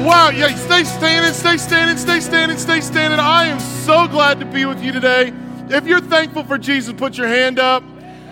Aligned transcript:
Wow, 0.00 0.30
yeah, 0.30 0.54
stay 0.54 0.84
standing, 0.84 1.34
stay 1.34 1.58
standing, 1.58 1.98
stay 1.98 2.20
standing, 2.20 2.56
stay 2.56 2.80
standing. 2.80 3.20
I 3.20 3.44
am 3.48 3.60
so 3.60 4.08
glad 4.08 4.40
to 4.40 4.46
be 4.46 4.64
with 4.64 4.82
you 4.82 4.92
today. 4.92 5.30
If 5.68 5.86
you're 5.86 6.00
thankful 6.00 6.42
for 6.42 6.56
Jesus, 6.56 6.94
put 6.94 7.18
your 7.18 7.26
hand 7.26 7.58
up. 7.58 7.82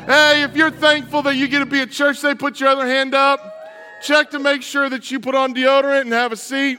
Hey, 0.07 0.45
if 0.45 0.57
you're 0.57 0.71
thankful 0.71 1.21
that 1.25 1.37
you 1.37 1.47
get 1.47 1.59
to 1.59 1.67
be 1.67 1.81
at 1.81 1.91
church, 1.91 2.17
say 2.17 2.35
put 2.35 2.59
your 2.59 2.71
other 2.71 2.87
hand 2.87 3.15
up. 3.15 3.55
Check 4.03 4.31
to 4.31 4.39
make 4.39 4.63
sure 4.63 4.89
that 4.89 5.11
you 5.11 5.21
put 5.21 5.35
on 5.35 5.53
deodorant 5.53 6.01
and 6.01 6.13
have 6.15 6.33
a 6.33 6.37
seat. 6.39 6.79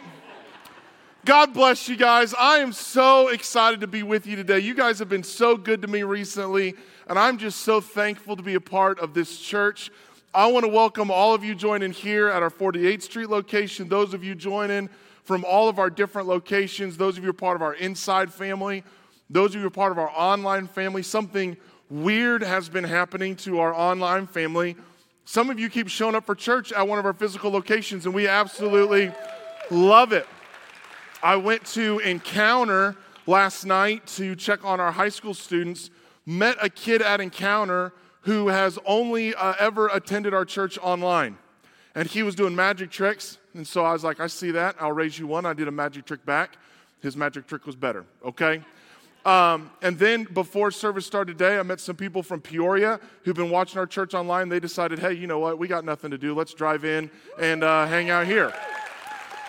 God 1.23 1.53
bless 1.53 1.87
you 1.87 1.95
guys. 1.95 2.33
I 2.33 2.57
am 2.57 2.73
so 2.73 3.27
excited 3.27 3.81
to 3.81 3.87
be 3.87 4.01
with 4.01 4.25
you 4.25 4.35
today. 4.35 4.57
You 4.57 4.73
guys 4.73 4.97
have 4.97 5.09
been 5.09 5.21
so 5.21 5.55
good 5.55 5.83
to 5.83 5.87
me 5.87 6.01
recently, 6.01 6.73
and 7.05 7.19
I'm 7.19 7.37
just 7.37 7.61
so 7.61 7.79
thankful 7.79 8.35
to 8.35 8.41
be 8.41 8.55
a 8.55 8.61
part 8.61 8.99
of 8.99 9.13
this 9.13 9.37
church. 9.37 9.91
I 10.31 10.45
want 10.51 10.63
to 10.63 10.69
welcome 10.69 11.09
all 11.09 11.33
of 11.33 11.43
you 11.43 11.55
joining 11.55 11.91
here 11.91 12.27
at 12.27 12.43
our 12.43 12.51
48th 12.51 13.01
Street 13.01 13.29
location, 13.31 13.89
those 13.89 14.13
of 14.13 14.23
you 14.23 14.35
joining 14.35 14.87
from 15.23 15.43
all 15.43 15.69
of 15.69 15.79
our 15.79 15.89
different 15.89 16.27
locations, 16.27 16.97
those 16.97 17.17
of 17.17 17.23
you 17.23 17.31
are 17.31 17.33
part 17.33 17.55
of 17.55 17.63
our 17.63 17.73
inside 17.73 18.31
family, 18.31 18.83
those 19.27 19.55
of 19.55 19.61
you 19.61 19.65
are 19.65 19.71
part 19.71 19.91
of 19.91 19.97
our 19.97 20.11
online 20.11 20.67
family. 20.67 21.01
Something 21.01 21.57
weird 21.89 22.43
has 22.43 22.69
been 22.69 22.83
happening 22.83 23.35
to 23.37 23.59
our 23.59 23.73
online 23.73 24.27
family. 24.27 24.75
Some 25.25 25.49
of 25.49 25.59
you 25.59 25.67
keep 25.67 25.87
showing 25.87 26.13
up 26.13 26.27
for 26.27 26.35
church 26.35 26.71
at 26.73 26.87
one 26.87 26.99
of 26.99 27.07
our 27.07 27.13
physical 27.13 27.49
locations, 27.49 28.05
and 28.05 28.13
we 28.13 28.27
absolutely 28.27 29.11
love 29.71 30.13
it. 30.13 30.27
I 31.23 31.37
went 31.37 31.65
to 31.67 31.97
Encounter 31.99 32.95
last 33.25 33.65
night 33.65 34.05
to 34.05 34.35
check 34.35 34.63
on 34.63 34.79
our 34.79 34.91
high 34.91 35.09
school 35.09 35.33
students, 35.33 35.89
met 36.27 36.55
a 36.61 36.69
kid 36.69 37.01
at 37.01 37.19
Encounter 37.19 37.93
who 38.21 38.49
has 38.49 38.77
only 38.85 39.33
uh, 39.35 39.53
ever 39.59 39.87
attended 39.87 40.33
our 40.33 40.45
church 40.45 40.77
online. 40.79 41.37
And 41.95 42.07
he 42.07 42.23
was 42.23 42.35
doing 42.35 42.55
magic 42.55 42.91
tricks. 42.91 43.37
And 43.53 43.67
so 43.67 43.83
I 43.83 43.93
was 43.93 44.03
like, 44.03 44.19
I 44.19 44.27
see 44.27 44.51
that. 44.51 44.75
I'll 44.79 44.91
raise 44.91 45.17
you 45.17 45.27
one. 45.27 45.45
I 45.45 45.53
did 45.53 45.67
a 45.67 45.71
magic 45.71 46.05
trick 46.05 46.25
back. 46.25 46.57
His 47.01 47.15
magic 47.15 47.47
trick 47.47 47.65
was 47.65 47.75
better, 47.75 48.05
okay? 48.25 48.61
Um, 49.25 49.71
and 49.81 49.97
then 49.97 50.25
before 50.25 50.71
service 50.71 51.05
started 51.05 51.37
today, 51.37 51.59
I 51.59 51.63
met 51.63 51.79
some 51.79 51.95
people 51.95 52.23
from 52.23 52.41
Peoria 52.41 52.99
who've 53.23 53.35
been 53.35 53.49
watching 53.49 53.79
our 53.79 53.87
church 53.87 54.13
online. 54.13 54.49
They 54.49 54.59
decided, 54.59 54.99
hey, 54.99 55.13
you 55.13 55.27
know 55.27 55.39
what? 55.39 55.57
We 55.57 55.67
got 55.67 55.83
nothing 55.83 56.11
to 56.11 56.17
do. 56.17 56.33
Let's 56.33 56.53
drive 56.53 56.85
in 56.85 57.09
and 57.39 57.63
uh, 57.63 57.85
hang 57.85 58.09
out 58.09 58.27
here. 58.27 58.53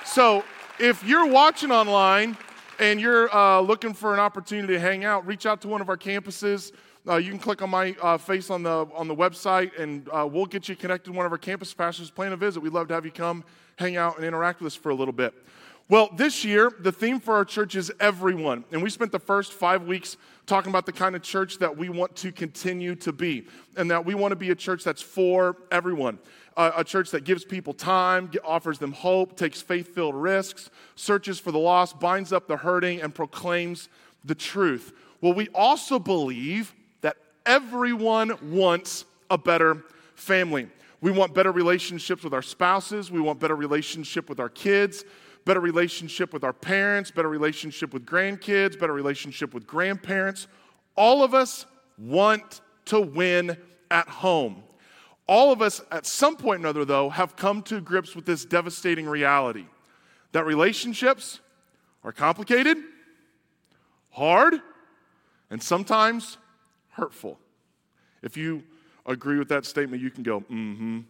So 0.04 0.44
if 0.78 1.04
you're 1.04 1.26
watching 1.26 1.70
online 1.70 2.36
and 2.80 2.98
you're 2.98 3.32
uh, 3.34 3.60
looking 3.60 3.92
for 3.92 4.14
an 4.14 4.20
opportunity 4.20 4.72
to 4.72 4.80
hang 4.80 5.04
out, 5.04 5.26
reach 5.26 5.44
out 5.44 5.60
to 5.60 5.68
one 5.68 5.82
of 5.82 5.88
our 5.90 5.98
campuses. 5.98 6.72
Uh, 7.06 7.16
you 7.16 7.30
can 7.30 7.38
click 7.38 7.60
on 7.62 7.70
my 7.70 7.94
uh, 8.02 8.16
face 8.16 8.50
on 8.50 8.62
the 8.62 8.86
on 8.94 9.06
the 9.06 9.14
website, 9.14 9.78
and 9.78 10.08
uh, 10.08 10.26
we'll 10.30 10.46
get 10.46 10.68
you 10.68 10.74
connected. 10.74 11.10
To 11.10 11.16
one 11.16 11.26
of 11.26 11.32
our 11.32 11.38
campus 11.38 11.72
pastors 11.72 12.10
plan 12.10 12.32
a 12.32 12.36
visit. 12.36 12.60
We'd 12.60 12.72
love 12.72 12.88
to 12.88 12.94
have 12.94 13.04
you 13.04 13.10
come, 13.10 13.44
hang 13.76 13.96
out, 13.96 14.16
and 14.16 14.24
interact 14.24 14.60
with 14.60 14.72
us 14.72 14.74
for 14.74 14.90
a 14.90 14.94
little 14.94 15.12
bit. 15.12 15.34
Well, 15.88 16.08
this 16.14 16.44
year 16.44 16.72
the 16.80 16.92
theme 16.92 17.20
for 17.20 17.34
our 17.34 17.44
church 17.44 17.74
is 17.74 17.92
everyone, 18.00 18.64
and 18.72 18.82
we 18.82 18.90
spent 18.90 19.12
the 19.12 19.18
first 19.18 19.52
five 19.52 19.86
weeks 19.86 20.16
talking 20.46 20.70
about 20.70 20.86
the 20.86 20.92
kind 20.92 21.14
of 21.14 21.22
church 21.22 21.58
that 21.58 21.76
we 21.76 21.90
want 21.90 22.16
to 22.16 22.32
continue 22.32 22.94
to 22.96 23.12
be, 23.12 23.46
and 23.76 23.90
that 23.90 24.04
we 24.04 24.14
want 24.14 24.32
to 24.32 24.36
be 24.36 24.50
a 24.50 24.54
church 24.54 24.84
that's 24.84 25.02
for 25.02 25.56
everyone 25.70 26.18
a, 26.56 26.72
a 26.78 26.84
church 26.84 27.10
that 27.10 27.24
gives 27.24 27.44
people 27.44 27.72
time, 27.72 28.30
offers 28.44 28.78
them 28.78 28.92
hope, 28.92 29.36
takes 29.36 29.60
faith 29.62 29.94
filled 29.94 30.14
risks, 30.14 30.70
searches 30.96 31.38
for 31.38 31.52
the 31.52 31.58
lost, 31.58 32.00
binds 32.00 32.32
up 32.32 32.46
the 32.48 32.56
hurting, 32.56 33.00
and 33.00 33.14
proclaims 33.14 33.88
the 34.24 34.34
truth. 34.34 34.92
Well, 35.20 35.32
we 35.32 35.48
also 35.54 35.98
believe 35.98 36.74
that 37.00 37.16
everyone 37.46 38.36
wants 38.50 39.04
a 39.30 39.38
better 39.38 39.84
family. 40.14 40.68
We 41.00 41.10
want 41.10 41.34
better 41.34 41.52
relationships 41.52 42.24
with 42.24 42.34
our 42.34 42.42
spouses, 42.42 43.10
we 43.10 43.20
want 43.20 43.40
better 43.40 43.56
relationship 43.56 44.28
with 44.28 44.40
our 44.40 44.50
kids 44.50 45.04
better 45.44 45.60
relationship 45.60 46.32
with 46.32 46.44
our 46.44 46.52
parents, 46.52 47.10
better 47.10 47.28
relationship 47.28 47.92
with 47.92 48.04
grandkids, 48.06 48.78
better 48.78 48.92
relationship 48.92 49.54
with 49.54 49.66
grandparents. 49.66 50.46
All 50.96 51.22
of 51.22 51.34
us 51.34 51.66
want 51.98 52.60
to 52.86 53.00
win 53.00 53.56
at 53.90 54.08
home. 54.08 54.62
All 55.30 55.52
of 55.52 55.62
us, 55.62 55.80
at 55.92 56.06
some 56.06 56.36
point 56.36 56.58
or 56.58 56.66
another, 56.66 56.84
though, 56.84 57.08
have 57.08 57.36
come 57.36 57.62
to 57.62 57.80
grips 57.80 58.16
with 58.16 58.26
this 58.26 58.44
devastating 58.44 59.06
reality 59.06 59.64
that 60.32 60.44
relationships 60.44 61.38
are 62.02 62.10
complicated, 62.10 62.76
hard, 64.10 64.60
and 65.48 65.62
sometimes 65.62 66.36
hurtful. 66.88 67.38
If 68.22 68.36
you 68.36 68.64
agree 69.06 69.38
with 69.38 69.48
that 69.50 69.66
statement, 69.66 70.02
you 70.02 70.10
can 70.10 70.24
go, 70.24 70.40
mm 70.40 70.76
hmm. 70.76 71.00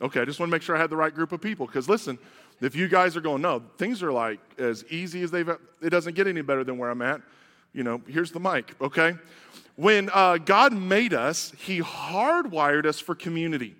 Okay, 0.00 0.22
I 0.22 0.24
just 0.24 0.40
want 0.40 0.48
to 0.48 0.54
make 0.54 0.62
sure 0.62 0.74
I 0.74 0.80
had 0.80 0.88
the 0.88 0.96
right 0.96 1.14
group 1.14 1.32
of 1.32 1.42
people. 1.42 1.66
Because 1.66 1.86
listen, 1.86 2.18
if 2.62 2.74
you 2.74 2.88
guys 2.88 3.14
are 3.14 3.20
going, 3.20 3.42
no, 3.42 3.62
things 3.76 4.02
are 4.02 4.10
like 4.10 4.40
as 4.56 4.86
easy 4.88 5.20
as 5.20 5.30
they've, 5.30 5.50
it 5.82 5.90
doesn't 5.90 6.14
get 6.14 6.26
any 6.26 6.40
better 6.40 6.64
than 6.64 6.78
where 6.78 6.88
I'm 6.88 7.02
at, 7.02 7.20
you 7.74 7.82
know, 7.82 8.00
here's 8.08 8.30
the 8.30 8.40
mic, 8.40 8.74
okay? 8.80 9.16
When 9.76 10.08
uh, 10.12 10.38
God 10.38 10.72
made 10.72 11.14
us, 11.14 11.52
He 11.58 11.80
hardwired 11.80 12.86
us 12.86 13.00
for 13.00 13.14
community. 13.14 13.74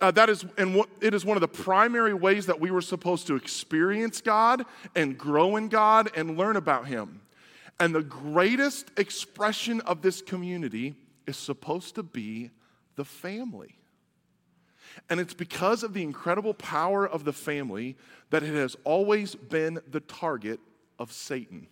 Uh, 0.00 0.10
that 0.10 0.28
is, 0.28 0.44
and 0.58 0.84
it 1.00 1.14
is 1.14 1.24
one 1.24 1.36
of 1.36 1.40
the 1.40 1.48
primary 1.48 2.14
ways 2.14 2.46
that 2.46 2.60
we 2.60 2.70
were 2.70 2.82
supposed 2.82 3.26
to 3.28 3.36
experience 3.36 4.20
God 4.20 4.64
and 4.94 5.16
grow 5.16 5.56
in 5.56 5.68
God 5.68 6.10
and 6.16 6.36
learn 6.36 6.56
about 6.56 6.88
Him. 6.88 7.20
And 7.78 7.94
the 7.94 8.02
greatest 8.02 8.90
expression 8.96 9.80
of 9.82 10.02
this 10.02 10.20
community 10.20 10.94
is 11.26 11.36
supposed 11.36 11.94
to 11.94 12.02
be 12.02 12.50
the 12.96 13.04
family. 13.04 13.76
And 15.10 15.20
it's 15.20 15.34
because 15.34 15.82
of 15.82 15.92
the 15.92 16.02
incredible 16.02 16.54
power 16.54 17.06
of 17.06 17.24
the 17.24 17.32
family 17.32 17.96
that 18.30 18.42
it 18.42 18.54
has 18.54 18.76
always 18.84 19.34
been 19.34 19.80
the 19.90 20.00
target 20.00 20.60
of 20.98 21.12
Satan. 21.12 21.66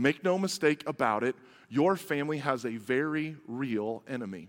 Make 0.00 0.24
no 0.24 0.38
mistake 0.38 0.82
about 0.86 1.22
it, 1.24 1.36
your 1.68 1.94
family 1.94 2.38
has 2.38 2.64
a 2.64 2.78
very 2.78 3.36
real 3.46 4.02
enemy. 4.08 4.48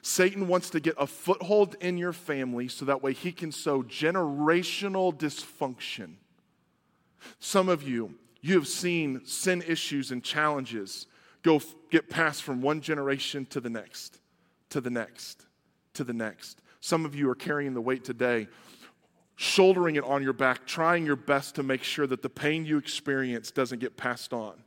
Satan 0.00 0.46
wants 0.46 0.70
to 0.70 0.78
get 0.78 0.94
a 0.96 1.08
foothold 1.08 1.74
in 1.80 1.98
your 1.98 2.12
family 2.12 2.68
so 2.68 2.84
that 2.84 3.02
way 3.02 3.12
he 3.12 3.32
can 3.32 3.50
sow 3.50 3.82
generational 3.82 5.12
dysfunction. 5.12 6.14
Some 7.40 7.68
of 7.68 7.82
you, 7.82 8.14
you 8.40 8.54
have 8.54 8.68
seen 8.68 9.22
sin 9.24 9.64
issues 9.66 10.12
and 10.12 10.22
challenges 10.22 11.08
go 11.42 11.60
get 11.90 12.08
passed 12.08 12.44
from 12.44 12.62
one 12.62 12.80
generation 12.80 13.44
to 13.46 13.60
the 13.60 13.70
next, 13.70 14.20
to 14.70 14.80
the 14.80 14.90
next, 14.90 15.46
to 15.94 16.04
the 16.04 16.12
next. 16.12 16.62
Some 16.78 17.04
of 17.04 17.16
you 17.16 17.28
are 17.28 17.34
carrying 17.34 17.74
the 17.74 17.80
weight 17.80 18.04
today, 18.04 18.46
shouldering 19.34 19.96
it 19.96 20.04
on 20.04 20.22
your 20.22 20.32
back, 20.32 20.64
trying 20.64 21.04
your 21.04 21.16
best 21.16 21.56
to 21.56 21.64
make 21.64 21.82
sure 21.82 22.06
that 22.06 22.22
the 22.22 22.30
pain 22.30 22.64
you 22.64 22.78
experience 22.78 23.50
doesn't 23.50 23.80
get 23.80 23.96
passed 23.96 24.32
on. 24.32 24.62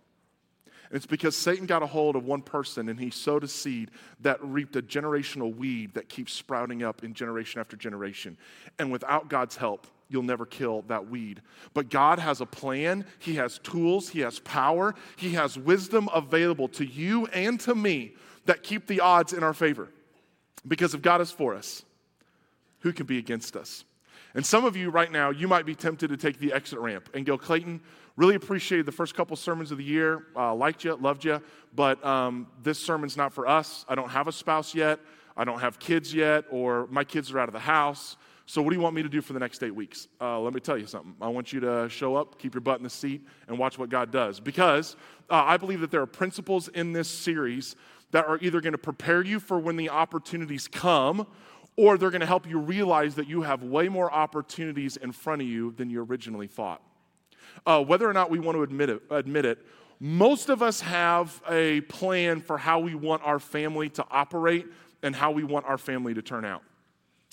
And 0.89 0.97
it's 0.97 1.05
because 1.05 1.35
Satan 1.35 1.67
got 1.67 1.83
a 1.83 1.87
hold 1.87 2.15
of 2.15 2.25
one 2.25 2.41
person 2.41 2.89
and 2.89 2.99
he 2.99 3.11
sowed 3.11 3.43
a 3.43 3.47
seed 3.47 3.91
that 4.21 4.43
reaped 4.43 4.75
a 4.75 4.81
generational 4.81 5.55
weed 5.55 5.93
that 5.93 6.09
keeps 6.09 6.33
sprouting 6.33 6.81
up 6.81 7.03
in 7.03 7.13
generation 7.13 7.61
after 7.61 7.77
generation. 7.77 8.37
And 8.79 8.91
without 8.91 9.29
God's 9.29 9.55
help, 9.55 9.85
you'll 10.09 10.23
never 10.23 10.47
kill 10.47 10.81
that 10.83 11.07
weed. 11.07 11.41
But 11.75 11.89
God 11.89 12.17
has 12.17 12.41
a 12.41 12.45
plan, 12.45 13.05
He 13.19 13.35
has 13.35 13.59
tools, 13.59 14.09
He 14.09 14.21
has 14.21 14.39
power, 14.39 14.95
He 15.15 15.33
has 15.33 15.59
wisdom 15.59 16.09
available 16.11 16.67
to 16.69 16.85
you 16.85 17.27
and 17.27 17.59
to 17.61 17.75
me 17.75 18.13
that 18.45 18.63
keep 18.63 18.87
the 18.87 19.01
odds 19.01 19.31
in 19.33 19.43
our 19.43 19.53
favor. 19.53 19.89
Because 20.67 20.95
if 20.95 21.03
God 21.03 21.21
is 21.21 21.29
for 21.29 21.53
us, 21.53 21.83
who 22.79 22.93
can 22.93 23.05
be 23.05 23.19
against 23.19 23.55
us? 23.55 23.83
And 24.35 24.45
some 24.45 24.65
of 24.65 24.75
you 24.75 24.89
right 24.89 25.11
now, 25.11 25.31
you 25.31 25.47
might 25.47 25.65
be 25.65 25.73
tempted 25.73 26.09
to 26.09 26.17
take 26.17 26.39
the 26.39 26.53
exit 26.53 26.79
ramp 26.79 27.09
and 27.13 27.25
go, 27.25 27.37
Clayton, 27.37 27.81
really 28.15 28.35
appreciated 28.35 28.85
the 28.85 28.91
first 28.91 29.15
couple 29.15 29.35
sermons 29.35 29.71
of 29.71 29.77
the 29.77 29.83
year, 29.83 30.27
uh, 30.35 30.53
liked 30.53 30.83
you, 30.83 30.95
loved 30.95 31.23
you, 31.25 31.41
but 31.73 32.03
um, 32.05 32.47
this 32.61 32.77
sermon's 32.77 33.17
not 33.17 33.33
for 33.33 33.47
us. 33.47 33.85
I 33.87 33.95
don't 33.95 34.09
have 34.09 34.27
a 34.27 34.31
spouse 34.31 34.75
yet, 34.75 34.99
I 35.35 35.45
don't 35.45 35.59
have 35.59 35.79
kids 35.79 36.13
yet, 36.13 36.45
or 36.51 36.87
my 36.91 37.03
kids 37.03 37.31
are 37.31 37.39
out 37.39 37.49
of 37.49 37.53
the 37.53 37.59
house. 37.59 38.17
So, 38.45 38.63
what 38.63 38.71
do 38.71 38.75
you 38.75 38.81
want 38.81 38.95
me 38.95 39.03
to 39.03 39.09
do 39.09 39.21
for 39.21 39.33
the 39.33 39.39
next 39.39 39.61
eight 39.61 39.75
weeks? 39.75 40.07
Uh, 40.19 40.39
let 40.39 40.55
me 40.55 40.59
tell 40.59 40.75
you 40.75 40.87
something. 40.87 41.13
I 41.21 41.27
want 41.27 41.53
you 41.53 41.59
to 41.59 41.87
show 41.87 42.15
up, 42.15 42.39
keep 42.39 42.55
your 42.55 42.61
butt 42.61 42.79
in 42.79 42.83
the 42.83 42.89
seat, 42.89 43.21
and 43.47 43.59
watch 43.59 43.77
what 43.77 43.89
God 43.89 44.11
does. 44.11 44.39
Because 44.39 44.95
uh, 45.29 45.43
I 45.45 45.57
believe 45.57 45.81
that 45.81 45.91
there 45.91 46.01
are 46.01 46.07
principles 46.07 46.67
in 46.69 46.91
this 46.91 47.07
series 47.07 47.75
that 48.09 48.25
are 48.25 48.39
either 48.41 48.59
going 48.59 48.71
to 48.71 48.79
prepare 48.79 49.21
you 49.21 49.39
for 49.39 49.59
when 49.59 49.77
the 49.77 49.89
opportunities 49.89 50.67
come 50.67 51.27
or 51.79 51.97
they're 51.97 52.09
going 52.09 52.19
to 52.19 52.27
help 52.27 52.45
you 52.45 52.59
realize 52.59 53.15
that 53.15 53.29
you 53.29 53.41
have 53.41 53.63
way 53.63 53.87
more 53.87 54.11
opportunities 54.11 54.97
in 54.97 55.13
front 55.13 55.41
of 55.41 55.47
you 55.47 55.71
than 55.77 55.89
you 55.89 56.03
originally 56.03 56.45
thought. 56.45 56.81
Uh, 57.65 57.81
whether 57.81 58.07
or 58.07 58.11
not 58.11 58.29
we 58.29 58.37
want 58.37 58.57
to 58.57 58.63
admit 58.63 58.89
it, 58.89 59.01
admit 59.09 59.45
it, 59.45 59.59
most 59.97 60.49
of 60.49 60.61
us 60.61 60.81
have 60.81 61.41
a 61.49 61.79
plan 61.81 62.41
for 62.41 62.57
how 62.57 62.79
we 62.79 62.95
want 62.95 63.23
our 63.23 63.39
family 63.39 63.87
to 63.87 64.05
operate 64.11 64.65
and 65.03 65.15
how 65.15 65.31
we 65.31 65.45
want 65.45 65.65
our 65.65 65.77
family 65.77 66.13
to 66.13 66.21
turn 66.21 66.43
out. 66.43 66.63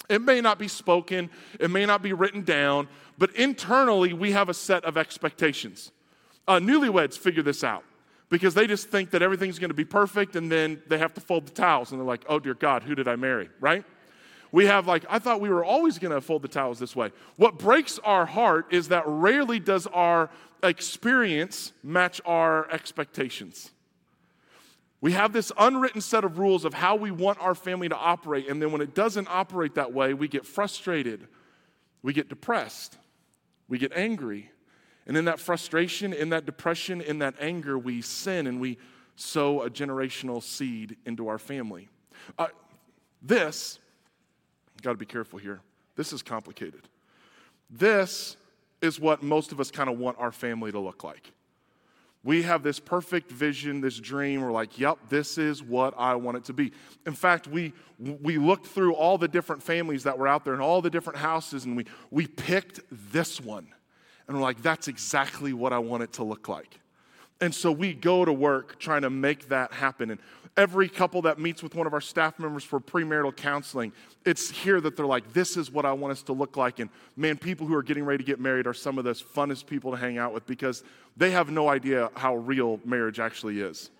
It 0.08 0.22
may 0.22 0.40
not 0.40 0.60
be 0.60 0.68
spoken, 0.68 1.28
it 1.58 1.72
may 1.72 1.84
not 1.84 2.00
be 2.00 2.12
written 2.12 2.42
down, 2.42 2.86
but 3.18 3.34
internally 3.34 4.12
we 4.12 4.30
have 4.30 4.48
a 4.48 4.54
set 4.54 4.84
of 4.84 4.96
expectations. 4.96 5.90
Uh, 6.46 6.60
newlyweds 6.60 7.18
figure 7.18 7.42
this 7.42 7.64
out 7.64 7.82
because 8.28 8.54
they 8.54 8.68
just 8.68 8.90
think 8.90 9.10
that 9.10 9.22
everything's 9.22 9.58
going 9.58 9.70
to 9.70 9.74
be 9.74 9.84
perfect 9.84 10.36
and 10.36 10.52
then 10.52 10.80
they 10.86 10.98
have 10.98 11.14
to 11.14 11.20
fold 11.20 11.48
the 11.48 11.52
towels 11.52 11.90
and 11.90 12.00
they're 12.00 12.06
like, 12.06 12.24
oh 12.28 12.38
dear 12.38 12.54
God, 12.54 12.84
who 12.84 12.94
did 12.94 13.08
I 13.08 13.16
marry, 13.16 13.48
right? 13.58 13.84
We 14.52 14.66
have 14.66 14.86
like, 14.86 15.04
I 15.08 15.18
thought 15.18 15.40
we 15.40 15.48
were 15.48 15.64
always 15.64 15.98
going 15.98 16.14
to 16.14 16.20
fold 16.20 16.42
the 16.42 16.48
towels 16.48 16.78
this 16.78 16.94
way. 16.94 17.10
What 17.36 17.58
breaks 17.58 17.98
our 18.00 18.26
heart 18.26 18.66
is 18.70 18.88
that 18.88 19.04
rarely 19.06 19.58
does 19.58 19.86
our 19.88 20.30
experience 20.62 21.72
match 21.82 22.20
our 22.24 22.70
expectations. 22.70 23.70
We 25.00 25.12
have 25.12 25.32
this 25.32 25.52
unwritten 25.58 26.00
set 26.00 26.24
of 26.24 26.38
rules 26.38 26.64
of 26.64 26.74
how 26.74 26.96
we 26.96 27.10
want 27.10 27.38
our 27.40 27.54
family 27.54 27.88
to 27.88 27.96
operate, 27.96 28.48
and 28.48 28.60
then 28.60 28.72
when 28.72 28.80
it 28.80 28.94
doesn't 28.94 29.28
operate 29.28 29.74
that 29.74 29.92
way, 29.92 30.14
we 30.14 30.26
get 30.26 30.46
frustrated, 30.46 31.28
we 32.02 32.12
get 32.12 32.28
depressed, 32.28 32.96
we 33.68 33.78
get 33.78 33.92
angry. 33.94 34.50
And 35.06 35.16
in 35.16 35.26
that 35.26 35.38
frustration, 35.38 36.12
in 36.12 36.30
that 36.30 36.46
depression, 36.46 37.00
in 37.00 37.20
that 37.20 37.34
anger, 37.38 37.78
we 37.78 38.02
sin 38.02 38.46
and 38.46 38.60
we 38.60 38.78
sow 39.14 39.62
a 39.62 39.70
generational 39.70 40.42
seed 40.42 40.96
into 41.04 41.28
our 41.28 41.38
family. 41.38 41.88
Uh, 42.38 42.48
this, 43.22 43.78
got 44.82 44.92
to 44.92 44.98
be 44.98 45.06
careful 45.06 45.38
here, 45.38 45.60
this 45.96 46.12
is 46.12 46.22
complicated. 46.22 46.82
This 47.70 48.36
is 48.82 49.00
what 49.00 49.22
most 49.22 49.52
of 49.52 49.60
us 49.60 49.70
kind 49.70 49.88
of 49.88 49.98
want 49.98 50.18
our 50.18 50.32
family 50.32 50.70
to 50.72 50.78
look 50.78 51.02
like. 51.02 51.32
We 52.22 52.42
have 52.42 52.64
this 52.64 52.80
perfect 52.80 53.30
vision, 53.30 53.80
this 53.80 53.98
dream. 54.00 54.42
We're 54.42 54.50
like, 54.50 54.78
yep, 54.78 54.98
this 55.08 55.38
is 55.38 55.62
what 55.62 55.94
I 55.96 56.16
want 56.16 56.38
it 56.38 56.44
to 56.44 56.52
be. 56.52 56.72
In 57.06 57.12
fact, 57.12 57.46
we, 57.46 57.72
we 57.98 58.36
looked 58.36 58.66
through 58.66 58.94
all 58.94 59.16
the 59.16 59.28
different 59.28 59.62
families 59.62 60.02
that 60.02 60.18
were 60.18 60.26
out 60.26 60.44
there 60.44 60.52
and 60.52 60.60
all 60.60 60.82
the 60.82 60.90
different 60.90 61.20
houses, 61.20 61.64
and 61.64 61.76
we, 61.76 61.86
we 62.10 62.26
picked 62.26 62.80
this 62.90 63.40
one. 63.40 63.68
And 64.26 64.36
we're 64.36 64.42
like, 64.42 64.60
that's 64.60 64.88
exactly 64.88 65.52
what 65.52 65.72
I 65.72 65.78
want 65.78 66.02
it 66.02 66.14
to 66.14 66.24
look 66.24 66.48
like. 66.48 66.80
And 67.40 67.54
so 67.54 67.70
we 67.70 67.92
go 67.92 68.24
to 68.24 68.32
work 68.32 68.78
trying 68.78 69.02
to 69.02 69.10
make 69.10 69.48
that 69.48 69.72
happen. 69.72 70.10
And 70.10 70.20
every 70.56 70.88
couple 70.88 71.22
that 71.22 71.38
meets 71.38 71.62
with 71.62 71.74
one 71.74 71.86
of 71.86 71.92
our 71.92 72.00
staff 72.00 72.38
members 72.38 72.64
for 72.64 72.80
premarital 72.80 73.36
counseling, 73.36 73.92
it's 74.24 74.50
here 74.50 74.80
that 74.80 74.96
they're 74.96 75.06
like, 75.06 75.32
this 75.32 75.56
is 75.56 75.70
what 75.70 75.84
I 75.84 75.92
want 75.92 76.12
us 76.12 76.22
to 76.24 76.32
look 76.32 76.56
like. 76.56 76.78
And 76.78 76.88
man, 77.16 77.36
people 77.36 77.66
who 77.66 77.74
are 77.74 77.82
getting 77.82 78.04
ready 78.04 78.24
to 78.24 78.26
get 78.26 78.40
married 78.40 78.66
are 78.66 78.74
some 78.74 78.98
of 78.98 79.04
the 79.04 79.12
funnest 79.12 79.66
people 79.66 79.90
to 79.90 79.96
hang 79.98 80.16
out 80.16 80.32
with 80.32 80.46
because 80.46 80.82
they 81.16 81.30
have 81.32 81.50
no 81.50 81.68
idea 81.68 82.10
how 82.14 82.36
real 82.36 82.80
marriage 82.84 83.20
actually 83.20 83.60
is. 83.60 83.90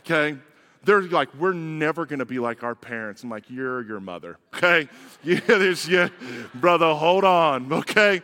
Okay? 0.00 0.36
They're 0.84 1.02
like, 1.02 1.32
we're 1.34 1.52
never 1.52 2.04
gonna 2.06 2.24
be 2.24 2.40
like 2.40 2.64
our 2.64 2.74
parents. 2.74 3.22
I'm 3.22 3.30
like, 3.30 3.48
you're 3.48 3.82
your 3.86 4.00
mother. 4.00 4.38
Okay? 4.54 4.88
Yeah, 5.24 5.38
there's 5.46 5.88
yeah, 5.88 6.08
brother, 6.52 6.92
hold 6.94 7.22
on, 7.22 7.72
okay? 7.72 8.22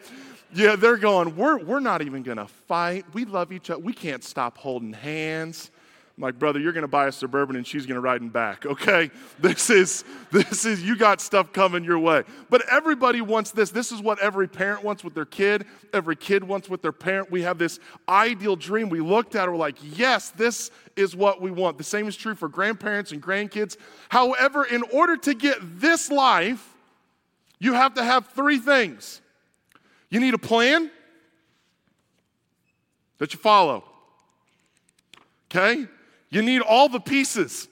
Yeah, 0.55 0.77
they're 0.77 0.97
going, 0.97 1.37
we're, 1.37 1.59
we're 1.59 1.81
not 1.81 2.01
even 2.03 2.23
going 2.23 2.39
to 2.39 2.47
fight. 2.47 3.05
We 3.13 3.25
love 3.25 3.53
each 3.53 3.71
other. 3.71 3.81
We 3.81 3.93
can't 3.93 4.25
stop 4.25 4.57
holding 4.57 4.95
hands. 4.95 5.71
I'm 6.17 6.23
like, 6.23 6.39
brother, 6.39 6.59
you're 6.59 6.73
going 6.73 6.83
to 6.83 6.89
buy 6.89 7.07
a 7.07 7.13
Suburban 7.13 7.55
and 7.55 7.65
she's 7.65 7.87
going 7.87 7.95
to 7.95 8.01
ride 8.01 8.23
in 8.23 8.29
back, 8.29 8.67
okay? 8.67 9.11
This 9.39 9.71
is, 9.71 10.05
this 10.33 10.65
is, 10.65 10.83
you 10.83 10.97
got 10.97 11.21
stuff 11.21 11.53
coming 11.53 11.85
your 11.85 12.01
way. 12.01 12.25
But 12.51 12.63
everybody 12.69 13.21
wants 13.21 13.53
this. 13.53 13.71
This 13.71 13.93
is 13.93 14.03
what 14.03 14.19
every 14.19 14.49
parent 14.49 14.83
wants 14.83 15.05
with 15.05 15.15
their 15.15 15.25
kid. 15.25 15.65
Every 15.93 16.17
kid 16.17 16.43
wants 16.43 16.69
with 16.69 16.83
their 16.83 16.91
parent. 16.91 17.31
We 17.31 17.43
have 17.43 17.57
this 17.57 17.79
ideal 18.09 18.57
dream. 18.57 18.89
We 18.89 18.99
looked 19.01 19.37
at 19.37 19.47
it, 19.47 19.53
we're 19.53 19.59
like, 19.59 19.77
yes, 19.97 20.31
this 20.31 20.73
is 20.97 21.15
what 21.15 21.41
we 21.41 21.53
want. 21.53 21.79
The 21.79 21.85
same 21.85 22.09
is 22.09 22.17
true 22.17 22.35
for 22.35 22.49
grandparents 22.49 23.13
and 23.13 23.23
grandkids. 23.23 23.77
However, 24.09 24.65
in 24.65 24.83
order 24.93 25.17
to 25.19 25.35
get 25.35 25.59
this 25.79 26.11
life, 26.11 26.75
you 27.61 27.75
have 27.75 27.95
to 27.95 28.03
have 28.03 28.27
three 28.29 28.59
things 28.59 29.21
you 30.11 30.21
need 30.21 30.35
a 30.35 30.39
plan 30.39 30.91
that 33.19 33.33
you 33.33 33.39
follow. 33.39 33.85
Okay? 35.51 35.87
You 36.31 36.43
need 36.43 36.63
all 36.63 36.89
the 36.89 37.01
pieces. 37.01 37.69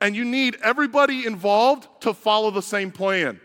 And 0.00 0.16
you 0.16 0.24
need 0.24 0.56
everybody 0.62 1.26
involved 1.26 1.88
to 2.02 2.14
follow 2.14 2.50
the 2.50 2.62
same 2.62 2.90
plan. 2.90 3.40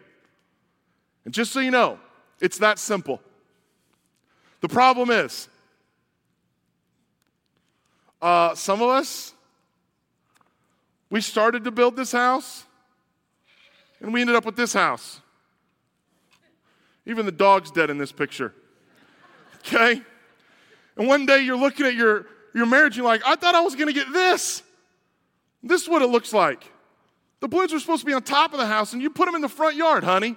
And 1.26 1.34
just 1.34 1.52
so 1.52 1.60
you 1.60 1.72
know, 1.72 2.00
it's 2.40 2.60
that 2.60 2.80
simple. 2.80 3.20
The 4.62 4.70
problem 4.70 5.10
is, 5.10 5.50
uh, 8.22 8.56
some 8.56 8.82
of 8.82 8.90
us, 8.90 9.34
we 11.10 11.22
started 11.22 11.64
to 11.66 11.72
build 11.72 11.96
this 11.96 12.12
house, 12.12 12.66
and 14.00 14.14
we 14.14 14.22
ended 14.22 14.36
up 14.36 14.46
with 14.46 14.56
this 14.56 14.74
house. 14.74 15.22
Even 17.06 17.26
the 17.26 17.32
dog's 17.32 17.72
dead 17.72 17.90
in 17.90 17.98
this 17.98 18.12
picture. 18.12 18.54
Okay? 19.60 20.02
And 20.98 21.08
one 21.08 21.26
day 21.26 21.42
you're 21.42 21.58
looking 21.58 21.86
at 21.86 21.96
your, 21.96 22.28
your 22.54 22.66
marriage 22.66 22.98
you're 22.98 23.06
like, 23.06 23.22
I 23.26 23.36
thought 23.36 23.56
I 23.56 23.62
was 23.62 23.76
to 23.76 23.94
get 23.94 24.12
this. 24.12 24.64
This 25.62 25.82
is 25.82 25.90
what 25.90 26.02
it 26.02 26.08
looks 26.08 26.34
like. 26.34 26.72
The 27.40 27.48
balloons 27.48 27.74
were 27.74 27.80
supposed 27.80 28.02
to 28.02 28.06
be 28.06 28.14
on 28.14 28.24
top 28.24 28.54
of 28.54 28.60
the 28.60 28.66
house 28.66 28.94
and 28.94 29.02
you 29.02 29.10
put 29.10 29.26
them 29.26 29.36
in 29.36 29.42
the 29.42 29.50
front 29.50 29.76
yard, 29.76 30.04
honey. 30.04 30.36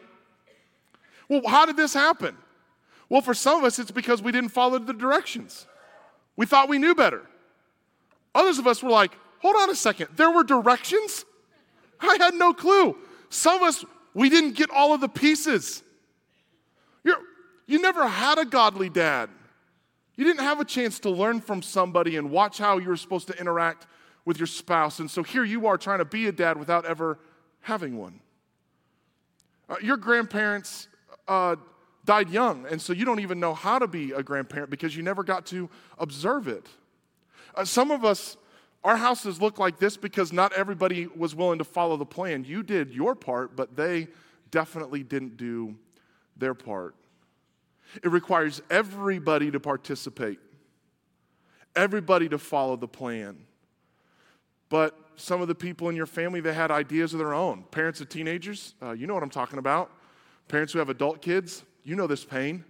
Well, 1.29 1.43
how 1.47 1.67
did 1.67 1.77
this 1.77 1.95
happen? 1.95 2.37
Well, 3.09 3.21
for 3.21 3.35
some 3.35 3.59
of 3.59 3.65
us, 3.65 3.79
it's 3.79 3.91
because 3.91 4.23
we 4.23 4.33
didn't 4.33 4.51
follow 4.51 4.79
the 4.79 4.93
directions. 4.93 5.67
We 6.37 6.47
thought 6.47 6.69
we 6.69 6.79
knew 6.79 6.95
better. 6.95 7.23
Others 8.35 8.59
of 8.59 8.67
us 8.67 8.83
were 8.83 8.91
like, 8.91 9.13
hold 9.41 9.57
on 9.57 9.71
a 9.71 9.75
second, 9.75 10.09
there 10.17 10.31
were 10.31 10.45
directions? 10.45 11.25
I 12.01 12.17
had 12.21 12.35
no 12.35 12.53
clue. 12.53 12.97
Some 13.31 13.57
of 13.57 13.63
us, 13.63 13.85
we 14.15 14.29
didn't 14.29 14.55
get 14.55 14.71
all 14.71 14.95
of 14.95 15.01
the 15.01 15.09
pieces. 15.09 15.83
You're, 17.69 17.83
never 17.83 18.09
had 18.09 18.39
a 18.39 18.45
godly 18.45 18.89
dad. 18.89 19.29
You 20.17 20.25
didn't 20.25 20.41
have 20.41 20.59
a 20.59 20.65
chance 20.65 20.99
to 21.01 21.11
learn 21.11 21.41
from 21.41 21.63
somebody 21.63 22.17
and 22.17 22.31
watch 22.31 22.59
how 22.59 22.79
you 22.79 22.89
were 22.89 22.97
supposed 22.97 23.29
to 23.29 23.39
interact 23.39 23.87
with 24.25 24.39
your 24.39 24.47
spouse. 24.47 24.99
And 24.99 25.11
so 25.11 25.23
here 25.23 25.45
you 25.45 25.67
are 25.69 25.79
trying 25.79 25.99
to 25.99 26.05
be 26.05 26.27
a 26.27 26.33
dad 26.33 26.59
without 26.59 26.85
ever 26.87 27.19
having 27.61 27.97
one. 27.97 28.21
Uh, 29.69 29.77
your 29.83 29.99
grandparents 29.99 30.89
uh, 31.29 31.57
died 32.05 32.31
young, 32.31 32.67
and 32.71 32.81
so 32.81 32.95
you 32.95 33.05
don't 33.05 33.21
even 33.21 33.39
know 33.39 33.53
how 33.53 33.79
to 33.79 33.87
be 33.87 34.13
a 34.13 34.23
grandparent 34.23 34.71
because 34.71 34.97
you 34.97 35.03
never 35.03 35.23
got 35.23 35.45
to 35.47 35.69
observe 35.99 36.49
it. 36.49 36.67
Uh, 37.55 37.65
some 37.65 37.91
of 37.91 38.05
us, 38.05 38.39
our 38.83 38.97
houses 38.97 39.43
look 39.43 39.59
like 39.59 39.79
this 39.79 39.97
because 39.97 40.33
not 40.33 40.53
everybody 40.55 41.07
was 41.07 41.35
willing 41.35 41.59
to 41.59 41.65
follow 41.65 41.99
the 41.99 42.07
plan. 42.07 42.45
You 42.45 42.63
did 42.63 42.95
your 42.95 43.15
part, 43.15 43.57
but 43.57 43.77
they 43.77 44.09
definitely 44.51 45.03
didn't 45.03 45.37
do 45.37 45.77
their 46.37 46.55
part. 46.55 46.95
It 48.03 48.11
requires 48.11 48.61
everybody 48.71 49.51
to 49.51 49.61
participate, 49.61 50.39
everybody 51.75 52.29
to 52.29 52.39
follow 52.39 52.77
the 52.77 52.89
plan. 52.89 53.39
But 54.69 54.99
some 55.17 55.41
of 55.41 55.49
the 55.49 55.55
people 55.55 55.89
in 55.89 55.97
your 55.97 56.07
family, 56.07 56.41
they 56.41 56.53
had 56.53 56.71
ideas 56.71 57.13
of 57.13 57.19
their 57.19 57.35
own. 57.35 57.65
Parents 57.71 58.01
of 58.01 58.09
teenagers, 58.09 58.75
uh, 58.83 58.93
you 58.93 59.07
know 59.07 59.15
what 59.15 59.23
I'm 59.23 59.31
talking 59.31 59.59
about. 59.59 59.91
Parents 60.49 60.73
who 60.73 60.79
have 60.79 60.89
adult 60.89 61.23
kids, 61.23 61.65
you 61.85 61.97
know 61.97 62.07
this 62.07 62.25
pain. 62.25 62.65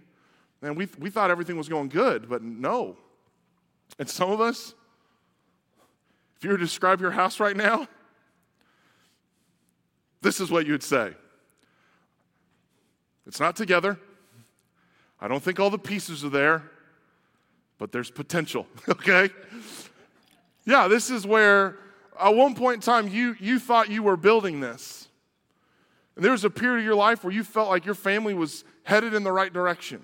And 0.61 0.75
we, 0.75 0.87
we 0.97 1.09
thought 1.09 1.31
everything 1.31 1.57
was 1.57 1.69
going 1.69 1.89
good, 1.89 2.29
but 2.29 2.41
no. 2.41 2.97
And 3.97 4.09
some 4.09 4.31
of 4.31 4.41
us, 4.41 4.73
if 6.37 6.43
you 6.43 6.51
were 6.51 6.57
to 6.57 6.63
describe 6.63 7.01
your 7.01 7.11
house 7.11 7.39
right 7.39 7.55
now, 7.55 7.87
this 10.21 10.39
is 10.39 10.51
what 10.51 10.65
you'd 10.65 10.83
say 10.83 11.13
it's 13.25 13.39
not 13.39 13.55
together. 13.55 13.99
I 15.21 15.27
don't 15.27 15.43
think 15.43 15.59
all 15.59 15.69
the 15.69 15.77
pieces 15.77 16.23
are 16.23 16.29
there, 16.29 16.63
but 17.77 17.91
there's 17.91 18.11
potential, 18.11 18.67
okay? 18.89 19.29
Yeah, 20.65 20.87
this 20.87 21.09
is 21.09 21.25
where 21.25 21.77
at 22.19 22.35
one 22.35 22.55
point 22.55 22.75
in 22.75 22.81
time 22.81 23.07
you, 23.07 23.35
you 23.39 23.59
thought 23.59 23.89
you 23.89 24.03
were 24.03 24.17
building 24.17 24.59
this. 24.59 25.07
And 26.15 26.23
there 26.23 26.31
was 26.31 26.43
a 26.43 26.49
period 26.49 26.79
of 26.79 26.85
your 26.85 26.95
life 26.95 27.23
where 27.23 27.33
you 27.33 27.43
felt 27.43 27.69
like 27.69 27.85
your 27.85 27.95
family 27.95 28.33
was 28.33 28.63
headed 28.83 29.13
in 29.13 29.23
the 29.23 29.31
right 29.31 29.51
direction. 29.51 30.01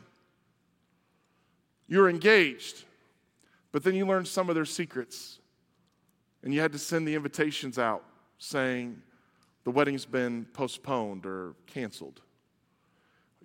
You 1.88 2.00
were 2.00 2.10
engaged, 2.10 2.86
but 3.72 3.84
then 3.84 3.96
you 3.96 4.08
learned 4.08 4.28
some 4.28 4.50
of 4.50 4.56
their 4.56 4.66
secrets. 4.66 5.40
And 6.44 6.54
you 6.54 6.62
had 6.62 6.72
to 6.72 6.80
send 6.80 7.08
the 7.08 7.16
invitations 7.16 7.78
out 7.78 8.04
saying 8.38 9.02
the 9.64 9.72
wedding's 9.72 10.06
been 10.06 10.46
postponed 10.54 11.26
or 11.26 11.56
canceled 11.68 12.22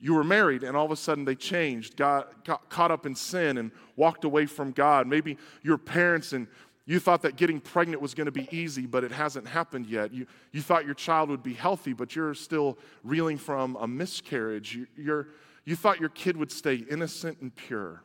you 0.00 0.14
were 0.14 0.24
married 0.24 0.62
and 0.62 0.76
all 0.76 0.84
of 0.84 0.90
a 0.90 0.96
sudden 0.96 1.24
they 1.24 1.34
changed, 1.34 1.96
got, 1.96 2.44
got 2.44 2.68
caught 2.70 2.90
up 2.90 3.06
in 3.06 3.14
sin 3.14 3.58
and 3.58 3.70
walked 3.96 4.24
away 4.24 4.46
from 4.46 4.72
God. 4.72 5.06
Maybe 5.06 5.36
your 5.62 5.78
parents 5.78 6.32
and 6.32 6.46
you 6.86 6.98
thought 6.98 7.22
that 7.22 7.36
getting 7.36 7.60
pregnant 7.60 8.02
was 8.02 8.14
going 8.14 8.24
to 8.24 8.32
be 8.32 8.48
easy, 8.50 8.86
but 8.86 9.04
it 9.04 9.12
hasn't 9.12 9.46
happened 9.46 9.86
yet. 9.86 10.12
You, 10.12 10.26
you 10.50 10.60
thought 10.60 10.84
your 10.86 10.94
child 10.94 11.28
would 11.28 11.42
be 11.42 11.54
healthy, 11.54 11.92
but 11.92 12.16
you're 12.16 12.34
still 12.34 12.78
reeling 13.04 13.38
from 13.38 13.76
a 13.76 13.86
miscarriage. 13.86 14.74
You, 14.74 14.86
you're, 14.96 15.28
you 15.64 15.76
thought 15.76 16.00
your 16.00 16.08
kid 16.08 16.36
would 16.36 16.50
stay 16.50 16.76
innocent 16.90 17.38
and 17.42 17.54
pure. 17.54 18.02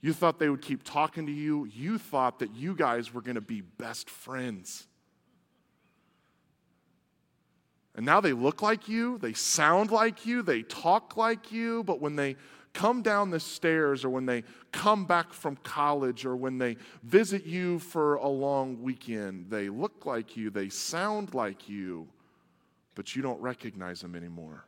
You 0.00 0.12
thought 0.12 0.38
they 0.38 0.48
would 0.48 0.62
keep 0.62 0.82
talking 0.82 1.26
to 1.26 1.32
you. 1.32 1.66
You 1.66 1.98
thought 1.98 2.38
that 2.38 2.54
you 2.56 2.74
guys 2.74 3.12
were 3.12 3.20
going 3.20 3.34
to 3.34 3.40
be 3.40 3.60
best 3.60 4.08
friends. 4.08 4.86
And 7.98 8.06
now 8.06 8.20
they 8.20 8.32
look 8.32 8.62
like 8.62 8.88
you, 8.88 9.18
they 9.18 9.32
sound 9.32 9.90
like 9.90 10.24
you, 10.24 10.42
they 10.42 10.62
talk 10.62 11.16
like 11.16 11.50
you, 11.50 11.82
but 11.82 12.00
when 12.00 12.14
they 12.14 12.36
come 12.72 13.02
down 13.02 13.30
the 13.30 13.40
stairs 13.40 14.04
or 14.04 14.10
when 14.10 14.24
they 14.24 14.44
come 14.70 15.04
back 15.04 15.32
from 15.32 15.56
college 15.64 16.24
or 16.24 16.36
when 16.36 16.58
they 16.58 16.76
visit 17.02 17.44
you 17.44 17.80
for 17.80 18.14
a 18.14 18.28
long 18.28 18.80
weekend, 18.80 19.50
they 19.50 19.68
look 19.68 20.06
like 20.06 20.36
you, 20.36 20.48
they 20.48 20.68
sound 20.68 21.34
like 21.34 21.68
you, 21.68 22.06
but 22.94 23.16
you 23.16 23.22
don't 23.22 23.40
recognize 23.40 24.00
them 24.00 24.14
anymore. 24.14 24.64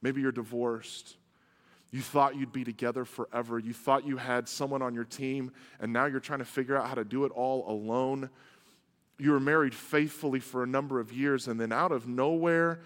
Maybe 0.00 0.22
you're 0.22 0.32
divorced. 0.32 1.18
You 1.90 2.00
thought 2.00 2.34
you'd 2.34 2.50
be 2.50 2.64
together 2.64 3.04
forever. 3.04 3.58
You 3.58 3.74
thought 3.74 4.06
you 4.06 4.16
had 4.16 4.48
someone 4.48 4.80
on 4.80 4.94
your 4.94 5.04
team, 5.04 5.52
and 5.80 5.92
now 5.92 6.06
you're 6.06 6.18
trying 6.18 6.38
to 6.38 6.46
figure 6.46 6.78
out 6.78 6.88
how 6.88 6.94
to 6.94 7.04
do 7.04 7.26
it 7.26 7.32
all 7.32 7.70
alone. 7.70 8.30
You 9.18 9.32
were 9.32 9.40
married 9.40 9.74
faithfully 9.74 10.40
for 10.40 10.62
a 10.62 10.66
number 10.66 10.98
of 11.00 11.12
years, 11.12 11.46
and 11.48 11.60
then 11.60 11.72
out 11.72 11.92
of 11.92 12.08
nowhere, 12.08 12.80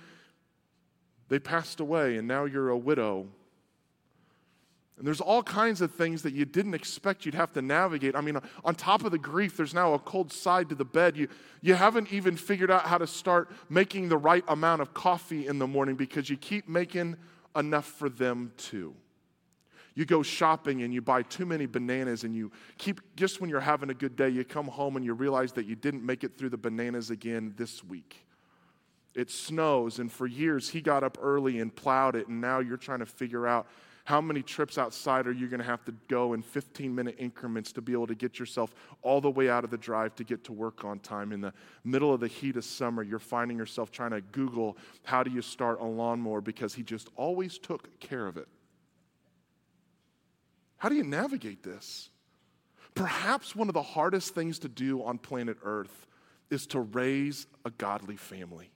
they 1.28 1.38
passed 1.38 1.80
away, 1.80 2.16
and 2.16 2.28
now 2.28 2.44
you're 2.44 2.68
a 2.68 2.76
widow. 2.76 3.26
And 4.98 5.06
there's 5.06 5.20
all 5.20 5.44
kinds 5.44 5.80
of 5.80 5.94
things 5.94 6.22
that 6.22 6.34
you 6.34 6.44
didn't 6.44 6.74
expect 6.74 7.24
you'd 7.24 7.36
have 7.36 7.52
to 7.52 7.62
navigate. 7.62 8.16
I 8.16 8.20
mean, 8.20 8.38
on 8.64 8.74
top 8.74 9.04
of 9.04 9.12
the 9.12 9.18
grief, 9.18 9.56
there's 9.56 9.72
now 9.72 9.94
a 9.94 9.98
cold 9.98 10.32
side 10.32 10.68
to 10.70 10.74
the 10.74 10.84
bed. 10.84 11.16
You, 11.16 11.28
you 11.62 11.74
haven't 11.74 12.12
even 12.12 12.36
figured 12.36 12.70
out 12.70 12.82
how 12.82 12.98
to 12.98 13.06
start 13.06 13.48
making 13.68 14.08
the 14.08 14.16
right 14.16 14.42
amount 14.48 14.82
of 14.82 14.94
coffee 14.94 15.46
in 15.46 15.60
the 15.60 15.68
morning 15.68 15.94
because 15.94 16.28
you 16.28 16.36
keep 16.36 16.68
making 16.68 17.16
enough 17.54 17.86
for 17.86 18.08
them 18.08 18.52
too. 18.56 18.94
You 19.98 20.04
go 20.04 20.22
shopping 20.22 20.84
and 20.84 20.94
you 20.94 21.02
buy 21.02 21.22
too 21.22 21.44
many 21.44 21.66
bananas, 21.66 22.22
and 22.22 22.32
you 22.32 22.52
keep, 22.78 23.00
just 23.16 23.40
when 23.40 23.50
you're 23.50 23.58
having 23.58 23.90
a 23.90 23.94
good 23.94 24.14
day, 24.14 24.28
you 24.28 24.44
come 24.44 24.68
home 24.68 24.94
and 24.94 25.04
you 25.04 25.12
realize 25.12 25.50
that 25.54 25.66
you 25.66 25.74
didn't 25.74 26.06
make 26.06 26.22
it 26.22 26.38
through 26.38 26.50
the 26.50 26.56
bananas 26.56 27.10
again 27.10 27.52
this 27.56 27.82
week. 27.82 28.24
It 29.16 29.28
snows, 29.28 29.98
and 29.98 30.12
for 30.12 30.28
years 30.28 30.68
he 30.68 30.80
got 30.80 31.02
up 31.02 31.18
early 31.20 31.58
and 31.58 31.74
plowed 31.74 32.14
it, 32.14 32.28
and 32.28 32.40
now 32.40 32.60
you're 32.60 32.76
trying 32.76 33.00
to 33.00 33.06
figure 33.06 33.48
out 33.48 33.66
how 34.04 34.20
many 34.20 34.40
trips 34.40 34.78
outside 34.78 35.26
are 35.26 35.32
you 35.32 35.48
going 35.48 35.58
to 35.58 35.66
have 35.66 35.84
to 35.86 35.92
go 36.06 36.32
in 36.32 36.42
15 36.42 36.94
minute 36.94 37.16
increments 37.18 37.72
to 37.72 37.82
be 37.82 37.92
able 37.92 38.06
to 38.06 38.14
get 38.14 38.38
yourself 38.38 38.72
all 39.02 39.20
the 39.20 39.28
way 39.28 39.50
out 39.50 39.64
of 39.64 39.70
the 39.70 39.78
drive 39.78 40.14
to 40.14 40.22
get 40.22 40.44
to 40.44 40.52
work 40.52 40.84
on 40.84 41.00
time? 41.00 41.32
In 41.32 41.40
the 41.40 41.52
middle 41.82 42.14
of 42.14 42.20
the 42.20 42.28
heat 42.28 42.54
of 42.54 42.64
summer, 42.64 43.02
you're 43.02 43.18
finding 43.18 43.58
yourself 43.58 43.90
trying 43.90 44.12
to 44.12 44.20
Google 44.20 44.76
how 45.02 45.24
do 45.24 45.32
you 45.32 45.42
start 45.42 45.80
a 45.80 45.84
lawnmower 45.84 46.40
because 46.40 46.72
he 46.72 46.84
just 46.84 47.08
always 47.16 47.58
took 47.58 47.98
care 47.98 48.28
of 48.28 48.36
it. 48.36 48.46
How 50.78 50.88
do 50.88 50.94
you 50.94 51.04
navigate 51.04 51.62
this? 51.62 52.08
Perhaps 52.94 53.54
one 53.54 53.68
of 53.68 53.74
the 53.74 53.82
hardest 53.82 54.34
things 54.34 54.58
to 54.60 54.68
do 54.68 55.02
on 55.02 55.18
planet 55.18 55.58
Earth 55.62 56.06
is 56.50 56.66
to 56.68 56.80
raise 56.80 57.46
a 57.64 57.70
godly 57.70 58.16
family. 58.16 58.70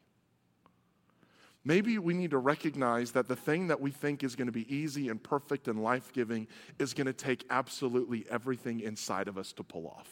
Maybe 1.65 1.99
we 1.99 2.13
need 2.13 2.33
to 2.33 2.39
recognize 2.39 3.13
that 3.13 3.29
the 3.29 3.37
thing 3.37 3.69
that 3.69 3.81
we 3.81 3.93
think 3.93 4.25
is 4.25 4.35
going 4.35 4.47
to 4.47 4.53
be 4.53 4.73
easy 4.75 5.09
and 5.09 5.23
perfect 5.23 5.69
and 5.69 5.83
life 5.83 6.13
giving 6.13 6.49
is 6.79 6.93
going 6.93 7.07
to 7.07 7.13
take 7.13 7.45
absolutely 7.51 8.27
everything 8.29 8.81
inside 8.81 9.29
of 9.29 9.39
us 9.39 9.53
to 9.55 9.63
pull 9.63 9.87
off. 9.87 10.09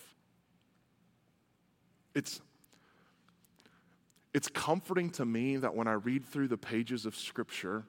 It's, 2.15 2.41
it's 4.33 4.49
comforting 4.49 5.11
to 5.11 5.25
me 5.25 5.57
that 5.57 5.75
when 5.75 5.89
I 5.89 5.93
read 5.93 6.25
through 6.25 6.49
the 6.49 6.57
pages 6.57 7.05
of 7.05 7.17
Scripture, 7.17 7.85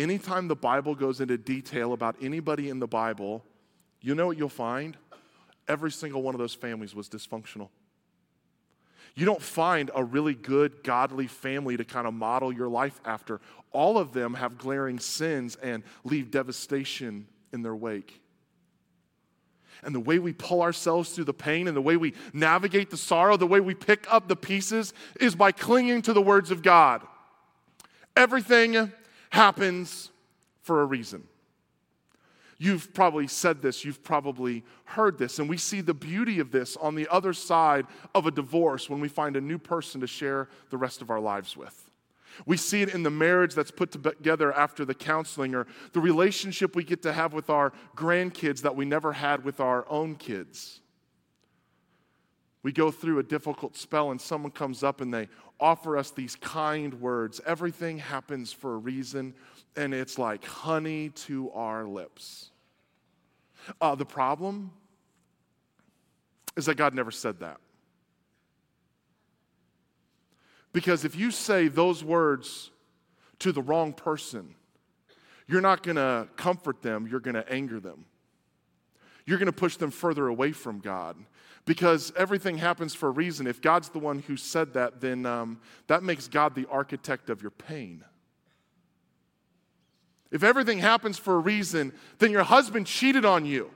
anytime 0.00 0.48
the 0.48 0.56
Bible 0.56 0.94
goes 0.94 1.20
into 1.20 1.36
detail 1.36 1.92
about 1.92 2.16
anybody 2.22 2.70
in 2.70 2.80
the 2.80 2.86
Bible, 2.86 3.44
you 4.00 4.14
know 4.14 4.26
what 4.26 4.38
you'll 4.38 4.48
find? 4.48 4.96
Every 5.68 5.92
single 5.92 6.22
one 6.22 6.34
of 6.34 6.38
those 6.38 6.54
families 6.54 6.94
was 6.94 7.08
dysfunctional. 7.08 7.68
You 9.14 9.26
don't 9.26 9.42
find 9.42 9.90
a 9.94 10.02
really 10.02 10.34
good, 10.34 10.82
godly 10.82 11.26
family 11.26 11.76
to 11.76 11.84
kind 11.84 12.06
of 12.06 12.14
model 12.14 12.52
your 12.52 12.68
life 12.68 12.98
after. 13.04 13.40
All 13.72 13.98
of 13.98 14.12
them 14.12 14.34
have 14.34 14.56
glaring 14.56 14.98
sins 14.98 15.56
and 15.56 15.82
leave 16.04 16.30
devastation 16.30 17.26
in 17.52 17.62
their 17.62 17.76
wake. 17.76 18.20
And 19.82 19.94
the 19.94 20.00
way 20.00 20.18
we 20.18 20.32
pull 20.32 20.62
ourselves 20.62 21.10
through 21.10 21.24
the 21.24 21.34
pain 21.34 21.66
and 21.66 21.76
the 21.76 21.82
way 21.82 21.96
we 21.96 22.14
navigate 22.32 22.90
the 22.90 22.96
sorrow, 22.96 23.36
the 23.36 23.46
way 23.46 23.60
we 23.60 23.74
pick 23.74 24.06
up 24.12 24.28
the 24.28 24.36
pieces 24.36 24.92
is 25.18 25.34
by 25.34 25.52
clinging 25.52 26.02
to 26.02 26.12
the 26.12 26.22
words 26.22 26.50
of 26.50 26.62
God. 26.62 27.02
Everything 28.16 28.92
happens 29.30 30.10
for 30.62 30.82
a 30.82 30.84
reason. 30.84 31.24
You've 32.58 32.92
probably 32.92 33.26
said 33.26 33.62
this, 33.62 33.86
you've 33.86 34.04
probably 34.04 34.64
heard 34.84 35.16
this, 35.16 35.38
and 35.38 35.48
we 35.48 35.56
see 35.56 35.80
the 35.80 35.94
beauty 35.94 36.40
of 36.40 36.50
this 36.50 36.76
on 36.76 36.94
the 36.94 37.08
other 37.08 37.32
side 37.32 37.86
of 38.14 38.26
a 38.26 38.30
divorce 38.30 38.90
when 38.90 39.00
we 39.00 39.08
find 39.08 39.34
a 39.34 39.40
new 39.40 39.56
person 39.56 40.02
to 40.02 40.06
share 40.06 40.50
the 40.68 40.76
rest 40.76 41.00
of 41.00 41.08
our 41.08 41.20
lives 41.20 41.56
with. 41.56 41.90
We 42.44 42.58
see 42.58 42.82
it 42.82 42.94
in 42.94 43.02
the 43.02 43.10
marriage 43.10 43.54
that's 43.54 43.70
put 43.70 43.92
together 43.92 44.52
after 44.52 44.84
the 44.84 44.94
counseling 44.94 45.54
or 45.54 45.66
the 45.94 46.00
relationship 46.00 46.76
we 46.76 46.84
get 46.84 47.02
to 47.02 47.12
have 47.14 47.32
with 47.32 47.48
our 47.48 47.72
grandkids 47.96 48.60
that 48.60 48.76
we 48.76 48.84
never 48.84 49.12
had 49.12 49.42
with 49.42 49.60
our 49.60 49.86
own 49.88 50.14
kids. 50.16 50.80
We 52.62 52.72
go 52.72 52.90
through 52.90 53.18
a 53.18 53.22
difficult 53.22 53.76
spell 53.76 54.10
and 54.10 54.20
someone 54.20 54.52
comes 54.52 54.82
up 54.82 55.00
and 55.00 55.12
they 55.12 55.28
offer 55.58 55.96
us 55.96 56.10
these 56.10 56.36
kind 56.36 56.94
words. 57.00 57.40
Everything 57.46 57.98
happens 57.98 58.52
for 58.52 58.74
a 58.74 58.78
reason, 58.78 59.34
and 59.76 59.94
it's 59.94 60.18
like 60.18 60.44
honey 60.44 61.10
to 61.10 61.50
our 61.52 61.86
lips. 61.86 62.50
Uh, 63.80 63.94
the 63.94 64.06
problem 64.06 64.72
is 66.56 66.66
that 66.66 66.76
God 66.76 66.94
never 66.94 67.10
said 67.10 67.40
that. 67.40 67.58
Because 70.72 71.04
if 71.04 71.16
you 71.16 71.30
say 71.30 71.68
those 71.68 72.04
words 72.04 72.70
to 73.40 73.52
the 73.52 73.62
wrong 73.62 73.92
person, 73.92 74.54
you're 75.46 75.60
not 75.60 75.82
going 75.82 75.96
to 75.96 76.28
comfort 76.36 76.80
them, 76.80 77.08
you're 77.10 77.20
going 77.20 77.34
to 77.34 77.52
anger 77.52 77.80
them. 77.80 78.04
You're 79.26 79.38
going 79.38 79.46
to 79.46 79.52
push 79.52 79.76
them 79.76 79.90
further 79.90 80.28
away 80.28 80.52
from 80.52 80.78
God 80.78 81.16
because 81.64 82.12
everything 82.16 82.58
happens 82.58 82.94
for 82.94 83.08
a 83.08 83.12
reason. 83.12 83.46
If 83.46 83.60
God's 83.60 83.90
the 83.90 83.98
one 83.98 84.20
who 84.20 84.36
said 84.36 84.72
that, 84.74 85.00
then 85.00 85.26
um, 85.26 85.60
that 85.86 86.02
makes 86.02 86.28
God 86.28 86.54
the 86.54 86.66
architect 86.70 87.30
of 87.30 87.42
your 87.42 87.50
pain. 87.50 88.04
If 90.30 90.42
everything 90.42 90.78
happens 90.78 91.18
for 91.18 91.34
a 91.34 91.38
reason, 91.38 91.92
then 92.18 92.30
your 92.30 92.44
husband 92.44 92.86
cheated 92.86 93.24
on 93.24 93.44
you 93.44 93.70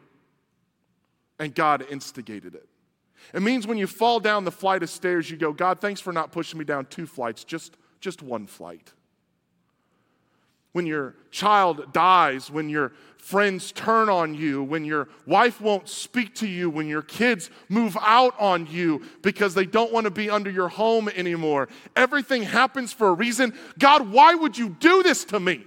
and 1.38 1.54
God 1.54 1.84
instigated 1.90 2.54
it. 2.54 2.68
It 3.32 3.42
means 3.42 3.66
when 3.66 3.78
you 3.78 3.86
fall 3.86 4.20
down 4.20 4.44
the 4.44 4.52
flight 4.52 4.82
of 4.82 4.90
stairs, 4.90 5.30
you 5.30 5.36
go, 5.36 5.52
God, 5.52 5.80
thanks 5.80 6.00
for 6.00 6.12
not 6.12 6.30
pushing 6.30 6.58
me 6.58 6.64
down 6.64 6.86
two 6.86 7.06
flights, 7.06 7.42
just, 7.42 7.76
just 8.00 8.22
one 8.22 8.46
flight. 8.46 8.92
When 10.74 10.86
your 10.86 11.14
child 11.30 11.92
dies, 11.92 12.50
when 12.50 12.68
your 12.68 12.90
friends 13.16 13.70
turn 13.70 14.08
on 14.08 14.34
you, 14.34 14.60
when 14.60 14.84
your 14.84 15.08
wife 15.24 15.60
won't 15.60 15.88
speak 15.88 16.34
to 16.34 16.48
you, 16.48 16.68
when 16.68 16.88
your 16.88 17.00
kids 17.00 17.48
move 17.68 17.96
out 18.00 18.34
on 18.40 18.66
you 18.66 19.02
because 19.22 19.54
they 19.54 19.66
don't 19.66 19.92
want 19.92 20.06
to 20.06 20.10
be 20.10 20.28
under 20.28 20.50
your 20.50 20.66
home 20.66 21.08
anymore, 21.10 21.68
everything 21.94 22.42
happens 22.42 22.92
for 22.92 23.06
a 23.06 23.12
reason. 23.12 23.54
God, 23.78 24.10
why 24.10 24.34
would 24.34 24.58
you 24.58 24.68
do 24.68 25.04
this 25.04 25.24
to 25.26 25.38
me? 25.38 25.62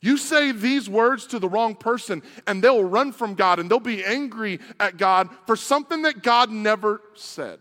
You 0.00 0.16
say 0.16 0.50
these 0.50 0.88
words 0.88 1.26
to 1.26 1.38
the 1.38 1.48
wrong 1.48 1.74
person, 1.74 2.22
and 2.46 2.64
they'll 2.64 2.84
run 2.84 3.12
from 3.12 3.34
God 3.34 3.58
and 3.58 3.70
they'll 3.70 3.80
be 3.80 4.02
angry 4.02 4.60
at 4.80 4.96
God 4.96 5.28
for 5.46 5.56
something 5.56 6.00
that 6.02 6.22
God 6.22 6.50
never 6.50 7.02
said. 7.14 7.58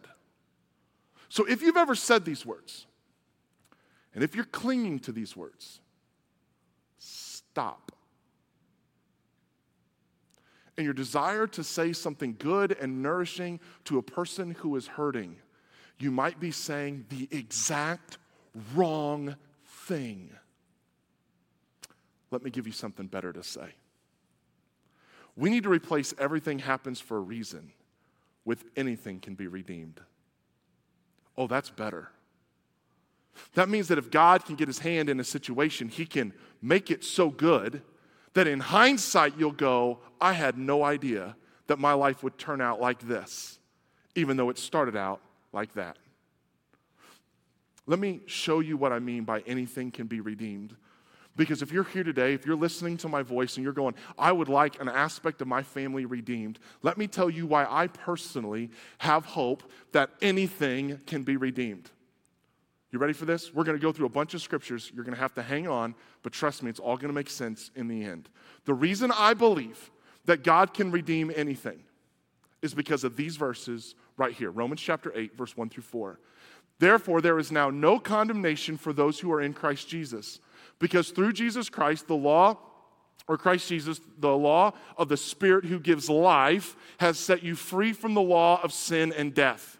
So 1.28 1.44
if 1.44 1.62
you've 1.62 1.76
ever 1.76 1.96
said 1.96 2.24
these 2.24 2.46
words, 2.46 2.86
and 4.14 4.24
if 4.24 4.36
you're 4.36 4.46
clinging 4.46 5.00
to 5.00 5.12
these 5.12 5.36
words, 5.36 5.80
stop. 6.98 7.92
And 10.78 10.86
your 10.86 10.94
desire 10.94 11.48
to 11.48 11.64
say 11.64 11.94
something 11.94 12.36
good 12.40 12.76
and 12.80 13.02
nourishing 13.02 13.60
to 13.86 13.98
a 13.98 14.04
person 14.04 14.52
who 14.52 14.76
is 14.76 14.88
hurting, 14.88 15.38
you 16.00 16.12
might 16.12 16.40
be 16.40 16.52
saying 16.52 17.06
the 17.10 17.28
exact 17.32 18.18
wrong 18.76 19.36
thing. 19.66 20.32
Let 22.32 22.44
me 22.44 22.50
give 22.50 22.66
you 22.66 22.74
something 22.74 23.08
better 23.08 23.32
to 23.32 23.44
say. 23.44 23.76
We 25.36 25.50
need 25.50 25.64
to 25.64 25.70
replace 25.70 26.14
everything 26.18 26.60
happens 26.60 27.00
for 27.00 27.18
a 27.18 27.22
reason 27.22 27.72
with 28.46 28.64
anything 28.76 29.20
can 29.20 29.36
be 29.36 29.48
redeemed. 29.48 30.00
Oh, 31.38 31.48
that's 31.48 31.70
better. 31.70 32.10
That 33.54 33.70
means 33.70 33.88
that 33.88 33.98
if 33.98 34.12
God 34.12 34.46
can 34.46 34.56
get 34.56 34.68
his 34.68 34.80
hand 34.80 35.10
in 35.10 35.20
a 35.20 35.24
situation, 35.24 35.90
he 35.90 36.06
can 36.06 36.34
make 36.62 36.92
it 36.92 37.04
so 37.04 37.30
good 37.30 37.82
that 38.34 38.48
in 38.48 38.60
hindsight 38.60 39.34
you'll 39.38 39.52
go, 39.52 40.00
I 40.20 40.34
had 40.34 40.58
no 40.58 40.84
idea 40.84 41.36
that 41.68 41.80
my 41.80 41.94
life 41.94 42.24
would 42.24 42.38
turn 42.38 42.62
out 42.62 42.82
like 42.82 43.00
this, 43.00 43.60
even 44.16 44.38
though 44.38 44.50
it 44.50 44.58
started 44.58 44.96
out 44.96 45.22
like 45.52 45.74
that. 45.76 45.98
Let 47.86 48.00
me 48.00 48.22
show 48.26 48.60
you 48.60 48.78
what 48.78 48.94
I 48.94 49.00
mean 49.00 49.24
by 49.24 49.42
anything 49.42 49.92
can 49.92 50.08
be 50.08 50.22
redeemed. 50.22 50.76
Because 51.36 51.62
if 51.62 51.72
you're 51.72 51.84
here 51.84 52.04
today, 52.04 52.34
if 52.34 52.46
you're 52.46 52.56
listening 52.56 52.96
to 52.98 53.10
my 53.10 53.24
voice 53.24 53.58
and 53.58 53.64
you're 53.64 53.74
going, 53.74 53.96
I 54.20 54.32
would 54.32 54.50
like 54.50 54.80
an 54.80 54.88
aspect 54.88 55.42
of 55.42 55.48
my 55.48 55.64
family 55.64 56.06
redeemed, 56.06 56.60
let 56.84 56.98
me 56.98 57.08
tell 57.08 57.30
you 57.30 57.48
why 57.48 57.66
I 57.68 57.88
personally 57.88 58.70
have 59.00 59.26
hope 59.26 59.64
that 59.94 60.12
anything 60.22 61.02
can 61.08 61.24
be 61.24 61.36
redeemed. 61.36 61.90
You 62.94 63.00
ready 63.00 63.14
for 63.14 63.26
this? 63.26 63.52
We're 63.52 63.64
going 63.64 63.76
to 63.76 63.82
go 63.82 63.92
through 63.92 64.06
a 64.06 64.10
bunch 64.10 64.36
of 64.36 64.42
scriptures. 64.44 64.92
You're 64.94 65.04
going 65.04 65.16
to 65.16 65.20
have 65.20 65.34
to 65.34 65.42
hang 65.42 65.68
on, 65.68 65.96
but 66.22 66.32
trust 66.32 66.62
me, 66.62 66.70
it's 66.70 66.80
all 66.80 66.96
going 66.96 67.10
to 67.10 67.16
make 67.16 67.30
sense 67.30 67.72
in 67.76 67.88
the 67.88 68.04
end. 68.04 68.30
The 68.66 68.76
reason 68.76 69.12
I 69.12 69.34
believe 69.34 69.90
that 70.26 70.44
God 70.44 70.76
can 70.76 70.92
redeem 70.92 71.32
anything 71.36 71.80
is 72.62 72.76
because 72.76 73.04
of 73.04 73.16
these 73.16 73.36
verses 73.36 73.96
right 74.16 74.32
here 74.32 74.52
Romans 74.52 74.80
chapter 74.80 75.12
8, 75.16 75.36
verse 75.36 75.58
1 75.58 75.70
through 75.70 75.82
4. 75.82 76.20
Therefore, 76.78 77.20
there 77.20 77.40
is 77.40 77.52
now 77.52 77.72
no 77.72 77.98
condemnation 77.98 78.78
for 78.78 78.94
those 78.94 79.20
who 79.20 79.32
are 79.32 79.42
in 79.42 79.54
Christ 79.54 79.90
Jesus, 79.90 80.40
because 80.78 81.10
through 81.10 81.34
Jesus 81.34 81.70
Christ, 81.70 82.08
the 82.08 82.16
law, 82.16 82.60
or 83.28 83.40
Christ 83.40 83.70
Jesus, 83.70 84.02
the 84.20 84.38
law 84.38 84.72
of 84.98 85.10
the 85.10 85.18
Spirit 85.18 85.66
who 85.66 85.80
gives 85.80 86.12
life, 86.12 86.76
has 87.00 87.18
set 87.18 87.42
you 87.42 87.56
free 87.56 87.92
from 87.92 88.14
the 88.14 88.22
law 88.22 88.62
of 88.62 88.72
sin 88.72 89.12
and 89.12 89.34
death. 89.34 89.80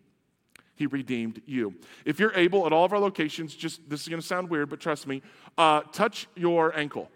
He 0.81 0.87
redeemed 0.87 1.43
you. 1.45 1.75
If 2.05 2.19
you're 2.19 2.33
able 2.33 2.65
at 2.65 2.73
all 2.73 2.85
of 2.85 2.91
our 2.91 2.97
locations, 2.97 3.53
just 3.53 3.87
this 3.87 4.01
is 4.01 4.07
going 4.07 4.19
to 4.19 4.25
sound 4.25 4.49
weird, 4.49 4.67
but 4.67 4.79
trust 4.79 5.05
me, 5.05 5.21
uh, 5.55 5.81
touch 5.91 6.27
your 6.35 6.75
ankle. 6.75 7.07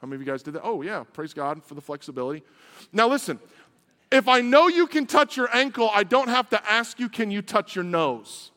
How 0.00 0.06
many 0.06 0.14
of 0.14 0.24
you 0.24 0.32
guys 0.32 0.44
did 0.44 0.54
that? 0.54 0.62
Oh, 0.62 0.82
yeah, 0.82 1.02
praise 1.12 1.34
God 1.34 1.64
for 1.64 1.74
the 1.74 1.80
flexibility. 1.80 2.44
Now, 2.92 3.08
listen, 3.08 3.40
if 4.12 4.28
I 4.28 4.42
know 4.42 4.68
you 4.68 4.86
can 4.86 5.06
touch 5.06 5.36
your 5.36 5.52
ankle, 5.52 5.90
I 5.92 6.04
don't 6.04 6.28
have 6.28 6.48
to 6.50 6.70
ask 6.70 7.00
you, 7.00 7.08
can 7.08 7.32
you 7.32 7.42
touch 7.42 7.74
your 7.74 7.82
nose? 7.82 8.52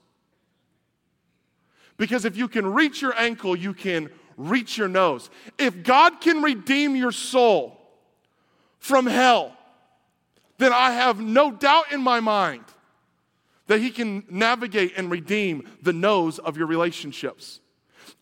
Because 1.98 2.26
if 2.26 2.38
you 2.38 2.48
can 2.48 2.72
reach 2.72 3.02
your 3.02 3.18
ankle, 3.18 3.56
you 3.56 3.74
can 3.74 4.12
reach 4.38 4.78
your 4.78 4.88
nose. 4.88 5.32
If 5.58 5.82
God 5.82 6.22
can 6.22 6.44
redeem 6.44 6.96
your 6.96 7.12
soul 7.12 7.76
from 8.78 9.08
hell, 9.08 9.58
then 10.60 10.72
I 10.72 10.92
have 10.92 11.20
no 11.20 11.52
doubt 11.52 11.92
in 11.92 12.02
my 12.02 12.20
mind 12.20 12.64
that 13.68 13.80
He 13.80 13.92
can 13.92 14.24
navigate 14.30 14.94
and 14.98 15.12
redeem 15.12 15.68
the 15.82 15.94
nose 15.94 16.40
of 16.40 16.58
your 16.58 16.68
relationships. 16.68 17.60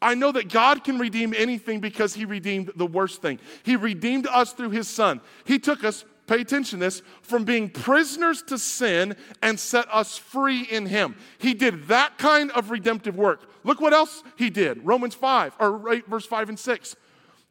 I 0.02 0.16
know 0.16 0.32
that 0.32 0.50
God 0.50 0.84
can 0.84 1.00
redeem 1.00 1.34
anything 1.36 1.80
because 1.80 2.14
He 2.14 2.26
redeemed 2.26 2.72
the 2.76 2.86
worst 2.86 3.22
thing. 3.22 3.40
He 3.64 3.76
redeemed 3.76 4.28
us 4.28 4.54
through 4.54 4.72
His 4.72 4.88
Son. 4.88 5.22
He 5.46 5.60
took 5.60 5.84
us, 5.84 6.06
pay 6.28 6.42
attention 6.42 6.80
to 6.80 6.86
this, 6.86 7.02
from 7.22 7.44
being 7.44 7.70
prisoners 7.70 8.42
to 8.44 8.58
sin 8.58 9.16
and 9.42 9.60
set 9.60 9.88
us 9.92 10.18
free 10.18 10.64
in 10.64 10.88
Him. 10.88 11.16
He 11.38 11.54
did 11.54 11.88
that 11.88 12.18
kind 12.18 12.52
of 12.52 12.72
redemptive 12.72 13.16
work. 13.16 13.50
Look 13.64 13.80
what 13.80 13.94
else 13.94 14.24
He 14.38 14.50
did. 14.50 14.86
Romans 14.86 15.16
5, 15.16 15.56
or 15.60 15.72
right, 15.72 16.06
verse 16.08 16.26
5 16.26 16.50
and 16.50 16.60
6. 16.60 16.96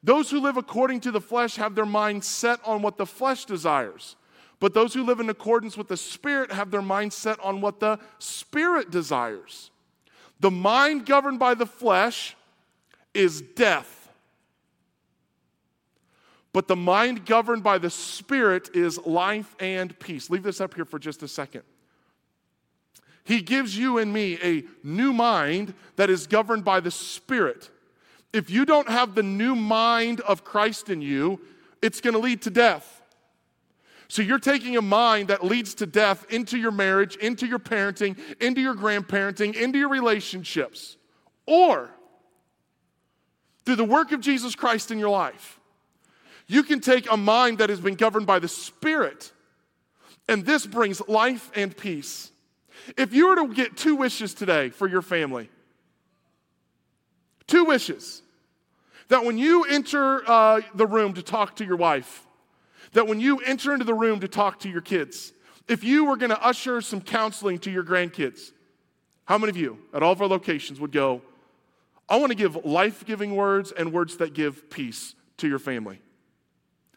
Those 0.03 0.31
who 0.31 0.41
live 0.41 0.59
according 0.59 1.01
to 1.01 1.11
the 1.11 1.21
flesh 1.21 1.57
have 1.57 1.75
their 1.75 1.87
mind 1.87 2.25
set 2.25 2.61
on 2.65 2.83
what 2.83 2.99
the 2.99 3.07
flesh 3.07 3.47
desires. 3.47 4.17
But 4.61 4.75
those 4.75 4.95
who 4.95 5.05
live 5.05 5.21
in 5.21 5.29
accordance 5.29 5.77
with 5.77 5.89
the 5.89 5.97
Spirit 5.97 6.53
have 6.53 6.71
their 6.71 6.83
mind 6.83 7.13
set 7.13 7.39
on 7.41 7.61
what 7.61 7.81
the 7.81 7.99
Spirit 8.19 8.91
desires. 8.91 9.71
The 10.41 10.51
mind 10.51 11.07
governed 11.07 11.39
by 11.39 11.55
the 11.55 11.67
flesh 11.67 12.37
is 13.13 13.41
death. 13.41 14.09
But 16.53 16.69
the 16.69 16.77
mind 16.77 17.27
governed 17.27 17.65
by 17.65 17.79
the 17.79 17.91
Spirit 17.91 18.71
is 18.75 19.05
life 19.05 19.57
and 19.59 19.99
peace. 19.99 20.31
Leave 20.31 20.45
this 20.45 20.61
up 20.61 20.75
here 20.75 20.85
for 20.85 20.99
just 20.99 21.23
a 21.23 21.29
second. 21.29 21.63
He 23.25 23.41
gives 23.41 23.77
you 23.77 23.99
and 23.99 24.13
me 24.13 24.39
a 24.43 24.65
new 24.87 25.13
mind 25.13 25.75
that 25.97 26.11
is 26.11 26.27
governed 26.27 26.65
by 26.65 26.81
the 26.81 26.91
Spirit. 26.91 27.71
If 28.33 28.51
you 28.51 28.65
don't 28.65 28.89
have 28.89 29.15
the 29.15 29.23
new 29.23 29.57
mind 29.57 30.21
of 30.21 30.45
Christ 30.45 30.91
in 30.91 31.01
you, 31.01 31.41
it's 31.83 32.01
going 32.01 32.15
to 32.15 32.21
lead 32.21 32.43
to 32.43 32.51
death. 32.51 33.03
So 34.09 34.23
you're 34.23 34.39
taking 34.39 34.77
a 34.77 34.83
mind 34.83 35.29
that 35.29 35.45
leads 35.45 35.75
to 35.77 35.87
death 35.87 36.27
into 36.31 36.59
your 36.59 36.71
marriage, 36.71 37.17
into 37.17 37.47
your 37.47 37.59
parenting, 37.59 38.19
into 38.41 38.61
your 38.61 38.75
grandparenting, 38.75 39.55
into 39.55 39.79
your 39.79 39.89
relationships. 39.89 40.97
Or 41.47 41.91
through 43.65 43.77
the 43.77 43.85
work 43.85 44.13
of 44.13 44.21
Jesus 44.21 44.55
Christ 44.55 44.91
in 44.91 44.99
your 44.99 45.11
life, 45.11 45.59
you 46.47 46.63
can 46.63 46.81
take 46.81 47.11
a 47.11 47.17
mind 47.17 47.59
that 47.59 47.71
has 47.71 47.81
been 47.81 47.95
governed 47.95 48.27
by 48.27 48.39
the 48.39 48.49
Spirit, 48.49 49.33
and 50.29 50.45
this 50.45 50.67
brings 50.67 51.01
life 51.09 51.51
and 51.55 51.75
peace. 51.75 52.31
If 52.99 53.15
you 53.15 53.29
were 53.29 53.37
to 53.37 53.55
get 53.55 53.77
two 53.77 53.97
wishes 53.97 54.35
today 54.35 54.69
for 54.69 54.87
your 54.87 55.01
family, 55.01 55.49
two 57.47 57.65
wishes, 57.65 58.23
that 59.09 59.25
when 59.25 59.39
you 59.39 59.65
enter 59.65 60.29
uh, 60.29 60.61
the 60.75 60.87
room 60.87 61.15
to 61.15 61.23
talk 61.23 61.57
to 61.57 61.65
your 61.65 61.77
wife, 61.77 62.27
that 62.95 63.07
when 63.07 63.21
you 63.21 63.39
enter 63.41 63.73
into 63.73 63.85
the 63.85 63.95
room 63.95 64.21
to 64.21 64.29
talk 64.29 64.61
to 64.61 64.69
your 64.69 64.81
kids, 64.81 65.33
if 65.69 65.85
you 65.85 66.05
were 66.05 66.17
going 66.17 66.31
to 66.31 66.43
usher 66.43 66.81
some 66.81 67.01
counseling 67.01 67.59
to 67.61 67.71
your 67.71 67.85
grandkids, 67.85 68.53
how 69.27 69.37
many 69.37 69.51
of 69.51 69.57
you 69.57 69.79
at 69.93 70.03
all 70.03 70.13
of 70.13 70.23
our 70.23 70.29
locations 70.29 70.81
would 70.81 70.93
go, 70.93 71.21
I 72.09 72.17
want 72.17 72.31
to 72.31 72.37
give 72.37 72.65
life 72.65 73.05
giving 73.05 73.35
words 73.35 73.73
and 73.73 73.93
words 73.93 74.17
that 74.19 74.35
give 74.35 74.71
peace 74.71 75.15
to 75.39 75.49
your 75.49 75.59
family? 75.59 76.01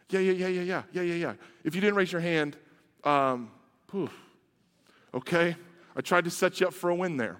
Yeah, 0.09 0.19
yeah, 0.19 0.33
yeah, 0.33 0.47
yeah, 0.47 0.61
yeah, 0.61 0.83
yeah, 0.93 1.01
yeah, 1.01 1.15
yeah. 1.15 1.33
If 1.63 1.75
you 1.75 1.81
didn't 1.81 1.95
raise 1.95 2.11
your 2.11 2.21
hand, 2.21 2.55
um, 3.03 3.51
poof, 3.87 4.13
okay, 5.13 5.55
I 5.95 6.01
tried 6.01 6.25
to 6.25 6.29
set 6.29 6.59
you 6.59 6.67
up 6.67 6.73
for 6.73 6.89
a 6.89 6.95
win 6.95 7.17
there. 7.17 7.37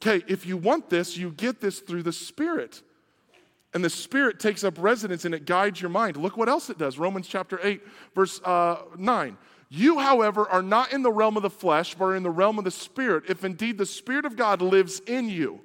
Okay, 0.00 0.24
if 0.28 0.46
you 0.46 0.56
want 0.56 0.88
this, 0.88 1.16
you 1.16 1.30
get 1.30 1.60
this 1.60 1.80
through 1.80 2.02
the 2.02 2.12
Spirit 2.12 2.82
and 3.76 3.84
the 3.84 3.90
Spirit 3.90 4.40
takes 4.40 4.64
up 4.64 4.74
residence 4.78 5.26
and 5.26 5.34
it 5.34 5.44
guides 5.44 5.82
your 5.82 5.90
mind. 5.90 6.16
Look 6.16 6.38
what 6.38 6.48
else 6.48 6.70
it 6.70 6.78
does. 6.78 6.98
Romans 6.98 7.28
chapter 7.28 7.60
8, 7.62 7.82
verse 8.14 8.40
uh, 8.42 8.78
9. 8.96 9.36
You, 9.68 9.98
however, 9.98 10.48
are 10.48 10.62
not 10.62 10.94
in 10.94 11.02
the 11.02 11.12
realm 11.12 11.36
of 11.36 11.42
the 11.42 11.50
flesh, 11.50 11.94
but 11.94 12.06
are 12.06 12.16
in 12.16 12.22
the 12.22 12.30
realm 12.30 12.56
of 12.56 12.64
the 12.64 12.70
Spirit, 12.70 13.24
if 13.28 13.44
indeed 13.44 13.76
the 13.76 13.84
Spirit 13.84 14.24
of 14.24 14.34
God 14.34 14.62
lives 14.62 15.00
in 15.00 15.28
you. 15.28 15.60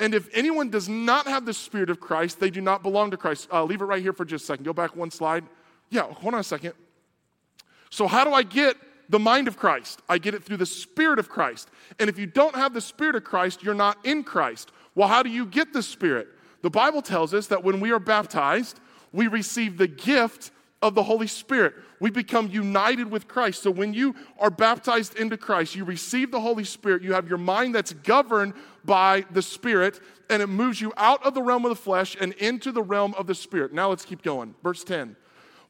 And 0.00 0.16
if 0.16 0.28
anyone 0.34 0.68
does 0.68 0.88
not 0.88 1.28
have 1.28 1.46
the 1.46 1.54
Spirit 1.54 1.90
of 1.90 2.00
Christ, 2.00 2.40
they 2.40 2.50
do 2.50 2.60
not 2.60 2.82
belong 2.82 3.12
to 3.12 3.16
Christ. 3.16 3.46
Uh, 3.52 3.62
leave 3.62 3.82
it 3.82 3.84
right 3.84 4.02
here 4.02 4.12
for 4.12 4.24
just 4.24 4.42
a 4.42 4.46
second. 4.48 4.64
Go 4.64 4.72
back 4.72 4.96
one 4.96 5.12
slide. 5.12 5.44
Yeah, 5.90 6.12
hold 6.12 6.34
on 6.34 6.40
a 6.40 6.42
second. 6.42 6.72
So, 7.90 8.08
how 8.08 8.24
do 8.24 8.32
I 8.32 8.42
get 8.42 8.76
the 9.08 9.20
mind 9.20 9.46
of 9.46 9.56
Christ? 9.56 10.02
I 10.08 10.18
get 10.18 10.34
it 10.34 10.42
through 10.42 10.56
the 10.56 10.66
Spirit 10.66 11.20
of 11.20 11.28
Christ. 11.28 11.70
And 12.00 12.10
if 12.10 12.18
you 12.18 12.26
don't 12.26 12.56
have 12.56 12.74
the 12.74 12.80
Spirit 12.80 13.14
of 13.14 13.22
Christ, 13.22 13.62
you're 13.62 13.74
not 13.74 13.96
in 14.04 14.24
Christ. 14.24 14.72
Well, 14.96 15.06
how 15.06 15.22
do 15.22 15.30
you 15.30 15.46
get 15.46 15.72
the 15.72 15.84
Spirit? 15.84 16.30
The 16.66 16.70
Bible 16.70 17.00
tells 17.00 17.32
us 17.32 17.46
that 17.46 17.62
when 17.62 17.78
we 17.78 17.92
are 17.92 18.00
baptized, 18.00 18.80
we 19.12 19.28
receive 19.28 19.78
the 19.78 19.86
gift 19.86 20.50
of 20.82 20.96
the 20.96 21.02
Holy 21.04 21.28
Spirit. 21.28 21.74
We 22.00 22.10
become 22.10 22.48
united 22.48 23.08
with 23.08 23.28
Christ. 23.28 23.62
So 23.62 23.70
when 23.70 23.94
you 23.94 24.16
are 24.40 24.50
baptized 24.50 25.14
into 25.16 25.36
Christ, 25.36 25.76
you 25.76 25.84
receive 25.84 26.32
the 26.32 26.40
Holy 26.40 26.64
Spirit. 26.64 27.04
You 27.04 27.12
have 27.12 27.28
your 27.28 27.38
mind 27.38 27.72
that's 27.72 27.92
governed 27.92 28.54
by 28.84 29.24
the 29.30 29.42
Spirit, 29.42 30.00
and 30.28 30.42
it 30.42 30.48
moves 30.48 30.80
you 30.80 30.92
out 30.96 31.24
of 31.24 31.34
the 31.34 31.40
realm 31.40 31.64
of 31.64 31.68
the 31.68 31.76
flesh 31.76 32.16
and 32.20 32.32
into 32.32 32.72
the 32.72 32.82
realm 32.82 33.14
of 33.16 33.28
the 33.28 33.34
Spirit. 33.36 33.72
Now 33.72 33.90
let's 33.90 34.04
keep 34.04 34.22
going. 34.22 34.56
Verse 34.64 34.82
10. 34.82 35.14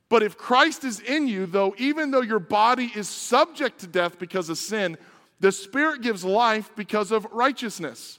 But 0.09 0.23
if 0.23 0.39
Christ 0.39 0.83
is 0.83 1.01
in 1.01 1.29
you, 1.29 1.45
though, 1.45 1.75
even 1.77 2.11
though 2.11 2.23
your 2.23 2.39
body 2.39 2.91
is 2.95 3.07
subject 3.07 3.81
to 3.81 3.87
death 3.87 4.19
because 4.19 4.49
of 4.49 4.57
sin, 4.57 4.97
the 5.41 5.53
Spirit 5.53 6.01
gives 6.01 6.25
life 6.25 6.71
because 6.75 7.11
of 7.13 7.27
righteousness. 7.33 8.19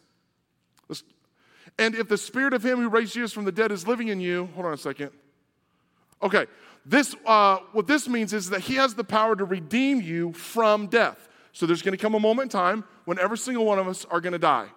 And 1.79 1.95
if 1.95 2.07
the 2.07 2.17
spirit 2.17 2.53
of 2.53 2.65
him 2.65 2.79
who 2.79 2.89
raised 2.89 3.13
Jesus 3.13 3.33
from 3.33 3.45
the 3.45 3.51
dead 3.51 3.71
is 3.71 3.87
living 3.87 4.07
in 4.07 4.19
you, 4.19 4.49
hold 4.55 4.65
on 4.65 4.73
a 4.73 4.77
second. 4.77 5.11
Okay, 6.21 6.47
this, 6.85 7.15
uh, 7.25 7.57
what 7.73 7.85
this 7.85 8.07
means 8.07 8.33
is 8.33 8.49
that 8.49 8.61
he 8.61 8.75
has 8.75 8.95
the 8.95 9.03
power 9.03 9.35
to 9.35 9.45
redeem 9.45 10.01
you 10.01 10.33
from 10.33 10.87
death. 10.87 11.27
So 11.51 11.65
there's 11.65 11.81
going 11.81 11.95
to 11.95 12.01
come 12.01 12.15
a 12.15 12.19
moment 12.19 12.53
in 12.53 12.59
time 12.59 12.83
when 13.05 13.19
every 13.19 13.37
single 13.37 13.65
one 13.65 13.77
of 13.77 13.87
us 13.87 14.05
are 14.05 14.21
going 14.21 14.33
to 14.33 14.39
die. 14.39 14.67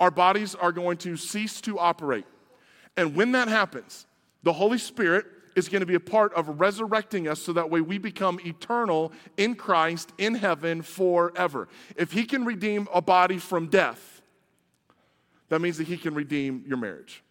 Our 0.00 0.10
bodies 0.10 0.54
are 0.54 0.72
going 0.72 0.96
to 0.98 1.16
cease 1.16 1.60
to 1.62 1.78
operate. 1.78 2.24
And 2.96 3.14
when 3.14 3.32
that 3.32 3.48
happens, 3.48 4.06
the 4.42 4.52
Holy 4.52 4.78
Spirit 4.78 5.26
is 5.56 5.68
going 5.68 5.80
to 5.80 5.86
be 5.86 5.94
a 5.94 6.00
part 6.00 6.32
of 6.34 6.60
resurrecting 6.60 7.28
us 7.28 7.40
so 7.40 7.52
that 7.52 7.70
way 7.70 7.80
we 7.80 7.98
become 7.98 8.40
eternal 8.44 9.12
in 9.36 9.54
Christ 9.54 10.12
in 10.18 10.34
heaven 10.34 10.82
forever. 10.82 11.68
If 11.96 12.12
he 12.12 12.24
can 12.24 12.44
redeem 12.44 12.88
a 12.92 13.00
body 13.00 13.38
from 13.38 13.68
death, 13.68 14.13
that 15.54 15.60
means 15.60 15.78
that 15.78 15.86
He 15.86 15.96
can 15.96 16.14
redeem 16.14 16.64
your 16.66 16.76
marriage. 16.76 17.22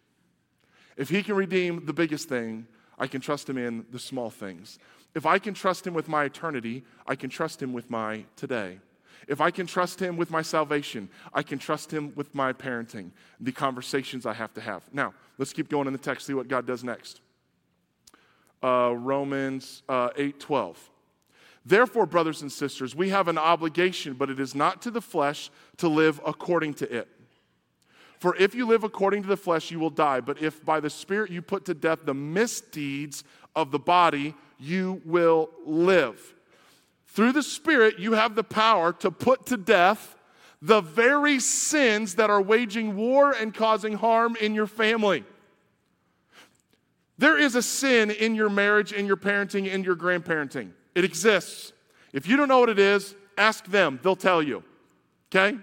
If 0.96 1.10
He 1.10 1.22
can 1.22 1.34
redeem 1.34 1.84
the 1.84 1.92
biggest 1.92 2.26
thing, 2.26 2.66
I 2.98 3.06
can 3.06 3.20
trust 3.20 3.50
Him 3.50 3.58
in 3.58 3.84
the 3.90 3.98
small 3.98 4.30
things. 4.30 4.78
If 5.14 5.26
I 5.26 5.38
can 5.38 5.52
trust 5.52 5.86
Him 5.86 5.92
with 5.92 6.08
my 6.08 6.24
eternity, 6.24 6.84
I 7.06 7.16
can 7.16 7.28
trust 7.28 7.62
Him 7.62 7.74
with 7.74 7.90
my 7.90 8.24
today. 8.34 8.78
If 9.28 9.42
I 9.42 9.50
can 9.50 9.66
trust 9.66 10.00
Him 10.00 10.16
with 10.16 10.30
my 10.30 10.40
salvation, 10.40 11.10
I 11.34 11.42
can 11.42 11.58
trust 11.58 11.92
Him 11.92 12.14
with 12.16 12.34
my 12.34 12.54
parenting, 12.54 13.10
the 13.40 13.52
conversations 13.52 14.24
I 14.24 14.32
have 14.32 14.54
to 14.54 14.62
have. 14.62 14.82
Now, 14.90 15.12
let's 15.36 15.52
keep 15.52 15.68
going 15.68 15.86
in 15.86 15.92
the 15.92 15.98
text, 15.98 16.26
see 16.26 16.32
what 16.32 16.48
God 16.48 16.66
does 16.66 16.82
next. 16.82 17.20
Uh, 18.62 18.94
Romans 18.96 19.82
uh, 19.86 20.08
8 20.16 20.40
12. 20.40 20.90
Therefore, 21.66 22.06
brothers 22.06 22.40
and 22.40 22.50
sisters, 22.50 22.94
we 22.94 23.10
have 23.10 23.28
an 23.28 23.36
obligation, 23.36 24.14
but 24.14 24.30
it 24.30 24.40
is 24.40 24.54
not 24.54 24.80
to 24.82 24.90
the 24.90 25.02
flesh 25.02 25.50
to 25.76 25.88
live 25.88 26.22
according 26.24 26.72
to 26.74 26.90
it. 26.90 27.08
For 28.18 28.36
if 28.36 28.54
you 28.54 28.66
live 28.66 28.84
according 28.84 29.22
to 29.22 29.28
the 29.28 29.36
flesh, 29.36 29.70
you 29.70 29.78
will 29.78 29.90
die. 29.90 30.20
But 30.20 30.40
if 30.42 30.64
by 30.64 30.80
the 30.80 30.90
Spirit 30.90 31.30
you 31.30 31.42
put 31.42 31.64
to 31.66 31.74
death 31.74 32.00
the 32.04 32.14
misdeeds 32.14 33.24
of 33.54 33.70
the 33.70 33.78
body, 33.78 34.34
you 34.58 35.02
will 35.04 35.50
live. 35.66 36.34
Through 37.08 37.32
the 37.32 37.42
Spirit, 37.42 37.98
you 37.98 38.12
have 38.12 38.34
the 38.34 38.44
power 38.44 38.92
to 38.94 39.10
put 39.10 39.46
to 39.46 39.56
death 39.56 40.16
the 40.62 40.80
very 40.80 41.38
sins 41.38 42.14
that 42.14 42.30
are 42.30 42.40
waging 42.40 42.96
war 42.96 43.32
and 43.32 43.52
causing 43.52 43.92
harm 43.94 44.36
in 44.36 44.54
your 44.54 44.66
family. 44.66 45.24
There 47.18 47.38
is 47.38 47.54
a 47.54 47.62
sin 47.62 48.10
in 48.10 48.34
your 48.34 48.48
marriage, 48.48 48.92
in 48.92 49.06
your 49.06 49.16
parenting, 49.16 49.70
in 49.70 49.84
your 49.84 49.94
grandparenting. 49.94 50.70
It 50.94 51.04
exists. 51.04 51.72
If 52.12 52.26
you 52.26 52.36
don't 52.36 52.48
know 52.48 52.60
what 52.60 52.70
it 52.70 52.78
is, 52.78 53.14
ask 53.36 53.66
them, 53.66 54.00
they'll 54.02 54.16
tell 54.16 54.42
you. 54.42 54.64
Okay? 55.28 55.58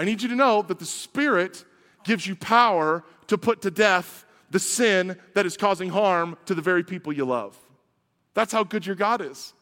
I 0.00 0.04
need 0.04 0.22
you 0.22 0.30
to 0.30 0.34
know 0.34 0.62
that 0.62 0.78
the 0.78 0.86
Spirit 0.86 1.62
gives 2.04 2.26
you 2.26 2.34
power 2.34 3.04
to 3.26 3.36
put 3.36 3.60
to 3.60 3.70
death 3.70 4.24
the 4.50 4.58
sin 4.58 5.18
that 5.34 5.44
is 5.44 5.58
causing 5.58 5.90
harm 5.90 6.38
to 6.46 6.54
the 6.54 6.62
very 6.62 6.82
people 6.82 7.12
you 7.12 7.26
love. 7.26 7.54
That's 8.32 8.50
how 8.50 8.64
good 8.64 8.86
your 8.86 8.96
God 8.96 9.20
is. 9.20 9.52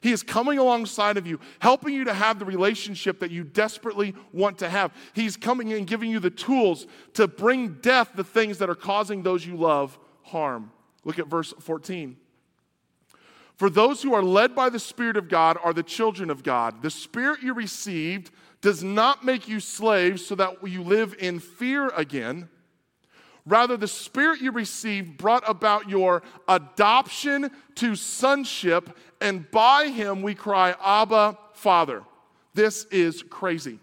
He 0.00 0.12
is 0.12 0.22
coming 0.22 0.56
alongside 0.56 1.18
of 1.18 1.26
you, 1.26 1.40
helping 1.58 1.92
you 1.92 2.04
to 2.04 2.14
have 2.14 2.38
the 2.38 2.46
relationship 2.46 3.20
that 3.20 3.30
you 3.30 3.44
desperately 3.44 4.14
want 4.32 4.56
to 4.60 4.70
have. 4.70 4.94
He's 5.12 5.36
coming 5.36 5.68
in, 5.68 5.84
giving 5.84 6.10
you 6.10 6.20
the 6.20 6.30
tools 6.30 6.86
to 7.12 7.28
bring 7.28 7.74
death 7.82 8.12
the 8.14 8.24
things 8.24 8.56
that 8.56 8.70
are 8.70 8.74
causing 8.74 9.22
those 9.22 9.44
you 9.44 9.56
love 9.56 9.98
harm. 10.22 10.70
Look 11.04 11.18
at 11.18 11.26
verse 11.26 11.52
14. 11.60 12.16
For 13.56 13.70
those 13.70 14.02
who 14.02 14.14
are 14.14 14.22
led 14.22 14.54
by 14.54 14.68
the 14.68 14.78
Spirit 14.78 15.16
of 15.16 15.28
God 15.28 15.58
are 15.62 15.72
the 15.72 15.82
children 15.82 16.30
of 16.30 16.42
God. 16.42 16.82
The 16.82 16.90
Spirit 16.90 17.42
you 17.42 17.54
received 17.54 18.30
does 18.66 18.82
not 18.82 19.24
make 19.24 19.46
you 19.46 19.60
slaves 19.60 20.26
so 20.26 20.34
that 20.34 20.56
you 20.66 20.82
live 20.82 21.14
in 21.20 21.38
fear 21.38 21.86
again. 21.90 22.48
Rather, 23.46 23.76
the 23.76 23.86
Spirit 23.86 24.40
you 24.40 24.50
received 24.50 25.16
brought 25.16 25.48
about 25.48 25.88
your 25.88 26.24
adoption 26.48 27.52
to 27.76 27.94
sonship, 27.94 28.90
and 29.20 29.48
by 29.52 29.86
Him 29.86 30.20
we 30.20 30.34
cry, 30.34 30.74
Abba, 30.84 31.38
Father. 31.52 32.02
This 32.54 32.86
is 32.86 33.22
crazy. 33.22 33.78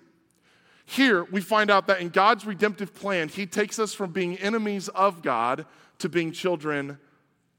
Here, 0.86 1.24
we 1.24 1.40
find 1.40 1.72
out 1.72 1.88
that 1.88 2.02
in 2.02 2.10
God's 2.10 2.46
redemptive 2.46 2.94
plan, 2.94 3.30
He 3.30 3.46
takes 3.46 3.80
us 3.80 3.94
from 3.94 4.12
being 4.12 4.38
enemies 4.38 4.90
of 4.90 5.22
God 5.22 5.66
to 6.00 6.10
being 6.10 6.34
children 6.34 6.98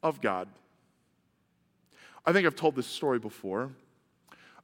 of 0.03 0.21
God. 0.21 0.47
I 2.27 2.35
think 2.35 2.47
I've 2.47 2.55
told 2.55 2.77
this 2.77 2.87
story 2.87 3.19
before. 3.19 3.73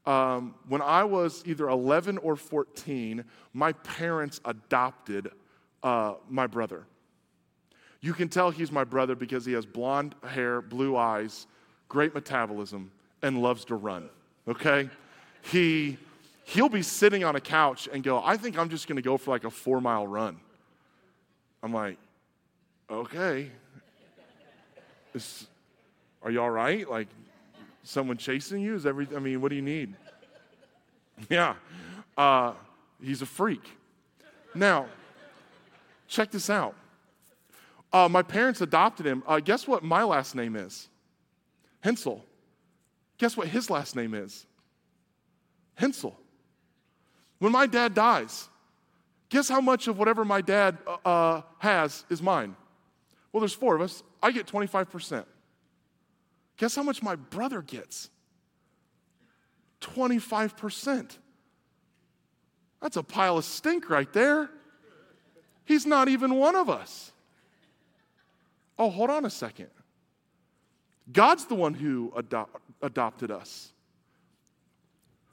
Um, 0.07 0.55
when 0.69 0.81
I 0.83 1.05
was 1.05 1.43
either 1.47 1.69
11 1.69 2.19
or 2.19 2.37
14, 2.37 3.25
my 3.53 3.73
parents 3.73 4.41
adopted 4.45 5.31
uh, 5.83 6.15
my 6.29 6.47
brother. 6.47 6.87
You 8.01 8.15
can 8.15 8.29
tell 8.29 8.51
he's 8.51 8.73
my 8.73 8.85
brother 8.85 9.15
because 9.15 9.45
he 9.45 9.53
has 9.53 9.67
blonde 9.67 10.15
hair, 10.27 10.63
blue 10.63 10.97
eyes, 10.97 11.47
great 11.89 12.15
metabolism, 12.15 12.91
and 13.23 13.43
loves 13.43 13.65
to 13.67 13.75
run. 13.75 14.09
Okay? 14.49 14.89
He 15.43 15.99
he'll 16.45 16.69
be 16.69 16.83
sitting 16.83 17.23
on 17.23 17.37
a 17.37 17.41
couch 17.41 17.89
and 17.93 18.03
go, 18.03 18.23
I 18.25 18.37
think 18.37 18.59
I'm 18.59 18.71
just 18.71 18.89
gonna 18.89 19.03
go 19.03 19.17
for 19.17 19.31
like 19.31 19.45
a 19.45 19.51
four 19.51 19.81
mile 19.81 20.07
run. 20.07 20.39
I'm 21.63 21.73
like, 21.73 21.99
okay. 22.91 23.51
Is, 25.15 25.47
are 26.23 26.31
you 26.31 26.41
all 26.41 26.51
right? 26.51 26.89
Like, 26.89 27.09
someone 27.83 28.17
chasing 28.17 28.63
you? 28.63 28.75
Is 28.75 28.87
every, 28.87 29.09
I 29.15 29.19
mean, 29.19 29.41
what 29.41 29.51
do 29.51 29.57
you 29.57 29.63
need? 29.63 29.95
Yeah. 31.29 31.57
Uh, 32.17 32.55
he's 33.03 33.21
a 33.21 33.27
freak. 33.27 33.61
Now, 34.55 34.87
check 36.09 36.31
this 36.31 36.49
out. 36.49 36.75
Uh, 37.93 38.09
my 38.09 38.23
parents 38.23 38.63
adopted 38.63 39.05
him. 39.05 39.23
Uh, 39.27 39.39
guess 39.39 39.67
what 39.67 39.83
my 39.83 40.03
last 40.03 40.35
name 40.35 40.57
is? 40.57 40.89
Hensel. 41.81 42.25
Guess 43.19 43.37
what 43.37 43.49
his 43.49 43.69
last 43.69 43.97
name 43.97 44.15
is? 44.15 44.47
Hensel. 45.75 46.17
When 47.39 47.53
my 47.53 47.67
dad 47.67 47.95
dies, 47.95 48.49
guess 49.29 49.49
how 49.49 49.61
much 49.61 49.89
of 49.89 49.99
whatever 49.99 50.25
my 50.25 50.41
dad 50.41 50.79
uh, 50.87 51.09
uh 51.09 51.43
has 51.59 52.05
is 52.09 52.23
mine? 52.23 52.57
Well, 53.33 53.41
there's 53.41 53.55
four 53.55 53.77
of 53.77 53.83
us. 53.83 54.03
I 54.23 54.33
get 54.33 54.47
25%. 54.47 55.25
Guess 56.61 56.77
how 56.77 56.83
much 56.83 57.03
my 57.03 57.17
brother 57.17 57.63
gets? 57.63 58.11
25%. 59.81 61.17
That's 62.83 62.99
a 62.99 63.03
pile 63.03 63.39
of 63.39 63.47
stink 63.47 63.89
right 63.89 64.13
there. 64.13 64.51
He's 65.65 65.87
not 65.87 66.09
even 66.09 66.35
one 66.35 66.55
of 66.57 66.69
us. 66.69 67.13
Oh, 68.79 68.91
hold 68.91 69.09
on 69.09 69.25
a 69.25 69.31
second. 69.31 69.69
God's 71.11 71.47
the 71.47 71.55
one 71.55 71.73
who 71.73 72.13
adopted 72.83 73.31
us. 73.31 73.73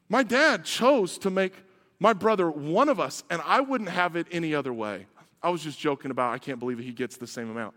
My 0.07 0.23
dad 0.23 0.63
chose 0.63 1.17
to 1.17 1.29
make 1.29 1.51
my 1.99 2.13
brother 2.13 2.49
one 2.49 2.87
of 2.87 3.01
us, 3.01 3.25
and 3.29 3.41
I 3.43 3.59
wouldn't 3.59 3.89
have 3.89 4.15
it 4.15 4.27
any 4.31 4.55
other 4.55 4.71
way. 4.71 5.07
I 5.43 5.49
was 5.49 5.61
just 5.61 5.77
joking 5.77 6.09
about 6.09 6.33
I 6.33 6.37
can't 6.37 6.57
believe 6.57 6.79
he 6.79 6.93
gets 6.93 7.17
the 7.17 7.27
same 7.27 7.51
amount. 7.51 7.75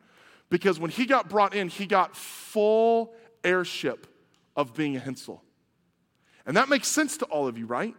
Because 0.51 0.79
when 0.79 0.93
he 0.93 1.05
got 1.05 1.29
brought 1.29 1.53
in, 1.53 1.67
he 1.67 1.87
got 1.87 2.15
full 2.15 3.13
heirship 3.45 4.07
of 4.57 4.75
being 4.75 4.97
a 4.97 5.01
Hensel. 5.01 5.43
And 6.47 6.57
that 6.57 6.69
makes 6.69 6.89
sense 6.89 7.17
to 7.19 7.25
all 7.27 7.47
of 7.47 7.59
you, 7.59 7.67
right? 7.67 7.95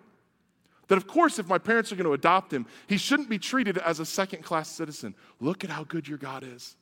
That, 0.88 0.98
of 0.98 1.08
course, 1.08 1.40
if 1.40 1.48
my 1.48 1.58
parents 1.58 1.92
are 1.92 1.96
going 1.96 2.06
to 2.06 2.14
adopt 2.14 2.52
him, 2.52 2.66
he 2.88 2.98
shouldn't 2.98 3.30
be 3.30 3.40
treated 3.40 3.78
as 3.78 4.00
a 4.00 4.06
second 4.06 4.44
class 4.44 4.70
citizen. 4.70 5.16
Look 5.40 5.64
at 5.64 5.70
how 5.70 5.86
good 5.86 6.08
your 6.08 6.18
God 6.18 6.44
is. 6.44 6.76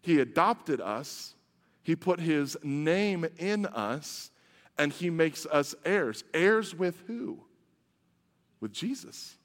He 0.00 0.20
adopted 0.20 0.80
us, 0.80 1.34
He 1.82 1.96
put 1.96 2.20
His 2.20 2.56
name 2.62 3.26
in 3.36 3.66
us, 3.66 4.30
and 4.78 4.92
He 4.92 5.10
makes 5.10 5.44
us 5.44 5.74
heirs. 5.84 6.24
Heirs 6.32 6.74
with 6.74 7.02
who? 7.06 7.40
With 8.60 8.72
Jesus. 8.72 9.36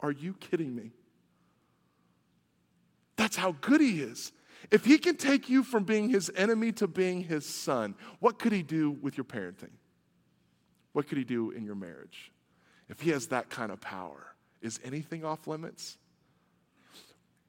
Are 0.00 0.10
you 0.10 0.34
kidding 0.34 0.74
me? 0.74 0.92
That's 3.16 3.36
how 3.36 3.54
good 3.60 3.80
He 3.80 4.00
is. 4.00 4.32
If 4.70 4.84
he 4.84 4.98
can 4.98 5.16
take 5.16 5.48
you 5.48 5.62
from 5.62 5.84
being 5.84 6.10
his 6.10 6.30
enemy 6.36 6.72
to 6.72 6.86
being 6.86 7.22
his 7.22 7.46
son, 7.46 7.94
what 8.18 8.38
could 8.38 8.52
he 8.52 8.62
do 8.62 8.90
with 8.90 9.16
your 9.16 9.24
parenting? 9.24 9.72
What 10.92 11.08
could 11.08 11.18
he 11.18 11.24
do 11.24 11.50
in 11.50 11.64
your 11.64 11.74
marriage? 11.74 12.32
If 12.88 13.00
he 13.00 13.10
has 13.10 13.28
that 13.28 13.48
kind 13.50 13.70
of 13.70 13.80
power, 13.80 14.34
is 14.60 14.80
anything 14.84 15.24
off 15.24 15.46
limits? 15.46 15.96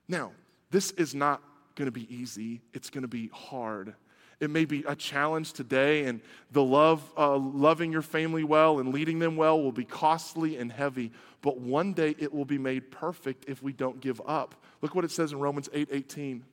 Now, 0.08 0.32
this 0.70 0.92
is 0.92 1.16
not 1.16 1.42
going 1.76 1.88
to 1.88 1.92
be 1.92 2.14
easy, 2.14 2.62
it's 2.74 2.90
going 2.90 3.04
to 3.04 3.08
be 3.08 3.30
hard. 3.34 3.96
It 4.40 4.50
may 4.50 4.66
be 4.66 4.84
a 4.88 4.96
challenge 4.96 5.54
today, 5.54 6.06
and 6.06 6.20
the 6.52 6.64
love, 6.64 7.04
uh, 7.16 7.38
loving 7.38 7.92
your 7.92 8.02
family 8.02 8.44
well 8.44 8.80
and 8.80 8.92
leading 8.92 9.20
them 9.20 9.38
well 9.38 9.62
will 9.62 9.72
be 9.72 9.86
costly 9.86 10.58
and 10.58 10.72
heavy. 10.72 11.12
But 11.44 11.60
one 11.60 11.94
day 11.94 12.16
it 12.18 12.34
will 12.34 12.46
be 12.46 12.58
made 12.58 12.90
perfect 12.90 13.46
if 13.48 13.62
we 13.62 13.72
don't 13.72 14.02
give 14.02 14.20
up. 14.26 14.56
Look 14.82 14.96
what 14.96 15.06
it 15.06 15.12
says 15.12 15.32
in 15.32 15.40
Romans 15.40 15.70
8 15.72 15.90
18. 15.92 16.44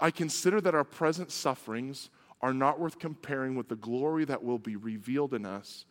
I 0.00 0.10
consider 0.10 0.60
that 0.60 0.74
our 0.74 0.84
present 0.84 1.30
sufferings 1.30 2.10
are 2.40 2.52
not 2.52 2.78
worth 2.78 2.98
comparing 2.98 3.54
with 3.54 3.68
the 3.68 3.76
glory 3.76 4.24
that 4.26 4.42
will 4.42 4.58
be 4.58 4.76
revealed 4.76 5.34
in 5.34 5.46
us. 5.46 5.86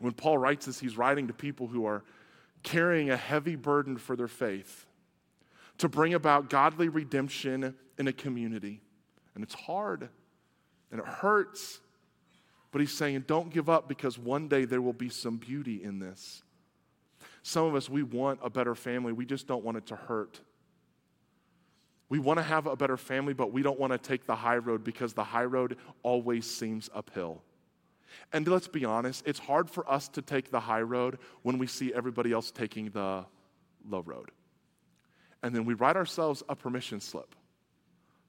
When 0.00 0.12
Paul 0.12 0.38
writes 0.38 0.66
this, 0.66 0.80
he's 0.80 0.96
writing 0.96 1.26
to 1.28 1.32
people 1.32 1.66
who 1.66 1.86
are 1.86 2.04
carrying 2.62 3.10
a 3.10 3.16
heavy 3.16 3.56
burden 3.56 3.96
for 3.96 4.16
their 4.16 4.28
faith 4.28 4.86
to 5.78 5.88
bring 5.88 6.14
about 6.14 6.50
godly 6.50 6.88
redemption 6.88 7.74
in 7.98 8.08
a 8.08 8.12
community. 8.12 8.80
And 9.34 9.44
it's 9.44 9.54
hard 9.54 10.08
and 10.90 11.00
it 11.00 11.06
hurts. 11.06 11.80
But 12.70 12.80
he's 12.80 12.92
saying, 12.92 13.24
don't 13.26 13.50
give 13.50 13.68
up 13.68 13.88
because 13.88 14.18
one 14.18 14.48
day 14.48 14.64
there 14.64 14.82
will 14.82 14.92
be 14.92 15.08
some 15.08 15.36
beauty 15.36 15.82
in 15.82 15.98
this. 15.98 16.42
Some 17.42 17.64
of 17.64 17.74
us, 17.74 17.88
we 17.88 18.02
want 18.02 18.40
a 18.42 18.50
better 18.50 18.74
family, 18.74 19.12
we 19.12 19.24
just 19.24 19.46
don't 19.46 19.64
want 19.64 19.76
it 19.76 19.86
to 19.86 19.96
hurt. 19.96 20.40
We 22.08 22.18
want 22.18 22.38
to 22.38 22.42
have 22.42 22.66
a 22.66 22.76
better 22.76 22.96
family, 22.96 23.34
but 23.34 23.52
we 23.52 23.62
don't 23.62 23.78
want 23.78 23.92
to 23.92 23.98
take 23.98 24.26
the 24.26 24.34
high 24.34 24.56
road 24.56 24.82
because 24.82 25.12
the 25.12 25.24
high 25.24 25.44
road 25.44 25.76
always 26.02 26.46
seems 26.46 26.88
uphill. 26.94 27.42
And 28.32 28.48
let's 28.48 28.68
be 28.68 28.84
honest, 28.84 29.22
it's 29.26 29.38
hard 29.38 29.68
for 29.68 29.90
us 29.90 30.08
to 30.08 30.22
take 30.22 30.50
the 30.50 30.60
high 30.60 30.80
road 30.80 31.18
when 31.42 31.58
we 31.58 31.66
see 31.66 31.92
everybody 31.92 32.32
else 32.32 32.50
taking 32.50 32.90
the 32.90 33.26
low 33.86 34.00
road. 34.00 34.30
And 35.42 35.54
then 35.54 35.64
we 35.64 35.74
write 35.74 35.96
ourselves 35.96 36.42
a 36.48 36.56
permission 36.56 37.00
slip 37.00 37.34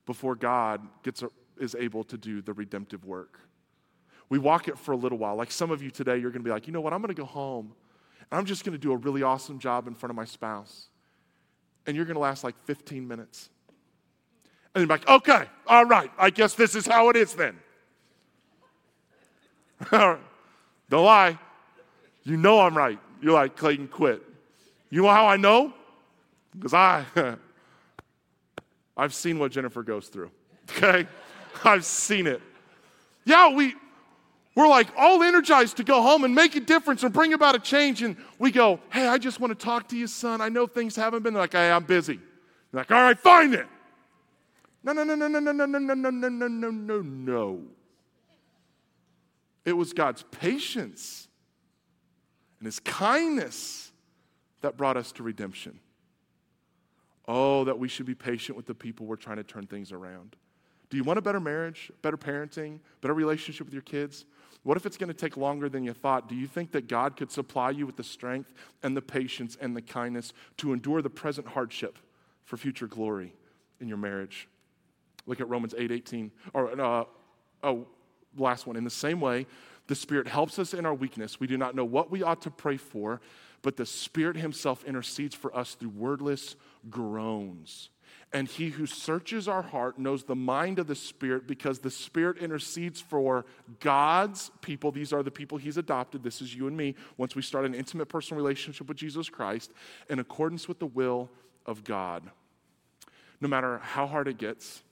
before 0.06 0.36
God 0.36 0.82
gets 1.04 1.24
is 1.60 1.76
able 1.76 2.04
to 2.06 2.18
do 2.18 2.42
the 2.42 2.54
redemptive 2.54 3.06
work. 3.06 3.39
We 4.30 4.39
walk 4.39 4.68
it 4.68 4.78
for 4.78 4.92
a 4.92 4.96
little 4.96 5.18
while. 5.18 5.36
Like 5.36 5.52
some 5.52 5.72
of 5.72 5.82
you 5.82 5.89
today, 5.89 6.18
you're 6.18 6.32
going 6.32 6.42
to 6.42 6.48
be 6.48 6.52
like, 6.52 6.68
you 6.68 6.74
know 6.74 6.82
what, 6.82 6.94
I'm 6.94 7.02
going 7.02 7.13
to 7.13 7.20
go 7.20 7.26
home 7.26 7.74
and 8.32 8.38
I'm 8.38 8.46
just 8.46 8.63
going 8.63 8.74
to 8.74 8.80
do 8.80 8.92
a 8.92 8.98
really 8.98 9.24
awesome 9.24 9.60
job 9.60 9.88
in 9.88 9.96
front 9.96 10.12
of 10.12 10.15
my 10.15 10.26
spouse. 10.26 10.89
And 11.86 11.96
you're 11.96 12.06
going 12.06 12.15
to 12.15 12.22
last 12.22 12.44
like 12.44 12.58
15 12.65 13.08
minutes. 13.08 13.50
And 14.75 14.82
you're 14.82 14.88
like, 14.88 15.08
okay, 15.08 15.45
all 15.67 15.86
right, 15.86 16.12
I 16.17 16.29
guess 16.29 16.53
this 16.53 16.75
is 16.75 16.86
how 16.86 17.10
it 17.10 17.15
is 17.15 17.34
then. 17.34 17.58
Don't 19.91 20.19
lie. 20.91 21.38
You 22.23 22.38
know 22.38 22.60
I'm 22.60 22.77
right. 22.77 22.99
You're 23.21 23.34
like, 23.34 23.55
Clayton, 23.55 23.88
quit. 23.88 24.21
You 24.89 25.03
know 25.03 25.10
how 25.10 25.27
I 25.27 25.38
know? 25.38 25.73
Because 26.53 26.73
I, 26.73 27.05
I've 28.97 29.13
seen 29.13 29.39
what 29.39 29.51
Jennifer 29.51 29.84
goes 29.84 30.08
through. 30.08 30.32
Okay? 30.71 31.08
I've 31.63 31.86
seen 31.86 32.27
it. 32.27 32.41
Yeah, 33.25 33.49
we, 33.49 33.75
we're 34.55 34.67
like 34.67 34.88
all 34.97 35.21
energized 35.23 35.77
to 35.77 35.84
go 35.84 36.01
home 36.01 36.23
and 36.23 36.34
make 36.34 36.55
a 36.55 36.60
difference 36.60 37.03
and 37.03 37.13
bring 37.13 37.34
about 37.34 37.55
a 37.55 37.60
change. 37.60 38.01
And 38.01 38.17
we 38.39 38.51
go, 38.51 38.79
hey, 38.91 39.08
I 39.08 39.17
just 39.17 39.39
want 39.39 39.58
to 39.58 39.65
talk 39.65 39.88
to 39.89 39.97
you, 39.97 40.08
son. 40.08 40.41
I 40.41 40.49
know 40.49 40.67
things 40.67 40.95
haven't 40.95 41.23
been 41.23 41.34
like, 41.34 41.53
hey, 41.53 41.71
I'm 41.71 41.84
busy. 41.84 42.19
They're 42.71 42.82
like, 42.82 42.91
all 42.91 43.01
right, 43.01 43.17
find 43.17 43.53
then. 43.53 43.67
No, 44.84 44.94
no, 44.94 45.04
no, 45.04 45.15
no, 45.15 45.28
no, 45.28 45.39
no, 45.39 45.52
no, 45.52 45.65
no, 45.65 45.78
no, 45.78 45.94
no, 45.94 46.30
no, 46.30 46.48
no, 46.48 46.72
no, 46.72 47.02
no. 47.02 47.62
It 49.65 49.74
was 49.74 49.94
God's 49.94 50.24
patience 50.32 51.28
and 52.60 52.65
his 52.65 52.80
kindness 52.80 53.92
that 54.62 54.78
brought 54.78 54.98
us 54.98 55.12
to 55.13 55.24
redemption. 55.24 55.80
Oh, 57.28 57.63
that 57.65 57.78
we 57.78 57.88
should 57.88 58.06
be 58.06 58.15
patient 58.15 58.58
with 58.58 58.65
the 58.65 58.74
people 58.74 59.06
we're 59.06 59.15
trying 59.15 59.38
to 59.38 59.44
turn 59.44 59.68
things 59.68 59.92
around. 59.92 60.36
Do 60.89 60.98
you 60.98 61.04
want 61.04 61.20
a 61.20 61.22
better 61.22 61.39
marriage, 61.39 61.92
better 62.02 62.18
parenting, 62.18 62.80
better 63.02 63.13
relationship 63.13 63.65
with 63.65 63.74
your 63.74 63.84
kids? 63.84 64.26
What 64.63 64.76
if 64.76 64.86
it's 64.86 64.98
going 64.98 65.10
to 65.10 65.13
take 65.13 65.38
longer 65.38 65.70
than 65.70 65.84
you 65.84 65.94
thought? 65.94 66.28
Do 66.28 66.36
you 66.36 66.48
think 66.48 66.72
that 66.72 66.88
God 66.88 67.15
could 67.15 67.32
supply 67.32 67.70
you 67.70 67.86
with 67.86 67.96
the 67.96 68.04
strength 68.04 68.52
and 68.82 68.98
the 68.98 69.02
patience 69.02 69.58
and 69.62 69.76
the 69.76 69.82
kindness 69.82 70.34
to 70.58 70.74
endure 70.74 71.02
the 71.02 71.10
present 71.10 71.48
hardship 71.48 72.00
for 72.44 72.58
future 72.58 72.88
glory 72.88 73.34
in 73.80 73.88
your 73.88 73.98
marriage? 73.98 74.48
Look 75.25 75.41
at 75.41 75.49
Romans 75.49 75.73
8 75.77 75.91
18. 75.91 76.32
Or, 76.53 76.79
uh, 76.79 77.03
oh, 77.63 77.88
last 78.38 78.67
one. 78.67 78.75
In 78.75 78.84
the 78.84 78.89
same 78.89 79.19
way, 79.19 79.45
the 79.88 79.95
Spirit 79.95 80.27
helps 80.27 80.60
us 80.60 80.73
in 80.73 80.86
our 80.86 80.93
weakness. 80.93 81.39
We 81.39 81.47
do 81.47 81.58
not 81.58 81.75
know 81.75 81.86
what 81.86 82.12
we 82.12 82.23
ought 82.23 82.41
to 82.43 82.51
pray 82.51 82.77
for, 82.77 83.21
but 83.62 83.77
the 83.77 83.86
Spirit 83.86 84.38
Himself 84.38 84.84
intercedes 84.86 85.36
for 85.36 85.55
us 85.55 85.75
through 85.75 85.89
wordless 85.89 86.55
groans. 86.89 87.89
And 88.32 88.47
he 88.47 88.69
who 88.69 88.86
searches 88.86 89.47
our 89.47 89.63
heart 89.63 89.97
knows 89.97 90.23
the 90.23 90.36
mind 90.36 90.77
of 90.77 90.86
the 90.86 90.95
Spirit 90.95 91.47
because 91.47 91.79
the 91.79 91.89
Spirit 91.89 92.38
intercedes 92.38 93.01
for 93.01 93.45
God's 93.79 94.51
people. 94.62 94.91
These 94.91 95.12
are 95.12 95.23
the 95.23 95.32
people 95.32 95.58
he's 95.58 95.77
adopted. 95.77 96.21
This 96.21 96.39
is 96.39 96.53
you 96.53 96.67
and 96.67 96.77
me. 96.77 96.93
Once 97.17 97.36
we 97.36 97.41
start 97.41 97.65
an 97.65 97.73
intimate 97.73 98.05
personal 98.08 98.41
relationship 98.41 98.88
with 98.88 98.97
Jesus 98.97 99.29
Christ 99.29 99.71
in 100.10 100.19
accordance 100.19 100.67
with 100.67 100.77
the 100.77 100.86
will 100.86 101.27
of 101.65 101.84
God. 101.84 102.23
No 103.41 103.47
matter 103.47 103.79
how 103.79 104.05
hard 104.05 104.27
it 104.27 104.38
gets, 104.38 104.84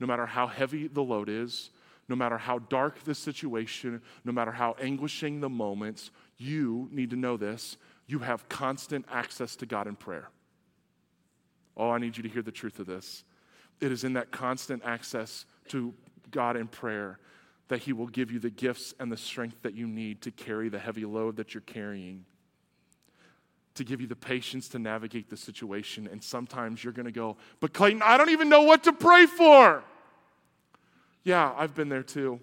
no 0.00 0.06
matter 0.06 0.26
how 0.26 0.46
heavy 0.46 0.88
the 0.88 1.02
load 1.02 1.28
is, 1.28 1.70
no 2.08 2.16
matter 2.16 2.38
how 2.38 2.58
dark 2.58 3.02
the 3.04 3.14
situation, 3.14 4.00
no 4.24 4.32
matter 4.32 4.52
how 4.52 4.76
anguishing 4.80 5.40
the 5.40 5.48
moments, 5.48 6.10
you 6.36 6.88
need 6.92 7.10
to 7.10 7.16
know 7.16 7.36
this. 7.36 7.76
You 8.06 8.20
have 8.20 8.48
constant 8.48 9.04
access 9.10 9.56
to 9.56 9.66
God 9.66 9.86
in 9.86 9.96
prayer. 9.96 10.28
Oh, 11.76 11.90
I 11.90 11.98
need 11.98 12.16
you 12.16 12.22
to 12.22 12.28
hear 12.28 12.42
the 12.42 12.52
truth 12.52 12.78
of 12.78 12.86
this. 12.86 13.24
It 13.80 13.92
is 13.92 14.04
in 14.04 14.14
that 14.14 14.30
constant 14.30 14.82
access 14.84 15.44
to 15.68 15.92
God 16.30 16.56
in 16.56 16.68
prayer 16.68 17.18
that 17.68 17.78
He 17.78 17.92
will 17.92 18.06
give 18.06 18.30
you 18.30 18.38
the 18.38 18.50
gifts 18.50 18.94
and 19.00 19.10
the 19.10 19.16
strength 19.16 19.62
that 19.62 19.74
you 19.74 19.86
need 19.86 20.22
to 20.22 20.30
carry 20.30 20.68
the 20.68 20.78
heavy 20.78 21.04
load 21.04 21.36
that 21.36 21.52
you're 21.52 21.60
carrying, 21.62 22.24
to 23.76 23.84
give 23.84 24.00
you 24.00 24.06
the 24.06 24.16
patience 24.16 24.68
to 24.68 24.78
navigate 24.78 25.30
the 25.30 25.36
situation. 25.36 26.08
And 26.10 26.22
sometimes 26.22 26.82
you're 26.82 26.92
going 26.92 27.06
to 27.06 27.12
go, 27.12 27.36
But 27.60 27.72
Clayton, 27.72 28.02
I 28.02 28.16
don't 28.16 28.30
even 28.30 28.48
know 28.48 28.62
what 28.62 28.84
to 28.84 28.92
pray 28.92 29.26
for. 29.26 29.82
Yeah, 31.24 31.52
I've 31.56 31.74
been 31.74 31.88
there 31.88 32.02
too. 32.02 32.40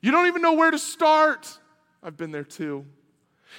You 0.00 0.12
don't 0.12 0.26
even 0.26 0.42
know 0.42 0.52
where 0.52 0.70
to 0.70 0.78
start. 0.78 1.58
I've 2.02 2.16
been 2.16 2.30
there 2.30 2.44
too. 2.44 2.86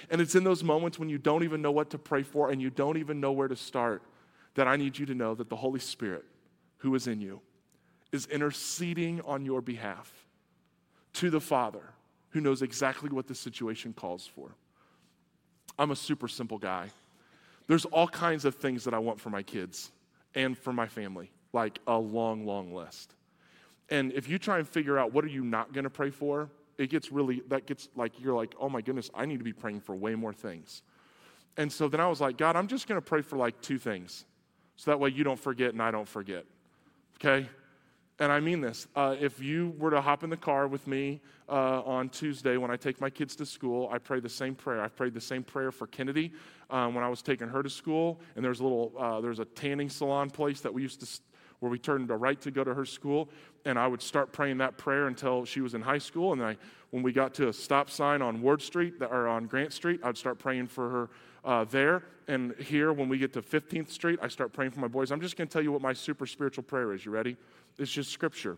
And 0.09 0.21
it's 0.21 0.35
in 0.35 0.43
those 0.43 0.63
moments 0.63 0.99
when 0.99 1.09
you 1.09 1.17
don't 1.17 1.43
even 1.43 1.61
know 1.61 1.71
what 1.71 1.89
to 1.91 1.97
pray 1.97 2.23
for 2.23 2.49
and 2.49 2.61
you 2.61 2.69
don't 2.69 2.97
even 2.97 3.19
know 3.19 3.31
where 3.31 3.47
to 3.47 3.55
start 3.55 4.03
that 4.55 4.67
I 4.67 4.75
need 4.75 4.97
you 4.97 5.05
to 5.07 5.15
know 5.15 5.35
that 5.35 5.49
the 5.49 5.55
Holy 5.55 5.79
Spirit, 5.79 6.25
who 6.77 6.93
is 6.95 7.07
in 7.07 7.21
you, 7.21 7.41
is 8.11 8.25
interceding 8.27 9.21
on 9.21 9.45
your 9.45 9.61
behalf 9.61 10.11
to 11.13 11.29
the 11.29 11.41
Father, 11.41 11.93
who 12.29 12.41
knows 12.41 12.61
exactly 12.61 13.09
what 13.09 13.27
the 13.27 13.35
situation 13.35 13.93
calls 13.93 14.25
for. 14.25 14.55
I'm 15.77 15.91
a 15.91 15.95
super 15.95 16.27
simple 16.27 16.57
guy. 16.57 16.89
There's 17.67 17.85
all 17.85 18.07
kinds 18.07 18.45
of 18.45 18.55
things 18.55 18.83
that 18.85 18.93
I 18.93 18.99
want 18.99 19.19
for 19.19 19.29
my 19.29 19.43
kids 19.43 19.91
and 20.35 20.57
for 20.57 20.71
my 20.71 20.87
family, 20.87 21.31
like 21.53 21.79
a 21.87 21.97
long, 21.97 22.45
long 22.45 22.73
list. 22.73 23.13
And 23.89 24.11
if 24.13 24.27
you 24.29 24.37
try 24.37 24.59
and 24.59 24.67
figure 24.67 24.97
out 24.97 25.13
what 25.13 25.23
are 25.23 25.29
you 25.29 25.43
not 25.43 25.73
going 25.73 25.83
to 25.83 25.89
pray 25.89 26.09
for, 26.09 26.49
it 26.77 26.89
gets 26.89 27.11
really, 27.11 27.41
that 27.49 27.65
gets 27.65 27.89
like, 27.95 28.19
you're 28.19 28.35
like, 28.35 28.55
oh 28.59 28.69
my 28.69 28.81
goodness, 28.81 29.09
I 29.13 29.25
need 29.25 29.37
to 29.37 29.43
be 29.43 29.53
praying 29.53 29.81
for 29.81 29.95
way 29.95 30.15
more 30.15 30.33
things. 30.33 30.83
And 31.57 31.71
so 31.71 31.87
then 31.87 31.99
I 31.99 32.07
was 32.07 32.21
like, 32.21 32.37
God, 32.37 32.55
I'm 32.55 32.67
just 32.67 32.87
going 32.87 33.01
to 33.01 33.05
pray 33.05 33.21
for 33.21 33.37
like 33.37 33.59
two 33.61 33.77
things. 33.77 34.25
So 34.75 34.91
that 34.91 34.99
way 34.99 35.09
you 35.09 35.23
don't 35.23 35.39
forget 35.39 35.73
and 35.73 35.81
I 35.81 35.89
don't 35.91 36.07
forget. 36.07 36.45
Okay? 37.15 37.49
And 38.19 38.31
I 38.31 38.39
mean 38.39 38.61
this. 38.61 38.87
Uh, 38.95 39.15
if 39.19 39.39
you 39.39 39.75
were 39.77 39.91
to 39.91 40.01
hop 40.01 40.23
in 40.23 40.29
the 40.31 40.37
car 40.37 40.67
with 40.67 40.87
me 40.87 41.21
uh, 41.47 41.81
on 41.83 42.09
Tuesday 42.09 42.57
when 42.57 42.71
I 42.71 42.75
take 42.75 42.99
my 42.99 43.11
kids 43.11 43.35
to 43.35 43.45
school, 43.45 43.89
I 43.91 43.99
pray 43.99 44.19
the 44.19 44.29
same 44.29 44.55
prayer. 44.55 44.81
I 44.81 44.87
prayed 44.87 45.13
the 45.13 45.21
same 45.21 45.43
prayer 45.43 45.71
for 45.71 45.85
Kennedy 45.85 46.33
um, 46.71 46.95
when 46.95 47.03
I 47.03 47.09
was 47.09 47.21
taking 47.21 47.47
her 47.47 47.61
to 47.61 47.69
school. 47.69 48.19
And 48.35 48.43
there's 48.43 48.59
a 48.59 48.63
little, 48.63 48.91
uh, 48.97 49.21
there's 49.21 49.39
a 49.39 49.45
tanning 49.45 49.89
salon 49.89 50.31
place 50.31 50.61
that 50.61 50.73
we 50.73 50.81
used 50.81 51.01
to, 51.01 51.21
where 51.59 51.71
we 51.71 51.77
turned 51.77 52.09
a 52.09 52.15
right 52.15 52.41
to 52.41 52.49
go 52.49 52.63
to 52.63 52.73
her 52.73 52.85
school. 52.85 53.29
And 53.65 53.77
I 53.77 53.85
would 53.85 54.01
start 54.01 54.31
praying 54.31 54.57
that 54.59 54.77
prayer 54.79 55.07
until 55.07 55.45
she 55.45 55.61
was 55.61 55.75
in 55.75 55.81
high 55.81 55.97
school. 55.99 56.33
And 56.33 56.43
I, 56.43 56.57
when 56.89 57.03
we 57.03 57.11
got 57.11 57.35
to 57.35 57.49
a 57.49 57.53
stop 57.53 57.87
sign 57.91 58.23
on 58.23 58.41
Ward 58.41 58.63
Street 58.63 58.95
or 58.99 59.27
on 59.27 59.45
Grant 59.45 59.73
Street, 59.73 59.99
I'd 60.03 60.17
start 60.17 60.39
praying 60.39 60.67
for 60.67 60.89
her 60.89 61.09
uh, 61.45 61.63
there. 61.65 62.03
And 62.27 62.55
here, 62.55 62.91
when 62.91 63.09
we 63.09 63.17
get 63.17 63.31
to 63.33 63.41
15th 63.41 63.89
Street, 63.89 64.19
I 64.21 64.27
start 64.27 64.53
praying 64.53 64.71
for 64.71 64.79
my 64.79 64.87
boys. 64.87 65.11
I'm 65.11 65.21
just 65.21 65.37
going 65.37 65.47
to 65.47 65.53
tell 65.53 65.61
you 65.61 65.71
what 65.71 65.81
my 65.81 65.93
super 65.93 66.25
spiritual 66.25 66.63
prayer 66.63 66.93
is. 66.93 67.05
You 67.05 67.11
ready? 67.11 67.37
It's 67.77 67.91
just 67.91 68.11
scripture. 68.11 68.57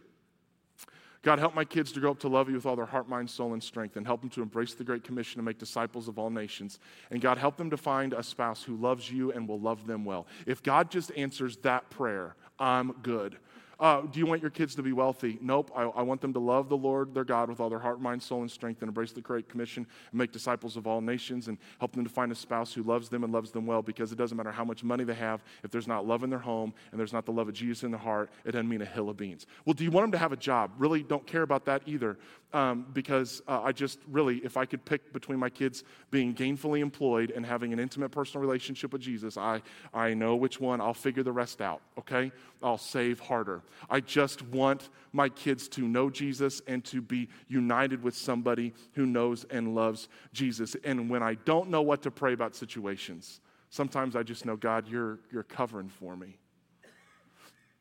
God, 1.22 1.38
help 1.38 1.54
my 1.54 1.66
kids 1.66 1.92
to 1.92 2.00
grow 2.00 2.12
up 2.12 2.20
to 2.20 2.30
love 2.30 2.48
you 2.48 2.56
with 2.56 2.66
all 2.66 2.78
their 2.78 2.86
heart, 2.86 3.10
mind, 3.10 3.30
soul, 3.30 3.52
and 3.52 3.62
strength, 3.62 3.98
and 3.98 4.06
help 4.06 4.22
them 4.22 4.30
to 4.30 4.42
embrace 4.42 4.74
the 4.74 4.86
Great 4.86 5.04
Commission 5.04 5.40
and 5.40 5.46
make 5.46 5.58
disciples 5.58 6.08
of 6.08 6.18
all 6.18 6.30
nations. 6.30 6.80
And 7.12 7.20
God, 7.20 7.38
help 7.38 7.58
them 7.58 7.70
to 7.72 7.78
find 7.78 8.14
a 8.14 8.24
spouse 8.24 8.64
who 8.64 8.78
loves 8.78 9.12
you 9.12 9.34
and 9.34 9.46
will 9.48 9.60
love 9.60 9.86
them 9.86 10.06
well. 10.06 10.28
If 10.46 10.64
God 10.64 10.90
just 10.90 11.12
answers 11.18 11.58
that 11.58 11.90
prayer, 11.90 12.38
I'm 12.58 12.94
good. 13.04 13.38
Uh, 13.80 14.02
do 14.02 14.20
you 14.20 14.26
want 14.26 14.42
your 14.42 14.52
kids 14.52 14.76
to 14.76 14.84
be 14.84 14.92
wealthy? 14.92 15.38
Nope. 15.42 15.72
I, 15.74 15.84
I, 15.84 16.02
want 16.02 16.20
them 16.20 16.34
to 16.34 16.40
love 16.40 16.68
the 16.68 16.76
Lord 16.76 17.14
their 17.14 17.24
God 17.24 17.50
with 17.50 17.62
all 17.62 17.70
their 17.70 17.80
heart, 17.80 18.02
mind, 18.02 18.22
soul, 18.22 18.42
and 18.42 18.52
strength 18.52 18.82
and 18.82 18.90
embrace 18.90 19.14
the 19.14 19.22
Great 19.22 19.48
Commission 19.48 19.88
and 20.12 20.18
make 20.18 20.34
disciples 20.34 20.76
of 20.76 20.86
all 20.86 21.00
nations 21.00 21.48
and 21.48 21.58
help 21.80 21.94
them 21.94 22.04
to 22.04 22.10
find 22.10 22.30
a 22.30 22.36
spouse 22.36 22.74
who 22.74 22.84
loves 22.84 23.08
them 23.08 23.24
and 23.24 23.32
loves 23.32 23.52
them 23.52 23.66
well 23.66 23.82
because 23.82 24.12
it 24.12 24.18
doesn't 24.18 24.36
matter 24.36 24.52
how 24.52 24.66
much 24.66 24.84
money 24.84 25.06
they 25.06 25.14
have. 25.14 25.44
If 25.64 25.72
there's 25.72 25.88
not 25.88 26.06
love 26.06 26.24
in 26.24 26.30
their 26.30 26.40
home 26.40 26.74
and 26.92 27.00
there's 27.00 27.14
not 27.14 27.26
the 27.26 27.32
love 27.32 27.48
of 27.48 27.54
Jesus 27.54 27.84
in 27.84 27.92
their 27.92 28.00
heart, 28.02 28.30
it 28.44 28.52
doesn't 28.52 28.68
mean 28.68 28.82
a 28.82 28.86
hill 28.86 29.10
of 29.10 29.16
beans. 29.16 29.48
Well, 29.66 29.74
do 29.74 29.86
you 29.86 29.92
want 29.92 30.04
them 30.04 30.12
to 30.12 30.18
have 30.18 30.34
a 30.34 30.38
job? 30.38 30.72
Really 30.78 31.02
don't 31.02 31.26
care 31.26 31.44
about 31.44 31.64
that 31.66 31.84
either 31.86 32.18
um, 32.54 32.86
because 32.94 33.42
uh, 33.48 33.62
I 33.62 33.72
just 33.72 34.00
really, 34.10 34.38
if 34.38 34.58
I 34.58 34.66
could 34.66 34.84
pick 34.84 35.14
between 35.14 35.40
my 35.40 35.50
kids 35.50 35.84
being 36.12 36.34
gainfully 36.34 36.82
employed 36.82 37.32
and 37.32 37.46
having 37.46 37.72
an 37.74 37.80
intimate 37.80 38.10
personal 38.10 38.42
relationship 38.42 38.92
with 38.92 39.02
Jesus, 39.02 39.38
I, 39.38 39.62
I 39.94 40.14
know 40.14 40.36
which 40.36 40.60
one. 40.60 40.82
I'll 40.82 40.94
figure 40.94 41.24
the 41.24 41.32
rest 41.32 41.62
out, 41.62 41.82
okay? 41.98 42.32
I'll 42.62 42.78
save 42.78 43.20
harder. 43.20 43.62
I 43.90 44.00
just 44.00 44.42
want 44.48 44.90
my 45.14 45.30
kids 45.30 45.68
to 45.70 45.82
know 45.82 46.10
Jesus 46.10 46.62
and 46.68 46.84
to 46.86 47.02
be 47.02 47.30
united 47.48 48.04
with 48.04 48.16
somebody 48.16 48.74
who 48.94 49.06
knows 49.06 49.46
and 49.50 49.76
loves 49.76 50.08
Jesus. 50.34 50.76
And 50.84 51.10
when 51.10 51.24
I 51.24 51.36
don't 51.46 51.70
know 51.70 51.82
what 51.82 52.02
to 52.04 52.12
pray 52.12 52.34
about 52.34 52.56
situations, 52.56 53.42
sometimes 53.70 54.16
I 54.16 54.24
just 54.24 54.46
know, 54.46 54.56
God, 54.56 54.88
you're, 54.88 55.20
you're 55.32 55.44
covering 55.44 55.90
for 55.90 56.16
me. 56.16 56.38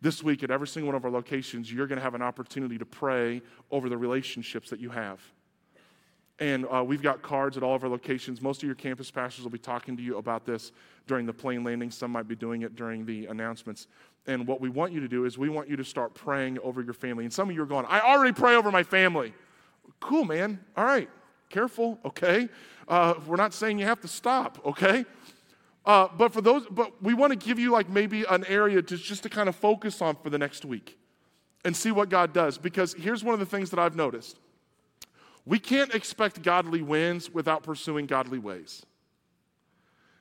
This 0.00 0.22
week, 0.22 0.44
at 0.44 0.50
every 0.50 0.68
single 0.68 0.86
one 0.86 0.94
of 0.94 1.04
our 1.04 1.10
locations, 1.10 1.72
you're 1.72 1.88
going 1.88 1.98
to 1.98 2.04
have 2.04 2.14
an 2.14 2.22
opportunity 2.22 2.78
to 2.78 2.86
pray 2.86 3.42
over 3.70 3.88
the 3.88 3.96
relationships 3.96 4.70
that 4.70 4.78
you 4.78 4.90
have. 4.90 5.20
And 6.40 6.66
uh, 6.72 6.84
we've 6.84 7.02
got 7.02 7.20
cards 7.20 7.56
at 7.56 7.64
all 7.64 7.74
of 7.74 7.82
our 7.82 7.90
locations. 7.90 8.40
Most 8.40 8.62
of 8.62 8.66
your 8.68 8.76
campus 8.76 9.10
pastors 9.10 9.42
will 9.42 9.50
be 9.50 9.58
talking 9.58 9.96
to 9.96 10.02
you 10.02 10.18
about 10.18 10.46
this 10.46 10.70
during 11.08 11.26
the 11.26 11.32
plane 11.32 11.64
landing. 11.64 11.90
Some 11.90 12.12
might 12.12 12.28
be 12.28 12.36
doing 12.36 12.62
it 12.62 12.76
during 12.76 13.04
the 13.04 13.26
announcements. 13.26 13.88
And 14.28 14.46
what 14.46 14.60
we 14.60 14.68
want 14.68 14.92
you 14.92 15.00
to 15.00 15.08
do 15.08 15.24
is 15.24 15.38
we 15.38 15.48
want 15.48 15.68
you 15.68 15.76
to 15.76 15.84
start 15.84 16.14
praying 16.14 16.58
over 16.60 16.82
your 16.82 16.92
family. 16.92 17.24
And 17.24 17.32
some 17.32 17.48
of 17.48 17.56
you 17.56 17.62
are 17.62 17.66
going, 17.66 17.86
I 17.88 18.00
already 18.00 18.32
pray 18.32 18.56
over 18.56 18.70
my 18.70 18.82
family. 18.82 19.32
Cool, 20.00 20.24
man. 20.24 20.60
All 20.76 20.84
right. 20.84 21.08
Careful, 21.48 21.98
okay? 22.04 22.50
Uh, 22.86 23.14
we're 23.26 23.36
not 23.36 23.54
saying 23.54 23.78
you 23.78 23.86
have 23.86 24.02
to 24.02 24.08
stop, 24.08 24.60
okay? 24.66 25.06
Uh, 25.86 26.08
but 26.18 26.34
for 26.34 26.42
those, 26.42 26.66
but 26.70 27.02
we 27.02 27.14
want 27.14 27.30
to 27.32 27.36
give 27.38 27.58
you 27.58 27.70
like 27.70 27.88
maybe 27.88 28.24
an 28.24 28.44
area 28.44 28.82
to 28.82 28.96
just 28.98 29.22
to 29.22 29.30
kind 29.30 29.48
of 29.48 29.56
focus 29.56 30.02
on 30.02 30.14
for 30.16 30.28
the 30.28 30.36
next 30.36 30.66
week 30.66 30.98
and 31.64 31.74
see 31.74 31.90
what 31.90 32.10
God 32.10 32.34
does. 32.34 32.58
Because 32.58 32.92
here's 32.92 33.24
one 33.24 33.32
of 33.32 33.40
the 33.40 33.46
things 33.46 33.70
that 33.70 33.78
I've 33.78 33.96
noticed 33.96 34.38
we 35.46 35.58
can't 35.58 35.94
expect 35.94 36.42
godly 36.42 36.82
wins 36.82 37.30
without 37.30 37.62
pursuing 37.62 38.04
godly 38.04 38.38
ways. 38.38 38.84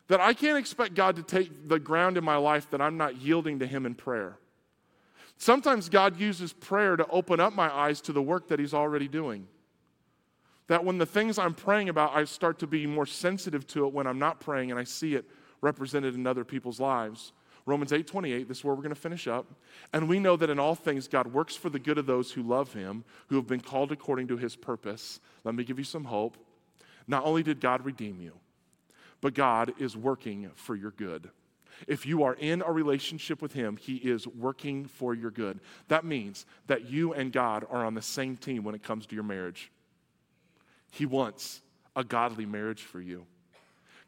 That 0.07 0.21
I 0.21 0.33
can't 0.33 0.57
expect 0.57 0.93
God 0.93 1.15
to 1.17 1.23
take 1.23 1.67
the 1.67 1.79
ground 1.79 2.17
in 2.17 2.23
my 2.23 2.37
life 2.37 2.69
that 2.71 2.81
I'm 2.81 2.97
not 2.97 3.17
yielding 3.17 3.59
to 3.59 3.67
Him 3.67 3.85
in 3.85 3.95
prayer. 3.95 4.37
Sometimes 5.37 5.89
God 5.89 6.19
uses 6.19 6.53
prayer 6.53 6.95
to 6.95 7.05
open 7.07 7.39
up 7.39 7.53
my 7.53 7.71
eyes 7.71 8.01
to 8.01 8.13
the 8.13 8.21
work 8.21 8.47
that 8.47 8.59
He's 8.59 8.73
already 8.73 9.07
doing. 9.07 9.47
That 10.67 10.83
when 10.83 10.97
the 10.97 11.05
things 11.05 11.37
I'm 11.37 11.53
praying 11.53 11.89
about, 11.89 12.15
I 12.15 12.23
start 12.25 12.59
to 12.59 12.67
be 12.67 12.85
more 12.85 13.05
sensitive 13.05 13.67
to 13.67 13.85
it 13.85 13.93
when 13.93 14.07
I'm 14.07 14.19
not 14.19 14.39
praying 14.39 14.71
and 14.71 14.79
I 14.79 14.83
see 14.83 15.15
it 15.15 15.25
represented 15.61 16.15
in 16.15 16.27
other 16.27 16.43
people's 16.43 16.79
lives. 16.79 17.31
Romans 17.65 17.91
8 17.91 18.07
28, 18.07 18.47
this 18.47 18.59
is 18.59 18.63
where 18.63 18.73
we're 18.73 18.81
going 18.81 18.95
to 18.95 18.99
finish 18.99 19.27
up. 19.27 19.45
And 19.93 20.07
we 20.07 20.19
know 20.19 20.37
that 20.37 20.49
in 20.49 20.57
all 20.57 20.73
things, 20.73 21.07
God 21.07 21.27
works 21.27 21.55
for 21.55 21.69
the 21.69 21.79
good 21.79 21.97
of 21.97 22.05
those 22.05 22.31
who 22.31 22.41
love 22.41 22.73
him, 22.73 23.03
who 23.27 23.35
have 23.35 23.45
been 23.45 23.59
called 23.59 23.91
according 23.91 24.29
to 24.29 24.37
his 24.37 24.55
purpose. 24.55 25.19
Let 25.43 25.53
me 25.53 25.65
give 25.65 25.77
you 25.77 25.85
some 25.85 26.05
hope. 26.05 26.37
Not 27.07 27.25
only 27.25 27.43
did 27.43 27.59
God 27.59 27.85
redeem 27.85 28.21
you, 28.21 28.33
but 29.21 29.33
God 29.33 29.73
is 29.79 29.95
working 29.95 30.49
for 30.55 30.75
your 30.75 30.91
good. 30.91 31.29
If 31.87 32.05
you 32.05 32.23
are 32.23 32.33
in 32.33 32.61
a 32.61 32.71
relationship 32.71 33.41
with 33.41 33.53
Him, 33.53 33.77
He 33.77 33.95
is 33.95 34.27
working 34.27 34.85
for 34.85 35.13
your 35.13 35.31
good. 35.31 35.59
That 35.89 36.05
means 36.05 36.45
that 36.67 36.89
you 36.89 37.13
and 37.13 37.31
God 37.31 37.65
are 37.69 37.85
on 37.85 37.93
the 37.93 38.01
same 38.01 38.35
team 38.35 38.63
when 38.63 38.75
it 38.75 38.83
comes 38.83 39.05
to 39.07 39.15
your 39.15 39.23
marriage. 39.23 39.71
He 40.91 41.05
wants 41.05 41.61
a 41.95 42.03
godly 42.03 42.45
marriage 42.45 42.83
for 42.83 43.01
you. 43.01 43.25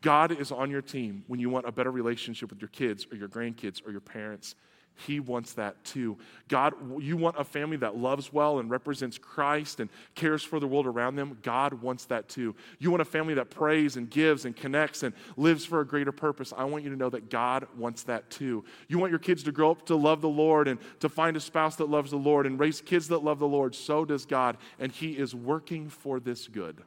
God 0.02 0.32
is 0.32 0.52
on 0.52 0.72
your 0.72 0.82
team 0.82 1.24
when 1.28 1.40
you 1.40 1.50
want 1.50 1.68
a 1.68 1.72
better 1.72 1.92
relationship 1.92 2.50
with 2.50 2.62
your 2.62 2.70
kids 2.70 3.06
or 3.12 3.18
your 3.18 3.28
grandkids 3.28 3.86
or 3.86 3.92
your 3.92 4.00
parents. 4.00 4.56
He 5.06 5.20
wants 5.20 5.54
that 5.54 5.84
too. 5.84 6.18
God, 6.48 6.74
you 7.02 7.16
want 7.16 7.40
a 7.40 7.44
family 7.44 7.78
that 7.78 7.98
loves 7.98 8.34
well 8.34 8.60
and 8.60 8.70
represents 8.70 9.18
Christ 9.18 9.80
and 9.80 9.90
cares 10.16 10.44
for 10.44 10.60
the 10.60 10.68
world 10.68 10.88
around 10.88 11.16
them. 11.16 11.38
God 11.42 11.74
wants 11.82 12.06
that 12.06 12.28
too. 12.28 12.56
You 12.80 12.92
want 12.92 13.02
a 13.02 13.06
family 13.06 13.34
that 13.36 13.50
prays 13.50 13.96
and 13.96 14.10
gives 14.10 14.46
and 14.46 14.56
connects 14.56 15.04
and 15.04 15.14
lives 15.38 15.66
for 15.66 15.80
a 15.80 15.86
greater 15.86 16.12
purpose. 16.12 16.54
I 16.56 16.66
want 16.66 16.84
you 16.84 16.90
to 16.90 16.96
know 16.96 17.10
that 17.10 17.30
God 17.30 17.68
wants 17.78 18.04
that 18.04 18.30
too. 18.30 18.66
You 18.88 19.00
want 19.00 19.12
your 19.12 19.20
kids 19.20 19.44
to 19.44 19.52
grow 19.52 19.72
up 19.72 19.86
to 19.86 19.96
love 19.96 20.22
the 20.22 20.30
Lord 20.30 20.68
and 20.68 20.80
to 21.00 21.10
find 21.10 21.38
a 21.38 21.40
spouse 21.40 21.78
that 21.78 21.90
loves 21.90 22.12
the 22.12 22.18
Lord 22.18 22.46
and 22.46 22.60
raise 22.60 22.82
kids 22.82 23.08
that 23.08 23.20
love 23.20 23.40
the 23.40 23.48
Lord. 23.48 23.76
So 23.76 24.06
does 24.06 24.26
God. 24.26 24.58
And 24.80 24.92
He 24.92 25.18
is 25.18 25.34
working 25.34 25.90
for 25.90 26.20
this 26.20 26.48
good. 26.48 26.84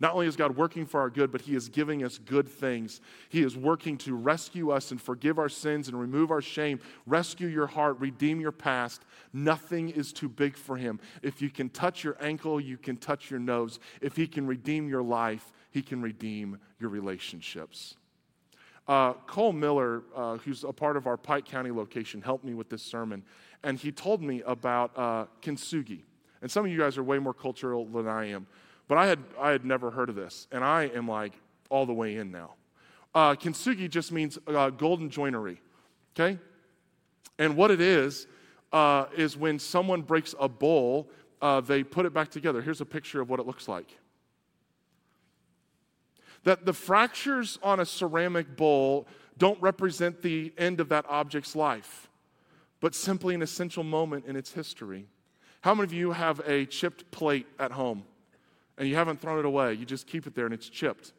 Not 0.00 0.14
only 0.14 0.26
is 0.26 0.36
God 0.36 0.56
working 0.56 0.86
for 0.86 1.00
our 1.00 1.10
good, 1.10 1.32
but 1.32 1.40
He 1.40 1.56
is 1.56 1.68
giving 1.68 2.04
us 2.04 2.18
good 2.18 2.48
things. 2.48 3.00
He 3.28 3.42
is 3.42 3.56
working 3.56 3.96
to 3.98 4.14
rescue 4.14 4.70
us 4.70 4.90
and 4.90 5.00
forgive 5.00 5.38
our 5.38 5.48
sins 5.48 5.88
and 5.88 5.98
remove 5.98 6.30
our 6.30 6.40
shame, 6.40 6.78
rescue 7.06 7.48
your 7.48 7.66
heart, 7.66 7.98
redeem 7.98 8.40
your 8.40 8.52
past. 8.52 9.02
Nothing 9.32 9.90
is 9.90 10.12
too 10.12 10.28
big 10.28 10.56
for 10.56 10.76
Him. 10.76 11.00
If 11.22 11.42
you 11.42 11.50
can 11.50 11.68
touch 11.68 12.04
your 12.04 12.16
ankle, 12.20 12.60
you 12.60 12.76
can 12.76 12.96
touch 12.96 13.30
your 13.30 13.40
nose. 13.40 13.80
If 14.00 14.14
He 14.14 14.28
can 14.28 14.46
redeem 14.46 14.88
your 14.88 15.02
life, 15.02 15.52
He 15.70 15.82
can 15.82 16.00
redeem 16.00 16.58
your 16.78 16.90
relationships. 16.90 17.96
Uh, 18.86 19.12
Cole 19.26 19.52
Miller, 19.52 20.02
uh, 20.16 20.38
who's 20.38 20.64
a 20.64 20.72
part 20.72 20.96
of 20.96 21.06
our 21.06 21.18
Pike 21.18 21.44
County 21.44 21.70
location, 21.70 22.22
helped 22.22 22.44
me 22.44 22.54
with 22.54 22.70
this 22.70 22.82
sermon, 22.82 23.22
and 23.62 23.78
he 23.78 23.92
told 23.92 24.22
me 24.22 24.42
about 24.46 24.96
uh, 24.96 25.26
kintsugi. 25.42 26.00
And 26.40 26.50
some 26.50 26.64
of 26.64 26.70
you 26.70 26.78
guys 26.78 26.96
are 26.96 27.02
way 27.02 27.18
more 27.18 27.34
cultural 27.34 27.84
than 27.84 28.08
I 28.08 28.26
am. 28.30 28.46
But 28.88 28.98
I 28.98 29.06
had, 29.06 29.18
I 29.38 29.50
had 29.50 29.64
never 29.64 29.90
heard 29.90 30.08
of 30.08 30.14
this, 30.14 30.48
and 30.50 30.64
I 30.64 30.84
am 30.94 31.06
like 31.06 31.34
all 31.68 31.86
the 31.86 31.92
way 31.92 32.16
in 32.16 32.30
now. 32.30 32.54
Uh, 33.14 33.34
kintsugi 33.34 33.88
just 33.88 34.12
means 34.12 34.38
uh, 34.46 34.70
golden 34.70 35.10
joinery, 35.10 35.60
okay? 36.14 36.38
And 37.38 37.56
what 37.56 37.70
it 37.70 37.80
is, 37.80 38.26
uh, 38.72 39.06
is 39.16 39.36
when 39.36 39.58
someone 39.58 40.02
breaks 40.02 40.34
a 40.38 40.48
bowl, 40.48 41.08
uh, 41.40 41.60
they 41.60 41.82
put 41.82 42.06
it 42.06 42.12
back 42.12 42.30
together. 42.30 42.60
Here's 42.60 42.80
a 42.80 42.86
picture 42.86 43.20
of 43.20 43.30
what 43.30 43.40
it 43.40 43.46
looks 43.46 43.68
like. 43.68 43.96
That 46.44 46.64
the 46.64 46.72
fractures 46.72 47.58
on 47.62 47.80
a 47.80 47.86
ceramic 47.86 48.56
bowl 48.56 49.06
don't 49.38 49.60
represent 49.60 50.22
the 50.22 50.52
end 50.58 50.80
of 50.80 50.88
that 50.88 51.04
object's 51.08 51.54
life, 51.54 52.08
but 52.80 52.94
simply 52.94 53.34
an 53.34 53.42
essential 53.42 53.84
moment 53.84 54.26
in 54.26 54.36
its 54.36 54.52
history. 54.52 55.06
How 55.60 55.74
many 55.74 55.84
of 55.84 55.92
you 55.92 56.12
have 56.12 56.40
a 56.46 56.66
chipped 56.66 57.10
plate 57.10 57.46
at 57.58 57.72
home? 57.72 58.04
And 58.78 58.88
you 58.88 58.94
haven't 58.94 59.20
thrown 59.20 59.38
it 59.38 59.44
away. 59.44 59.74
You 59.74 59.84
just 59.84 60.06
keep 60.06 60.26
it 60.26 60.34
there 60.34 60.44
and 60.44 60.54
it's 60.54 60.68
chipped. 60.68 61.12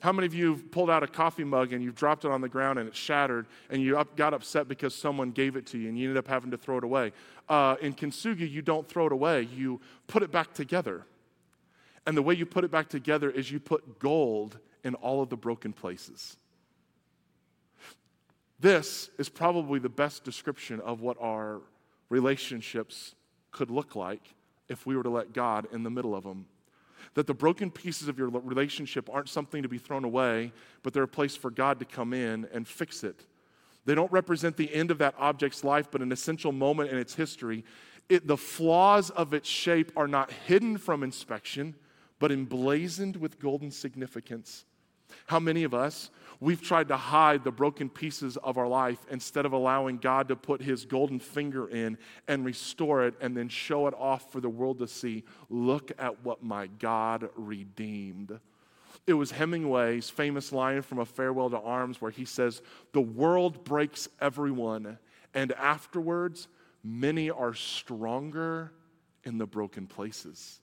How 0.00 0.12
many 0.12 0.26
of 0.26 0.32
you 0.32 0.52
have 0.52 0.70
pulled 0.70 0.88
out 0.88 1.02
a 1.02 1.06
coffee 1.06 1.44
mug 1.44 1.74
and 1.74 1.84
you've 1.84 1.94
dropped 1.94 2.24
it 2.24 2.30
on 2.30 2.40
the 2.40 2.48
ground 2.48 2.78
and 2.78 2.88
it's 2.88 2.96
shattered 2.96 3.46
and 3.68 3.82
you 3.82 3.98
up, 3.98 4.16
got 4.16 4.32
upset 4.32 4.66
because 4.66 4.94
someone 4.94 5.30
gave 5.30 5.56
it 5.56 5.66
to 5.66 5.78
you 5.78 5.90
and 5.90 5.98
you 5.98 6.08
ended 6.08 6.16
up 6.16 6.26
having 6.26 6.50
to 6.52 6.56
throw 6.56 6.78
it 6.78 6.84
away? 6.84 7.12
Uh, 7.48 7.76
in 7.82 7.92
kintsugi, 7.92 8.50
you 8.50 8.62
don't 8.62 8.88
throw 8.88 9.06
it 9.06 9.12
away, 9.12 9.42
you 9.54 9.78
put 10.06 10.22
it 10.22 10.32
back 10.32 10.54
together. 10.54 11.04
And 12.06 12.16
the 12.16 12.22
way 12.22 12.32
you 12.32 12.46
put 12.46 12.64
it 12.64 12.70
back 12.70 12.88
together 12.88 13.28
is 13.28 13.50
you 13.50 13.60
put 13.60 13.98
gold 13.98 14.58
in 14.84 14.94
all 14.94 15.20
of 15.20 15.28
the 15.28 15.36
broken 15.36 15.74
places. 15.74 16.38
This 18.58 19.10
is 19.18 19.28
probably 19.28 19.80
the 19.80 19.90
best 19.90 20.24
description 20.24 20.80
of 20.80 21.02
what 21.02 21.18
our 21.20 21.60
relationships 22.08 23.14
could 23.50 23.70
look 23.70 23.94
like 23.94 24.22
if 24.68 24.86
we 24.86 24.96
were 24.96 25.02
to 25.02 25.10
let 25.10 25.34
God 25.34 25.66
in 25.72 25.82
the 25.82 25.90
middle 25.90 26.14
of 26.14 26.24
them 26.24 26.46
that 27.14 27.26
the 27.26 27.34
broken 27.34 27.70
pieces 27.70 28.08
of 28.08 28.18
your 28.18 28.28
relationship 28.28 29.08
aren't 29.10 29.28
something 29.28 29.62
to 29.62 29.68
be 29.68 29.78
thrown 29.78 30.04
away, 30.04 30.52
but 30.82 30.92
they're 30.92 31.02
a 31.02 31.08
place 31.08 31.36
for 31.36 31.50
God 31.50 31.78
to 31.78 31.84
come 31.84 32.12
in 32.12 32.48
and 32.52 32.66
fix 32.66 33.04
it. 33.04 33.26
They 33.84 33.94
don't 33.94 34.12
represent 34.12 34.56
the 34.56 34.72
end 34.74 34.90
of 34.90 34.98
that 34.98 35.14
object's 35.18 35.64
life, 35.64 35.90
but 35.90 36.02
an 36.02 36.12
essential 36.12 36.52
moment 36.52 36.90
in 36.90 36.98
its 36.98 37.14
history. 37.14 37.64
It, 38.08 38.26
the 38.26 38.36
flaws 38.36 39.10
of 39.10 39.34
its 39.34 39.48
shape 39.48 39.92
are 39.96 40.08
not 40.08 40.30
hidden 40.30 40.78
from 40.78 41.02
inspection, 41.02 41.74
but 42.18 42.30
emblazoned 42.30 43.16
with 43.16 43.40
golden 43.40 43.70
significance. 43.70 44.64
How 45.26 45.40
many 45.40 45.64
of 45.64 45.74
us 45.74 46.10
We've 46.42 46.60
tried 46.60 46.88
to 46.88 46.96
hide 46.96 47.44
the 47.44 47.52
broken 47.52 47.90
pieces 47.90 48.38
of 48.38 48.56
our 48.56 48.66
life 48.66 48.98
instead 49.10 49.44
of 49.44 49.52
allowing 49.52 49.98
God 49.98 50.28
to 50.28 50.36
put 50.36 50.62
his 50.62 50.86
golden 50.86 51.20
finger 51.20 51.68
in 51.68 51.98
and 52.28 52.46
restore 52.46 53.04
it 53.04 53.14
and 53.20 53.36
then 53.36 53.50
show 53.50 53.86
it 53.88 53.94
off 53.94 54.32
for 54.32 54.40
the 54.40 54.48
world 54.48 54.78
to 54.78 54.88
see. 54.88 55.24
Look 55.50 55.92
at 55.98 56.24
what 56.24 56.42
my 56.42 56.66
God 56.66 57.28
redeemed. 57.36 58.40
It 59.06 59.12
was 59.12 59.30
Hemingway's 59.30 60.08
famous 60.08 60.50
line 60.50 60.80
from 60.80 60.98
A 60.98 61.04
Farewell 61.04 61.50
to 61.50 61.58
Arms 61.58 62.00
where 62.00 62.10
he 62.10 62.24
says, 62.24 62.62
The 62.92 63.00
world 63.02 63.62
breaks 63.64 64.08
everyone, 64.18 64.98
and 65.34 65.52
afterwards, 65.52 66.48
many 66.82 67.28
are 67.28 67.54
stronger 67.54 68.72
in 69.24 69.36
the 69.36 69.46
broken 69.46 69.86
places. 69.86 70.60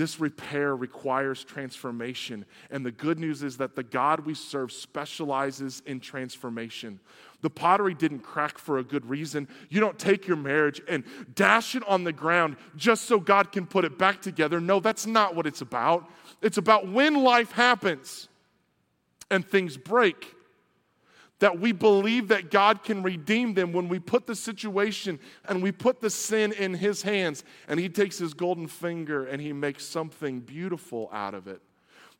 This 0.00 0.18
repair 0.18 0.74
requires 0.74 1.44
transformation. 1.44 2.46
And 2.70 2.86
the 2.86 2.90
good 2.90 3.18
news 3.18 3.42
is 3.42 3.58
that 3.58 3.76
the 3.76 3.82
God 3.82 4.20
we 4.20 4.32
serve 4.32 4.72
specializes 4.72 5.82
in 5.84 6.00
transformation. 6.00 7.00
The 7.42 7.50
pottery 7.50 7.92
didn't 7.92 8.20
crack 8.20 8.56
for 8.56 8.78
a 8.78 8.82
good 8.82 9.04
reason. 9.04 9.46
You 9.68 9.78
don't 9.78 9.98
take 9.98 10.26
your 10.26 10.38
marriage 10.38 10.80
and 10.88 11.04
dash 11.34 11.74
it 11.74 11.86
on 11.86 12.04
the 12.04 12.14
ground 12.14 12.56
just 12.76 13.02
so 13.02 13.20
God 13.20 13.52
can 13.52 13.66
put 13.66 13.84
it 13.84 13.98
back 13.98 14.22
together. 14.22 14.58
No, 14.58 14.80
that's 14.80 15.04
not 15.04 15.36
what 15.36 15.46
it's 15.46 15.60
about. 15.60 16.08
It's 16.40 16.56
about 16.56 16.88
when 16.88 17.22
life 17.22 17.52
happens 17.52 18.30
and 19.30 19.46
things 19.46 19.76
break 19.76 20.34
that 21.40 21.58
we 21.58 21.72
believe 21.72 22.28
that 22.28 22.50
God 22.50 22.84
can 22.84 23.02
redeem 23.02 23.54
them 23.54 23.72
when 23.72 23.88
we 23.88 23.98
put 23.98 24.26
the 24.26 24.36
situation 24.36 25.18
and 25.48 25.62
we 25.62 25.72
put 25.72 26.00
the 26.00 26.10
sin 26.10 26.52
in 26.52 26.74
His 26.74 27.02
hands 27.02 27.44
and 27.66 27.80
He 27.80 27.88
takes 27.88 28.18
His 28.18 28.32
golden 28.32 28.66
finger 28.66 29.26
and 29.26 29.42
He 29.42 29.52
makes 29.52 29.84
something 29.84 30.40
beautiful 30.40 31.10
out 31.12 31.34
of 31.34 31.48
it. 31.48 31.60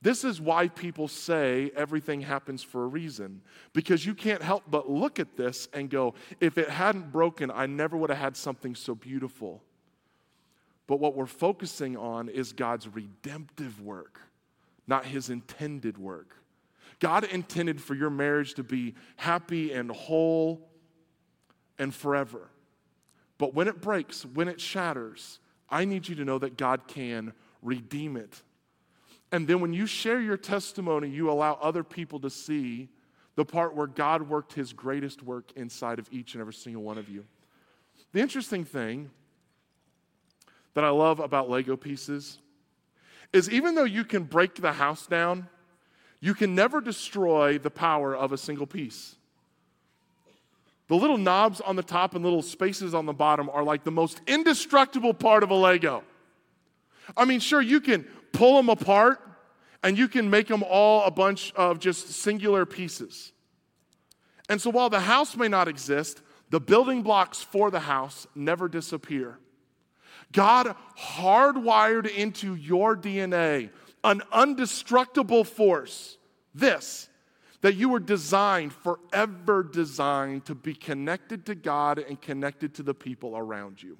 This 0.03 0.25
is 0.25 0.41
why 0.41 0.69
people 0.69 1.09
say 1.09 1.71
everything 1.77 2.23
happens 2.23 2.63
for 2.63 2.85
a 2.85 2.87
reason. 2.87 3.43
Because 3.75 4.07
you 4.07 4.15
can't 4.15 4.43
help 4.43 4.65
but 4.67 4.91
look 4.91 5.21
at 5.21 5.37
this 5.37 5.69
and 5.75 5.91
go, 5.91 6.15
if 6.41 6.57
it 6.57 6.71
hadn't 6.71 7.13
broken, 7.13 7.51
I 7.51 7.67
never 7.67 7.99
would 7.99 8.09
have 8.09 8.19
had 8.19 8.37
something 8.37 8.75
so 8.75 8.95
beautiful. 8.95 9.63
But 10.87 10.99
what 10.99 11.15
we're 11.15 11.27
focusing 11.27 11.99
on 11.99 12.31
is 12.31 12.55
God's 12.55 12.89
redemptive 12.89 13.81
work, 13.83 14.19
not 14.87 15.05
His 15.05 15.29
intended 15.29 15.99
work. 15.99 16.40
God 17.01 17.25
intended 17.25 17.81
for 17.81 17.95
your 17.95 18.11
marriage 18.11 18.55
to 18.55 18.63
be 18.63 18.95
happy 19.17 19.73
and 19.73 19.91
whole 19.91 20.71
and 21.79 21.95
forever. 21.95 22.51
But 23.39 23.55
when 23.55 23.69
it 23.69 23.81
breaks, 23.81 24.25
when 24.25 24.49
it 24.49 24.61
shatters, 24.61 25.39
I 25.69 25.87
need 25.87 26.09
you 26.09 26.15
to 26.17 26.25
know 26.25 26.39
that 26.39 26.59
God 26.59 26.87
can 26.87 27.33
redeem 27.63 28.17
it. 28.17 28.43
And 29.33 29.49
then 29.49 29.61
when 29.61 29.73
you 29.73 29.87
share 29.87 30.21
your 30.21 30.37
testimony, 30.37 31.09
you 31.09 31.31
allow 31.31 31.55
other 31.63 31.83
people 31.83 32.21
to 32.21 32.31
see 32.31 32.89
the 33.37 33.45
part 33.45 33.75
where 33.75 33.87
God 33.87 34.29
worked 34.29 34.53
his 34.53 34.73
greatest 34.73 35.23
work 35.23 35.53
inside 35.57 35.99
of 35.99 36.09
each 36.13 36.35
and 36.35 36.41
every 36.41 36.53
single 36.53 36.83
one 36.83 36.99
of 36.99 37.09
you. 37.09 37.25
The 38.13 38.21
interesting 38.21 38.65
thing 38.65 39.11
that 40.75 40.85
I 40.85 40.91
love 40.91 41.21
about 41.21 41.49
Lego 41.49 41.77
pieces 41.77 42.39
is 43.33 43.49
even 43.49 43.75
though 43.75 43.85
you 43.85 44.05
can 44.05 44.25
break 44.25 44.57
the 44.57 44.73
house 44.73 45.07
down, 45.07 45.49
you 46.21 46.35
can 46.35 46.55
never 46.55 46.81
destroy 46.81 47.59
the 47.59 47.71
power 47.71 48.15
of 48.15 48.33
a 48.33 48.39
single 48.39 48.67
piece. 48.67 49.17
The 50.89 50.97
little 50.97 51.19
knobs 51.19 51.61
on 51.61 51.77
the 51.77 51.83
top 51.83 52.15
and 52.15 52.25
little 52.25 52.43
spaces 52.43 52.95
on 52.95 53.07
the 53.07 53.13
bottom 53.13 53.49
are 53.49 53.63
like 53.63 53.85
the 53.85 53.91
most 53.91 54.21
indestructible 54.27 55.15
part 55.15 55.43
of 55.43 55.51
a 55.51 55.55
Lego. 55.55 56.03
I 57.17 57.25
mean, 57.25 57.41
sure, 57.41 57.63
you 57.63 57.81
can 57.81 58.05
pull 58.33 58.57
them 58.57 58.69
apart 58.69 59.21
and 59.83 59.97
you 59.97 60.09
can 60.09 60.29
make 60.29 60.49
them 60.49 60.63
all 60.63 61.05
a 61.05 61.11
bunch 61.11 61.53
of 61.55 61.79
just 61.79 62.09
singular 62.11 62.67
pieces. 62.67 63.33
And 64.49 64.61
so 64.61 64.69
while 64.71 64.91
the 64.91 65.01
house 65.01 65.37
may 65.37 65.49
not 65.49 65.69
exist, 65.69 66.23
the 66.51 66.61
building 66.61 67.03
blocks 67.03 67.41
for 67.41 67.71
the 67.71 67.81
house 67.81 68.27
never 68.35 68.69
disappear. 68.69 69.39
God 70.33 70.75
hardwired 70.99 72.13
into 72.13 72.55
your 72.57 72.97
DNA 72.97 73.71
an 74.05 74.23
undestructible 74.33 75.47
force. 75.47 76.17
This, 76.55 77.09
that 77.61 77.75
you 77.75 77.89
were 77.89 78.01
designed, 78.01 78.73
forever 78.73 79.63
designed 79.63 80.47
to 80.47 80.55
be 80.55 80.75
connected 80.75 81.47
to 81.47 81.55
God 81.55 81.99
and 81.99 82.21
connected 82.21 82.75
to 82.75 82.83
the 82.83 82.95
people 82.95 83.37
around 83.37 83.83
you. 83.83 83.99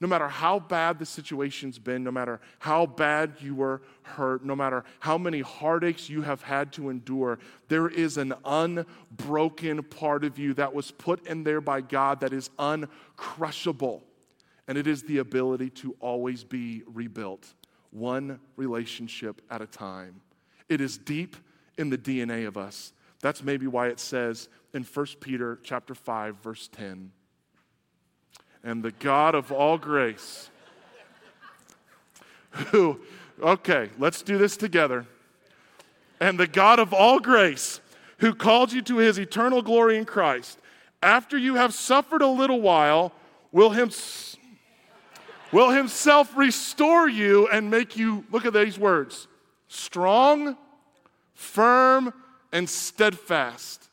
No 0.00 0.06
matter 0.06 0.28
how 0.28 0.60
bad 0.60 1.00
the 1.00 1.06
situation's 1.06 1.78
been, 1.78 2.04
no 2.04 2.12
matter 2.12 2.40
how 2.60 2.86
bad 2.86 3.34
you 3.40 3.56
were 3.56 3.82
hurt, 4.02 4.44
no 4.44 4.54
matter 4.54 4.84
how 5.00 5.18
many 5.18 5.40
heartaches 5.40 6.08
you 6.08 6.22
have 6.22 6.40
had 6.40 6.72
to 6.74 6.88
endure, 6.88 7.40
there 7.66 7.88
is 7.88 8.16
an 8.16 8.32
unbroken 8.44 9.82
part 9.82 10.22
of 10.22 10.38
you 10.38 10.54
that 10.54 10.72
was 10.72 10.92
put 10.92 11.26
in 11.26 11.42
there 11.42 11.60
by 11.60 11.80
God 11.80 12.20
that 12.20 12.32
is 12.32 12.48
uncrushable. 12.60 14.02
And 14.68 14.78
it 14.78 14.86
is 14.86 15.02
the 15.02 15.18
ability 15.18 15.70
to 15.70 15.96
always 15.98 16.44
be 16.44 16.84
rebuilt, 16.86 17.52
one 17.90 18.40
relationship 18.56 19.40
at 19.50 19.62
a 19.62 19.66
time. 19.66 20.20
It 20.68 20.80
is 20.80 20.98
deep 20.98 21.36
in 21.76 21.90
the 21.90 21.98
DNA 21.98 22.46
of 22.46 22.56
us. 22.56 22.92
That's 23.20 23.42
maybe 23.42 23.66
why 23.66 23.88
it 23.88 23.98
says 23.98 24.48
in 24.74 24.84
1 24.84 25.06
Peter 25.20 25.58
chapter 25.62 25.94
5 25.94 26.36
verse 26.36 26.68
10, 26.68 27.10
and 28.62 28.82
the 28.82 28.92
God 28.92 29.34
of 29.34 29.50
all 29.50 29.78
grace, 29.78 30.50
who, 32.50 33.00
okay, 33.40 33.88
let's 33.98 34.22
do 34.22 34.38
this 34.38 34.56
together. 34.56 35.06
And 36.20 36.38
the 36.38 36.46
God 36.46 36.80
of 36.80 36.92
all 36.92 37.20
grace, 37.20 37.80
who 38.18 38.34
called 38.34 38.72
you 38.72 38.82
to 38.82 38.96
his 38.98 39.18
eternal 39.18 39.62
glory 39.62 39.96
in 39.96 40.04
Christ, 40.04 40.58
after 41.02 41.38
you 41.38 41.54
have 41.54 41.72
suffered 41.72 42.22
a 42.22 42.26
little 42.26 42.60
while, 42.60 43.12
will, 43.52 43.70
him, 43.70 43.90
will 45.52 45.70
himself 45.70 46.36
restore 46.36 47.08
you 47.08 47.48
and 47.48 47.70
make 47.70 47.96
you, 47.96 48.24
look 48.30 48.44
at 48.44 48.52
these 48.52 48.78
words, 48.78 49.28
strong, 49.68 50.56
firm, 51.34 52.12
and 52.52 52.68
steadfast. 52.68 53.88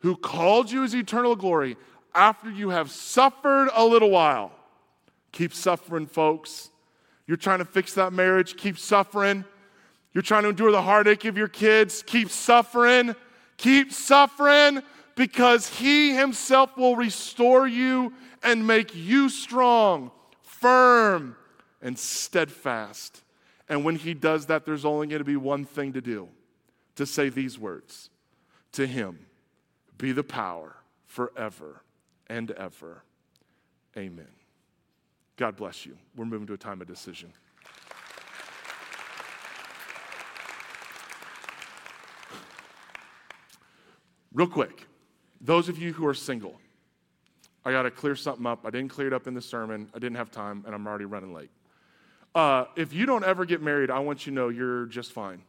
Who 0.00 0.16
called 0.16 0.70
you 0.70 0.82
his 0.82 0.94
eternal 0.94 1.36
glory 1.36 1.76
after 2.14 2.50
you 2.50 2.70
have 2.70 2.90
suffered 2.90 3.68
a 3.74 3.84
little 3.84 4.10
while. 4.10 4.52
Keep 5.32 5.52
suffering, 5.52 6.06
folks. 6.06 6.70
You're 7.26 7.36
trying 7.36 7.58
to 7.58 7.64
fix 7.64 7.94
that 7.94 8.12
marriage, 8.12 8.56
keep 8.56 8.78
suffering. 8.78 9.44
You're 10.12 10.22
trying 10.22 10.44
to 10.44 10.50
endure 10.50 10.70
the 10.70 10.82
heartache 10.82 11.24
of 11.24 11.36
your 11.36 11.48
kids, 11.48 12.02
keep 12.02 12.30
suffering. 12.30 13.14
Keep 13.56 13.92
suffering 13.92 14.82
because 15.14 15.68
He 15.68 16.14
Himself 16.14 16.76
will 16.76 16.96
restore 16.96 17.66
you 17.66 18.12
and 18.42 18.66
make 18.66 18.94
you 18.94 19.28
strong, 19.28 20.10
firm, 20.60 21.36
and 21.82 21.98
steadfast. 21.98 23.22
And 23.68 23.84
when 23.84 23.96
He 23.96 24.14
does 24.14 24.46
that, 24.46 24.64
there's 24.64 24.84
only 24.84 25.06
going 25.06 25.20
to 25.20 25.24
be 25.24 25.36
one 25.36 25.64
thing 25.64 25.92
to 25.94 26.00
do 26.00 26.28
to 26.96 27.06
say 27.06 27.28
these 27.28 27.58
words 27.58 28.10
To 28.72 28.86
Him 28.86 29.26
be 29.98 30.12
the 30.12 30.24
power 30.24 30.76
forever 31.06 31.82
and 32.28 32.50
ever. 32.52 33.02
Amen. 33.96 34.28
God 35.36 35.56
bless 35.56 35.86
you. 35.86 35.96
We're 36.16 36.24
moving 36.24 36.46
to 36.48 36.54
a 36.54 36.58
time 36.58 36.80
of 36.80 36.86
decision. 36.86 37.32
Real 44.32 44.48
quick, 44.48 44.86
those 45.40 45.70
of 45.70 45.78
you 45.78 45.94
who 45.94 46.06
are 46.06 46.12
single, 46.12 46.60
I 47.66 47.72
got 47.72 47.82
to 47.82 47.90
clear 47.90 48.16
something 48.16 48.46
up. 48.46 48.64
I 48.64 48.70
didn't 48.70 48.88
clear 48.88 49.08
it 49.08 49.12
up 49.12 49.26
in 49.26 49.34
the 49.34 49.42
sermon. 49.42 49.90
I 49.94 49.98
didn't 49.98 50.16
have 50.16 50.30
time, 50.30 50.62
and 50.64 50.74
I'm 50.74 50.86
already 50.86 51.04
running 51.04 51.34
late. 51.34 51.50
Uh, 52.34 52.64
if 52.76 52.94
you 52.94 53.04
don't 53.04 53.24
ever 53.24 53.44
get 53.44 53.60
married, 53.60 53.90
I 53.90 53.98
want 53.98 54.26
you 54.26 54.30
to 54.30 54.34
know 54.34 54.48
you're 54.48 54.86
just 54.86 55.12
fine. 55.12 55.42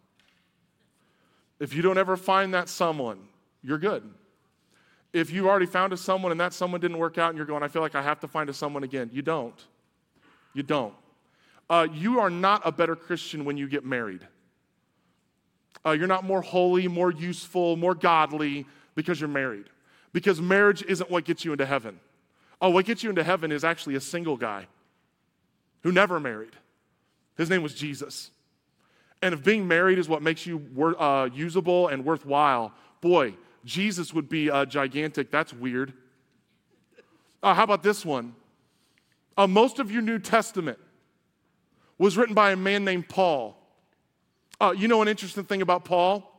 If 1.60 1.74
you 1.74 1.82
don't 1.82 1.98
ever 1.98 2.18
find 2.18 2.54
that 2.54 2.68
someone, 2.68 3.20
you're 3.64 3.78
good 3.78 4.04
if 5.14 5.32
you 5.32 5.50
already 5.50 5.66
found 5.66 5.94
a 5.94 5.98
someone 5.98 6.32
and 6.32 6.40
that 6.40 6.54
someone 6.54 6.82
didn't 6.82 6.98
work 6.98 7.18
out 7.18 7.30
and 7.30 7.38
you're 7.38 7.46
going, 7.46 7.64
I 7.64 7.68
feel 7.68 7.82
like 7.82 7.96
I 7.96 8.02
have 8.02 8.20
to 8.22 8.28
find 8.28 8.50
a 8.50 8.54
someone 8.54 8.84
again, 8.84 9.10
you 9.12 9.22
don't. 9.22 9.66
You 10.54 10.64
don't. 10.64 10.94
Uh, 11.70 11.88
you 11.92 12.20
are 12.20 12.30
not 12.30 12.62
a 12.66 12.72
better 12.72 12.96
Christian 12.96 13.46
when 13.46 13.58
you 13.58 13.68
get 13.68 13.86
married. 13.86 14.26
Uh, 15.86 15.92
you're 15.92 16.08
not 16.08 16.24
more 16.24 16.42
holy, 16.42 16.88
more 16.88 17.12
useful, 17.12 17.76
more 17.78 17.96
godly 17.96 18.66
because 18.96 19.20
you're 19.20 19.28
married. 19.30 19.66
Because 20.14 20.42
marriage 20.42 20.84
isn't 20.84 21.10
what 21.10 21.26
gets 21.26 21.46
you 21.46 21.52
into 21.52 21.66
heaven. 21.66 22.00
Oh, 22.62 22.70
what 22.70 22.86
gets 22.86 23.04
you 23.04 23.10
into 23.10 23.24
heaven 23.24 23.52
is 23.52 23.64
actually 23.64 23.96
a 23.96 24.02
single 24.02 24.38
guy 24.38 24.68
who 25.84 25.92
never 25.92 26.20
married. 26.20 26.56
His 27.38 27.50
name 27.50 27.62
was 27.62 27.74
Jesus. 27.74 28.32
And 29.22 29.34
if 29.34 29.44
being 29.44 29.68
married 29.68 30.00
is 30.00 30.10
what 30.10 30.22
makes 30.22 30.46
you 30.46 30.58
wor- 30.58 31.00
uh, 31.02 31.26
usable 31.26 31.88
and 31.88 32.04
worthwhile, 32.04 32.74
boy, 33.02 33.36
Jesus 33.66 34.14
would 34.14 34.30
be 34.30 34.50
uh, 34.50 34.66
gigantic. 34.66 35.32
That's 35.32 35.54
weird. 35.54 35.94
Uh, 37.42 37.54
how 37.54 37.64
about 37.64 37.84
this 37.84 38.06
one? 38.06 38.36
Uh, 39.38 39.48
most 39.48 39.80
of 39.80 39.92
your 39.92 40.02
New 40.02 40.20
Testament 40.20 40.80
was 41.98 42.18
written 42.18 42.34
by 42.34 42.52
a 42.52 42.56
man 42.56 42.86
named 42.86 43.08
Paul. 43.08 43.56
Uh, 44.60 44.74
you 44.76 44.88
know 44.88 45.02
an 45.02 45.08
interesting 45.08 45.44
thing 45.44 45.62
about 45.62 45.86
Paul? 45.86 46.32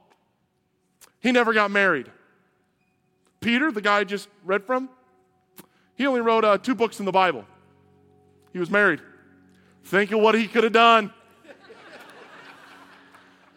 He 1.20 1.32
never 1.32 1.52
got 1.52 1.70
married. 1.70 2.10
Peter, 3.40 3.70
the 3.70 3.80
guy 3.80 3.98
I 3.98 4.04
just 4.04 4.28
read 4.44 4.64
from, 4.64 4.88
he 5.98 6.06
only 6.06 6.20
wrote 6.20 6.44
uh, 6.44 6.56
two 6.56 6.76
books 6.76 7.00
in 7.00 7.04
the 7.04 7.12
Bible. 7.12 7.44
He 8.52 8.58
was 8.58 8.70
married. 8.70 9.00
Think 9.84 10.12
of 10.12 10.20
what 10.20 10.34
he 10.36 10.46
could 10.46 10.64
have 10.64 10.72
done. 10.72 11.12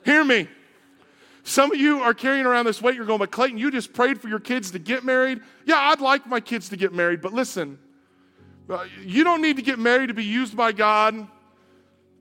Hear 0.04 0.24
me. 0.24 0.50
Some 1.44 1.72
of 1.72 1.78
you 1.78 2.02
are 2.02 2.14
carrying 2.14 2.46
around 2.46 2.66
this 2.66 2.82
weight. 2.82 2.96
You're 2.96 3.06
going, 3.06 3.20
but 3.20 3.32
Clayton, 3.32 3.58
you 3.58 3.70
just 3.70 3.94
prayed 3.94 4.20
for 4.20 4.28
your 4.28 4.40
kids 4.40 4.72
to 4.72 4.80
get 4.80 5.04
married. 5.04 5.40
Yeah, 5.66 5.78
I'd 5.78 6.02
like 6.02 6.26
my 6.26 6.40
kids 6.40 6.70
to 6.70 6.78
get 6.78 6.94
married, 6.94 7.22
but 7.22 7.34
listen, 7.34 7.78
uh, 8.70 8.86
you 9.04 9.24
don't 9.24 9.42
need 9.42 9.58
to 9.58 9.62
get 9.62 9.78
married 9.78 10.08
to 10.08 10.14
be 10.14 10.24
used 10.24 10.58
by 10.58 10.72
God, 10.72 11.28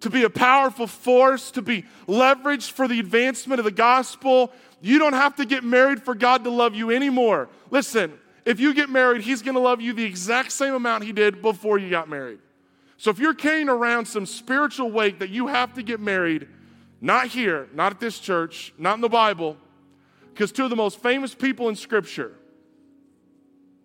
to 0.01 0.11
be 0.11 0.25
a 0.25 0.31
powerful 0.31 0.87
force, 0.87 1.51
to 1.53 1.63
be 1.63 1.85
leveraged 2.07 2.73
for 2.73 2.89
the 2.89 3.01
advancement 3.01 3.59
of 3.59 3.65
the 3.65 3.71
gospel. 3.71 4.53
You 4.83 4.99
don't 4.99 5.13
have 5.13 5.37
to 5.37 5.47
get 5.47 5.65
married 5.65 6.03
for 6.03 6.15
God 6.15 6.45
to 6.45 6.51
love 6.51 6.75
you 6.75 6.91
anymore. 6.91 7.49
Listen, 7.71 8.19
if 8.51 8.59
you 8.59 8.75
get 8.75 8.91
married, 8.91 9.23
He's 9.23 9.43
going 9.43 9.55
to 9.55 9.61
love 9.61 9.81
you 9.81 9.93
the 9.93 10.05
exact 10.05 10.51
same 10.51 10.75
amount 10.75 11.05
He 11.05 11.13
did 11.13 11.41
before 11.41 11.79
you 11.79 11.89
got 11.89 12.09
married. 12.09 12.41
So 12.97 13.11
if 13.11 13.19
you're 13.19 13.33
carrying 13.33 13.69
around 13.69 14.07
some 14.07 14.27
spiritual 14.27 14.91
weight 14.91 15.21
that 15.21 15.31
you 15.31 15.47
have 15.47 15.75
to 15.75 15.83
get 15.83 16.01
married, 16.01 16.49
not 17.01 17.29
here, 17.29 17.69
not 17.73 17.93
at 17.93 18.01
this 18.01 18.19
church, 18.19 18.75
not 18.77 18.97
in 18.97 19.01
the 19.01 19.09
Bible, 19.09 19.57
because 20.35 20.51
two 20.51 20.65
of 20.65 20.71
the 20.71 20.77
most 20.77 21.01
famous 21.01 21.33
people 21.33 21.69
in 21.69 21.77
Scripture 21.77 22.35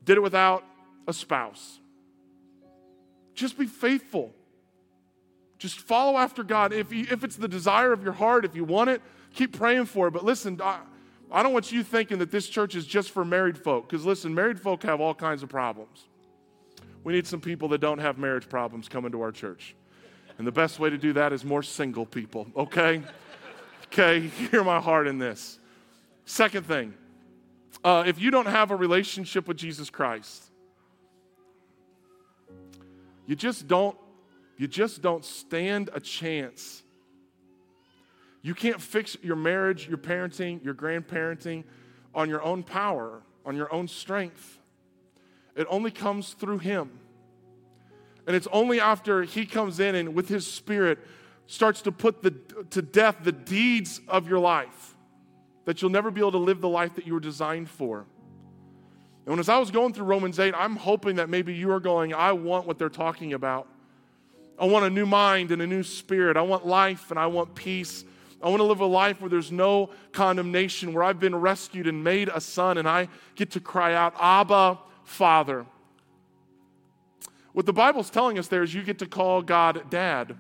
did 0.04 0.18
it 0.18 0.22
without 0.22 0.64
a 1.08 1.14
spouse. 1.14 1.80
Just 3.36 3.58
be 3.58 3.68
faithful. 3.68 4.34
Just 5.60 5.80
follow 5.80 6.18
after 6.18 6.44
God. 6.44 6.74
If, 6.74 6.92
you, 6.92 7.06
if 7.12 7.24
it's 7.24 7.36
the 7.36 7.48
desire 7.48 7.94
of 7.94 8.04
your 8.04 8.14
heart, 8.14 8.46
if 8.46 8.56
you 8.56 8.64
want 8.64 8.90
it, 8.90 9.02
keep 9.34 9.58
praying 9.58 9.86
for 9.86 10.08
it. 10.08 10.12
But 10.12 10.26
listen, 10.26 10.60
I, 10.62 10.80
I 11.32 11.44
don't 11.44 11.54
want 11.54 11.72
you 11.72 11.84
thinking 11.84 12.20
that 12.20 12.32
this 12.32 12.48
church 12.48 12.76
is 12.76 12.86
just 12.86 13.12
for 13.12 13.26
married 13.26 13.58
folk, 13.58 13.90
because 13.90 14.06
listen, 14.06 14.34
married 14.34 14.60
folk 14.60 14.84
have 14.84 15.02
all 15.02 15.14
kinds 15.16 15.44
of 15.44 15.50
problems. 15.50 16.08
We 17.04 17.14
need 17.14 17.28
some 17.28 17.42
people 17.42 17.68
that 17.70 17.82
don't 17.82 18.00
have 18.00 18.18
marriage 18.18 18.50
problems 18.50 18.88
coming 18.90 19.12
to 19.12 19.22
our 19.22 19.32
church. 19.32 19.76
And 20.38 20.46
the 20.46 20.52
best 20.52 20.80
way 20.80 20.90
to 20.90 20.98
do 20.98 21.14
that 21.14 21.34
is 21.34 21.44
more 21.46 21.64
single 21.64 22.06
people, 22.06 22.48
okay? 22.56 23.02
okay, 23.86 24.28
hear 24.52 24.64
my 24.64 24.80
heart 24.80 25.08
in 25.08 25.18
this. 25.18 25.60
Second 26.26 26.66
thing, 26.66 26.94
uh, 27.84 28.04
if 28.06 28.20
you 28.20 28.32
don't 28.32 28.48
have 28.48 28.72
a 28.72 28.76
relationship 28.76 29.48
with 29.48 29.58
Jesus 29.58 29.90
Christ, 29.90 30.52
you 33.28 33.36
just 33.36 33.68
don't 33.68 33.98
you 34.58 34.68
just 34.68 35.02
don't 35.02 35.26
stand 35.26 35.90
a 35.94 36.00
chance. 36.00 36.82
You 38.46 38.54
can't 38.54 38.80
fix 38.80 39.18
your 39.24 39.36
marriage, 39.36 39.88
your 39.88 39.98
parenting, 39.98 40.64
your 40.64 40.76
grandparenting 40.76 41.64
on 42.14 42.30
your 42.30 42.44
own 42.44 42.62
power, 42.62 43.24
on 43.44 43.56
your 43.56 43.74
own 43.74 43.88
strength. 43.88 44.60
It 45.56 45.66
only 45.68 45.90
comes 45.90 46.34
through 46.34 46.60
Him. 46.60 46.92
And 48.28 48.36
it's 48.36 48.48
only 48.52 48.80
after 48.80 49.24
he 49.24 49.48
comes 49.48 49.80
in 49.80 49.96
and 49.96 50.14
with 50.14 50.30
his 50.30 50.46
spirit 50.46 51.00
starts 51.48 51.82
to 51.84 51.92
put 51.92 52.22
the, 52.22 52.32
to 52.70 52.84
death 52.84 53.18
the 53.24 53.32
deeds 53.32 54.00
of 54.08 54.30
your 54.30 54.40
life 54.40 54.96
that 55.66 55.82
you'll 55.82 55.90
never 55.90 56.12
be 56.12 56.22
able 56.22 56.34
to 56.34 56.38
live 56.38 56.62
the 56.62 56.70
life 56.70 56.94
that 56.96 57.08
you 57.08 57.14
were 57.14 57.20
designed 57.20 57.68
for. 57.68 58.06
And 59.26 59.40
as 59.40 59.50
I 59.50 59.58
was 59.58 59.72
going 59.72 59.94
through 59.94 60.06
Romans 60.06 60.40
8, 60.40 60.54
I'm 60.56 60.76
hoping 60.76 61.16
that 61.16 61.30
maybe 61.30 61.56
you 61.56 61.72
are 61.72 61.80
going, 61.80 62.14
I 62.14 62.32
want 62.34 62.68
what 62.68 62.78
they're 62.78 62.90
talking 62.90 63.34
about. 63.34 63.68
I 64.60 64.66
want 64.66 64.86
a 64.86 64.90
new 64.92 65.08
mind 65.08 65.52
and 65.52 65.64
a 65.64 65.68
new 65.68 65.82
spirit. 65.82 66.38
I 66.38 66.44
want 66.44 66.66
life 66.68 67.10
and 67.10 67.20
I 67.20 67.26
want 67.26 67.56
peace. 67.56 68.06
I 68.46 68.50
want 68.50 68.60
to 68.60 68.66
live 68.66 68.80
a 68.80 68.86
life 68.86 69.22
where 69.22 69.30
there's 69.30 69.52
no 69.52 69.90
condemnation, 70.12 70.94
where 70.94 71.04
I've 71.04 71.20
been 71.20 71.36
rescued 71.36 71.88
and 71.88 72.04
made 72.04 72.30
a 72.30 72.40
son 72.40 72.78
and 72.78 72.88
I 72.88 73.08
get 73.34 73.50
to 73.52 73.60
cry 73.60 73.96
out, 73.96 74.14
Abba, 74.20 74.78
Father. 75.04 75.66
What 77.54 77.66
the 77.66 77.74
Bible's 77.74 78.12
telling 78.12 78.38
us 78.38 78.48
there 78.48 78.62
is 78.62 78.72
you 78.72 78.84
get 78.84 79.00
to 79.00 79.08
call 79.08 79.42
God 79.42 79.90
dad. 79.90 80.36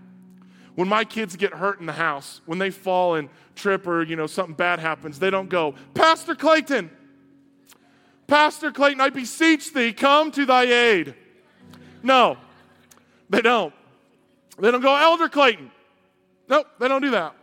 When 0.75 0.87
my 0.87 1.03
kids 1.03 1.35
get 1.35 1.51
hurt 1.53 1.79
in 1.79 1.87
the 1.87 1.93
house, 1.93 2.41
when 2.45 2.59
they 2.59 2.69
fall 2.69 3.15
and 3.15 3.27
trip 3.55 3.87
or, 3.87 4.03
you 4.03 4.15
know, 4.15 4.27
something 4.27 4.53
bad 4.53 4.77
happens, 4.77 5.17
they 5.17 5.31
don't 5.31 5.49
go, 5.49 5.73
Pastor 5.95 6.35
Clayton, 6.35 6.91
Pastor 8.27 8.71
Clayton, 8.71 9.01
I 9.01 9.09
beseech 9.09 9.73
thee, 9.73 9.91
come 9.93 10.29
to 10.33 10.45
thy 10.45 10.65
aid. 10.65 11.15
No, 12.03 12.37
they 13.31 13.41
don't. 13.41 13.73
They 14.59 14.69
don't 14.69 14.81
go, 14.81 14.95
Elder 14.95 15.27
Clayton. 15.27 15.71
Nope, 16.47 16.67
they 16.77 16.87
don't 16.87 17.01
do 17.01 17.09
that. 17.11 17.35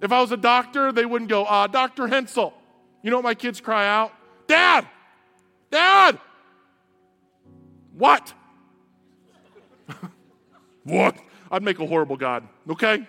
If 0.00 0.12
I 0.12 0.20
was 0.20 0.32
a 0.32 0.36
doctor, 0.36 0.92
they 0.92 1.04
wouldn't 1.04 1.30
go, 1.30 1.44
uh, 1.44 1.66
Dr. 1.66 2.06
Hensel. 2.06 2.54
You 3.02 3.10
know 3.10 3.16
what 3.16 3.24
my 3.24 3.34
kids 3.34 3.60
cry 3.60 3.86
out? 3.86 4.12
Dad! 4.46 4.86
Dad! 5.70 6.18
What? 7.92 8.32
what? 10.84 11.16
I'd 11.50 11.62
make 11.62 11.80
a 11.80 11.86
horrible 11.86 12.16
God, 12.16 12.46
okay? 12.70 13.06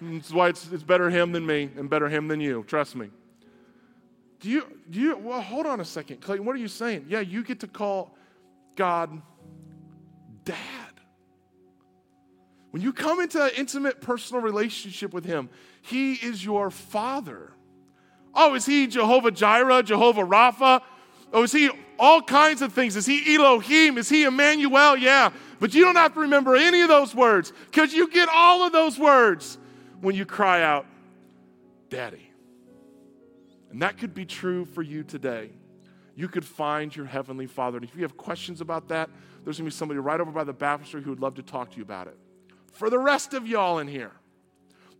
That's 0.00 0.32
why 0.32 0.48
it's, 0.48 0.70
it's 0.72 0.82
better 0.82 1.10
him 1.10 1.32
than 1.32 1.44
me 1.44 1.70
and 1.76 1.90
better 1.90 2.08
him 2.08 2.28
than 2.28 2.40
you. 2.40 2.64
Trust 2.66 2.96
me. 2.96 3.10
Do 4.40 4.48
you, 4.48 4.64
do 4.88 5.00
you, 5.00 5.16
well, 5.16 5.40
hold 5.40 5.66
on 5.66 5.80
a 5.80 5.84
second. 5.84 6.20
Clayton, 6.20 6.46
what 6.46 6.54
are 6.54 6.60
you 6.60 6.68
saying? 6.68 7.06
Yeah, 7.08 7.20
you 7.20 7.42
get 7.42 7.60
to 7.60 7.66
call 7.66 8.16
God 8.76 9.20
dad. 10.44 10.87
When 12.78 12.84
you 12.84 12.92
come 12.92 13.18
into 13.18 13.42
an 13.42 13.50
intimate 13.56 14.00
personal 14.00 14.40
relationship 14.40 15.12
with 15.12 15.24
him, 15.24 15.48
he 15.82 16.12
is 16.12 16.44
your 16.44 16.70
father. 16.70 17.50
Oh, 18.32 18.54
is 18.54 18.66
he 18.66 18.86
Jehovah 18.86 19.32
Jireh, 19.32 19.82
Jehovah 19.82 20.22
Rapha? 20.22 20.82
Oh, 21.32 21.42
is 21.42 21.50
he 21.50 21.70
all 21.98 22.22
kinds 22.22 22.62
of 22.62 22.72
things? 22.72 22.94
Is 22.94 23.04
he 23.04 23.34
Elohim? 23.34 23.98
Is 23.98 24.08
he 24.08 24.22
Emmanuel? 24.22 24.96
Yeah. 24.96 25.30
But 25.58 25.74
you 25.74 25.84
don't 25.84 25.96
have 25.96 26.14
to 26.14 26.20
remember 26.20 26.54
any 26.54 26.82
of 26.82 26.88
those 26.88 27.16
words 27.16 27.52
because 27.68 27.92
you 27.92 28.08
get 28.08 28.28
all 28.32 28.64
of 28.64 28.70
those 28.70 28.96
words 28.96 29.58
when 30.00 30.14
you 30.14 30.24
cry 30.24 30.62
out, 30.62 30.86
Daddy. 31.90 32.30
And 33.72 33.82
that 33.82 33.98
could 33.98 34.14
be 34.14 34.24
true 34.24 34.64
for 34.66 34.82
you 34.82 35.02
today. 35.02 35.50
You 36.14 36.28
could 36.28 36.44
find 36.44 36.94
your 36.94 37.06
Heavenly 37.06 37.48
Father. 37.48 37.78
And 37.78 37.84
if 37.84 37.96
you 37.96 38.02
have 38.02 38.16
questions 38.16 38.60
about 38.60 38.86
that, 38.86 39.10
there's 39.42 39.58
going 39.58 39.68
to 39.68 39.74
be 39.74 39.76
somebody 39.76 39.98
right 39.98 40.20
over 40.20 40.30
by 40.30 40.44
the 40.44 40.52
baptistry 40.52 41.02
who 41.02 41.10
would 41.10 41.20
love 41.20 41.34
to 41.34 41.42
talk 41.42 41.72
to 41.72 41.76
you 41.76 41.82
about 41.82 42.06
it. 42.06 42.16
For 42.78 42.90
the 42.90 42.98
rest 42.98 43.34
of 43.34 43.44
y'all 43.44 43.80
in 43.80 43.88
here, 43.88 44.12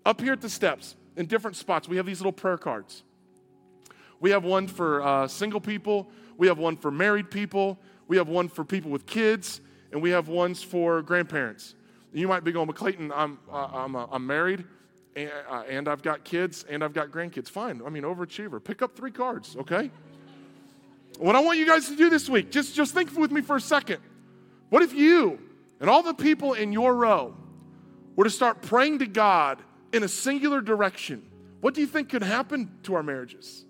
up 0.05 0.21
here 0.21 0.33
at 0.33 0.41
the 0.41 0.49
steps, 0.49 0.97
in 1.17 1.27
different 1.27 1.57
spots, 1.57 1.87
we 1.87 1.97
have 1.97 2.07
these 2.07 2.19
little 2.19 2.33
prayer 2.33 2.59
cards. 2.59 3.05
We 4.19 4.31
have 4.31 4.43
one 4.43 4.67
for 4.67 5.01
uh, 5.01 5.29
single 5.29 5.61
people, 5.61 6.09
we 6.37 6.49
have 6.49 6.59
one 6.59 6.77
for 6.77 6.91
married 6.91 7.31
people, 7.31 7.79
we 8.09 8.17
have 8.17 8.27
one 8.27 8.49
for 8.49 8.65
people 8.65 8.91
with 8.91 9.07
kids, 9.07 9.61
and 9.93 10.03
we 10.03 10.11
have 10.11 10.27
ones 10.27 10.61
for 10.61 11.03
grandparents. 11.03 11.77
You 12.13 12.27
might 12.27 12.43
be 12.43 12.51
going, 12.51 12.67
but 12.67 12.75
Clayton, 12.75 13.13
I'm, 13.15 13.39
uh, 13.49 13.69
I'm, 13.73 13.95
uh, 13.95 14.07
I'm 14.11 14.27
married 14.27 14.65
and, 15.15 15.31
uh, 15.49 15.63
and 15.69 15.87
I've 15.87 16.03
got 16.03 16.25
kids 16.25 16.65
and 16.69 16.83
I've 16.83 16.93
got 16.93 17.13
grandkids. 17.13 17.49
Fine. 17.49 17.81
I 17.87 17.91
mean, 17.91 18.03
overachiever. 18.03 18.63
Pick 18.63 18.83
up 18.83 18.97
three 18.97 19.13
cards, 19.13 19.55
okay? 19.57 19.93
What 21.21 21.37
I 21.37 21.41
want 21.41 21.61
you 21.61 21.67
guys 21.67 21.87
to 21.91 21.95
do 21.95 22.11
this 22.11 22.29
week, 22.29 22.51
just, 22.51 22.75
just 22.75 22.93
think 22.93 23.17
with 23.17 23.31
me 23.31 23.41
for 23.41 23.55
a 23.55 23.61
second. 23.61 23.99
What 24.69 24.83
if 24.83 24.93
you 24.93 25.39
and 25.79 25.89
all 25.89 26.03
the 26.03 26.13
people 26.13 26.55
in 26.55 26.73
your 26.73 26.97
row 26.97 27.37
were 28.19 28.25
to 28.25 28.31
start 28.31 28.63
praying 28.63 28.99
to 28.99 29.07
God 29.07 29.63
in 29.93 30.03
a 30.03 30.09
singular 30.09 30.61
direction? 30.61 31.23
What 31.61 31.73
do 31.73 31.81
you 31.81 31.87
think 31.87 32.09
could 32.09 32.25
happen 32.25 32.69
to 32.83 32.97
our 32.97 33.03
marriages? 33.05 33.65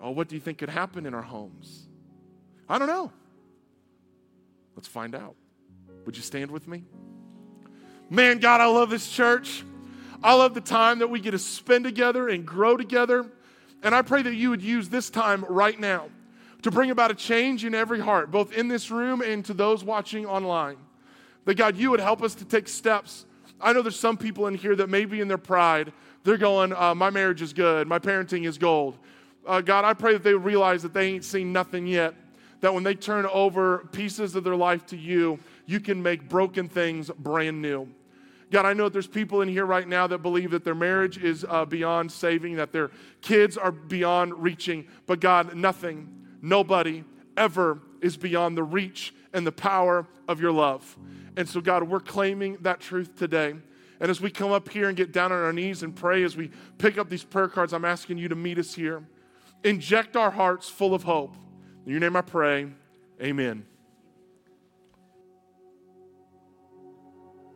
Oh, 0.00 0.12
what 0.12 0.28
do 0.28 0.36
you 0.36 0.40
think 0.40 0.58
could 0.58 0.68
happen 0.68 1.04
in 1.04 1.14
our 1.14 1.22
homes? 1.22 1.88
I 2.68 2.78
don't 2.78 2.86
know. 2.86 3.10
Let's 4.76 4.86
find 4.86 5.16
out. 5.16 5.34
Would 6.06 6.16
you 6.16 6.22
stand 6.22 6.52
with 6.52 6.68
me? 6.68 6.84
Man, 8.08 8.38
God, 8.38 8.60
I 8.60 8.66
love 8.66 8.88
this 8.88 9.10
church. 9.10 9.64
I 10.22 10.34
love 10.34 10.54
the 10.54 10.60
time 10.60 11.00
that 11.00 11.10
we 11.10 11.18
get 11.18 11.32
to 11.32 11.38
spend 11.40 11.82
together 11.82 12.28
and 12.28 12.46
grow 12.46 12.76
together. 12.76 13.26
And 13.82 13.96
I 13.96 14.02
pray 14.02 14.22
that 14.22 14.34
you 14.36 14.50
would 14.50 14.62
use 14.62 14.88
this 14.88 15.10
time 15.10 15.44
right 15.48 15.78
now 15.78 16.08
to 16.62 16.70
bring 16.70 16.92
about 16.92 17.10
a 17.10 17.16
change 17.16 17.64
in 17.64 17.74
every 17.74 17.98
heart, 17.98 18.30
both 18.30 18.52
in 18.52 18.68
this 18.68 18.92
room 18.92 19.20
and 19.20 19.44
to 19.46 19.54
those 19.54 19.82
watching 19.82 20.24
online. 20.24 20.76
That 21.46 21.56
God, 21.56 21.76
you 21.76 21.90
would 21.90 21.98
help 21.98 22.22
us 22.22 22.36
to 22.36 22.44
take 22.44 22.68
steps. 22.68 23.26
I 23.60 23.72
know 23.72 23.82
there's 23.82 23.98
some 23.98 24.16
people 24.16 24.46
in 24.46 24.54
here 24.54 24.74
that 24.76 24.88
maybe 24.88 25.20
in 25.20 25.28
their 25.28 25.38
pride, 25.38 25.92
they're 26.24 26.36
going, 26.36 26.72
uh, 26.72 26.94
My 26.94 27.10
marriage 27.10 27.42
is 27.42 27.52
good, 27.52 27.86
my 27.86 27.98
parenting 27.98 28.46
is 28.46 28.58
gold. 28.58 28.98
Uh, 29.46 29.60
God, 29.60 29.84
I 29.84 29.94
pray 29.94 30.12
that 30.12 30.22
they 30.22 30.34
realize 30.34 30.82
that 30.82 30.92
they 30.92 31.08
ain't 31.08 31.24
seen 31.24 31.52
nothing 31.52 31.86
yet. 31.86 32.14
That 32.60 32.74
when 32.74 32.82
they 32.82 32.94
turn 32.94 33.24
over 33.26 33.88
pieces 33.92 34.36
of 34.36 34.44
their 34.44 34.56
life 34.56 34.84
to 34.86 34.96
you, 34.96 35.38
you 35.64 35.80
can 35.80 36.02
make 36.02 36.28
broken 36.28 36.68
things 36.68 37.10
brand 37.18 37.62
new. 37.62 37.88
God, 38.50 38.66
I 38.66 38.72
know 38.72 38.84
that 38.84 38.92
there's 38.92 39.06
people 39.06 39.42
in 39.42 39.48
here 39.48 39.64
right 39.64 39.86
now 39.86 40.06
that 40.08 40.18
believe 40.18 40.50
that 40.50 40.64
their 40.64 40.74
marriage 40.74 41.16
is 41.18 41.46
uh, 41.48 41.64
beyond 41.64 42.10
saving, 42.10 42.56
that 42.56 42.72
their 42.72 42.90
kids 43.22 43.56
are 43.56 43.70
beyond 43.70 44.42
reaching. 44.42 44.86
But 45.06 45.20
God, 45.20 45.54
nothing, 45.54 46.08
nobody 46.42 47.04
ever 47.36 47.78
is 48.00 48.16
beyond 48.16 48.56
the 48.56 48.64
reach 48.64 49.14
and 49.32 49.46
the 49.46 49.52
power 49.52 50.06
of 50.28 50.40
your 50.40 50.52
love. 50.52 50.96
And 51.36 51.48
so, 51.48 51.60
God, 51.60 51.84
we're 51.84 52.00
claiming 52.00 52.58
that 52.62 52.80
truth 52.80 53.16
today. 53.16 53.54
And 54.00 54.10
as 54.10 54.20
we 54.20 54.30
come 54.30 54.50
up 54.50 54.68
here 54.68 54.88
and 54.88 54.96
get 54.96 55.12
down 55.12 55.30
on 55.30 55.42
our 55.42 55.52
knees 55.52 55.82
and 55.82 55.94
pray, 55.94 56.24
as 56.24 56.36
we 56.36 56.50
pick 56.78 56.98
up 56.98 57.08
these 57.08 57.24
prayer 57.24 57.48
cards, 57.48 57.72
I'm 57.72 57.84
asking 57.84 58.18
you 58.18 58.28
to 58.28 58.34
meet 58.34 58.58
us 58.58 58.74
here. 58.74 59.04
Inject 59.62 60.16
our 60.16 60.30
hearts 60.30 60.68
full 60.68 60.94
of 60.94 61.02
hope. 61.02 61.36
In 61.84 61.92
your 61.92 62.00
name 62.00 62.16
I 62.16 62.22
pray. 62.22 62.68
Amen. 63.22 63.69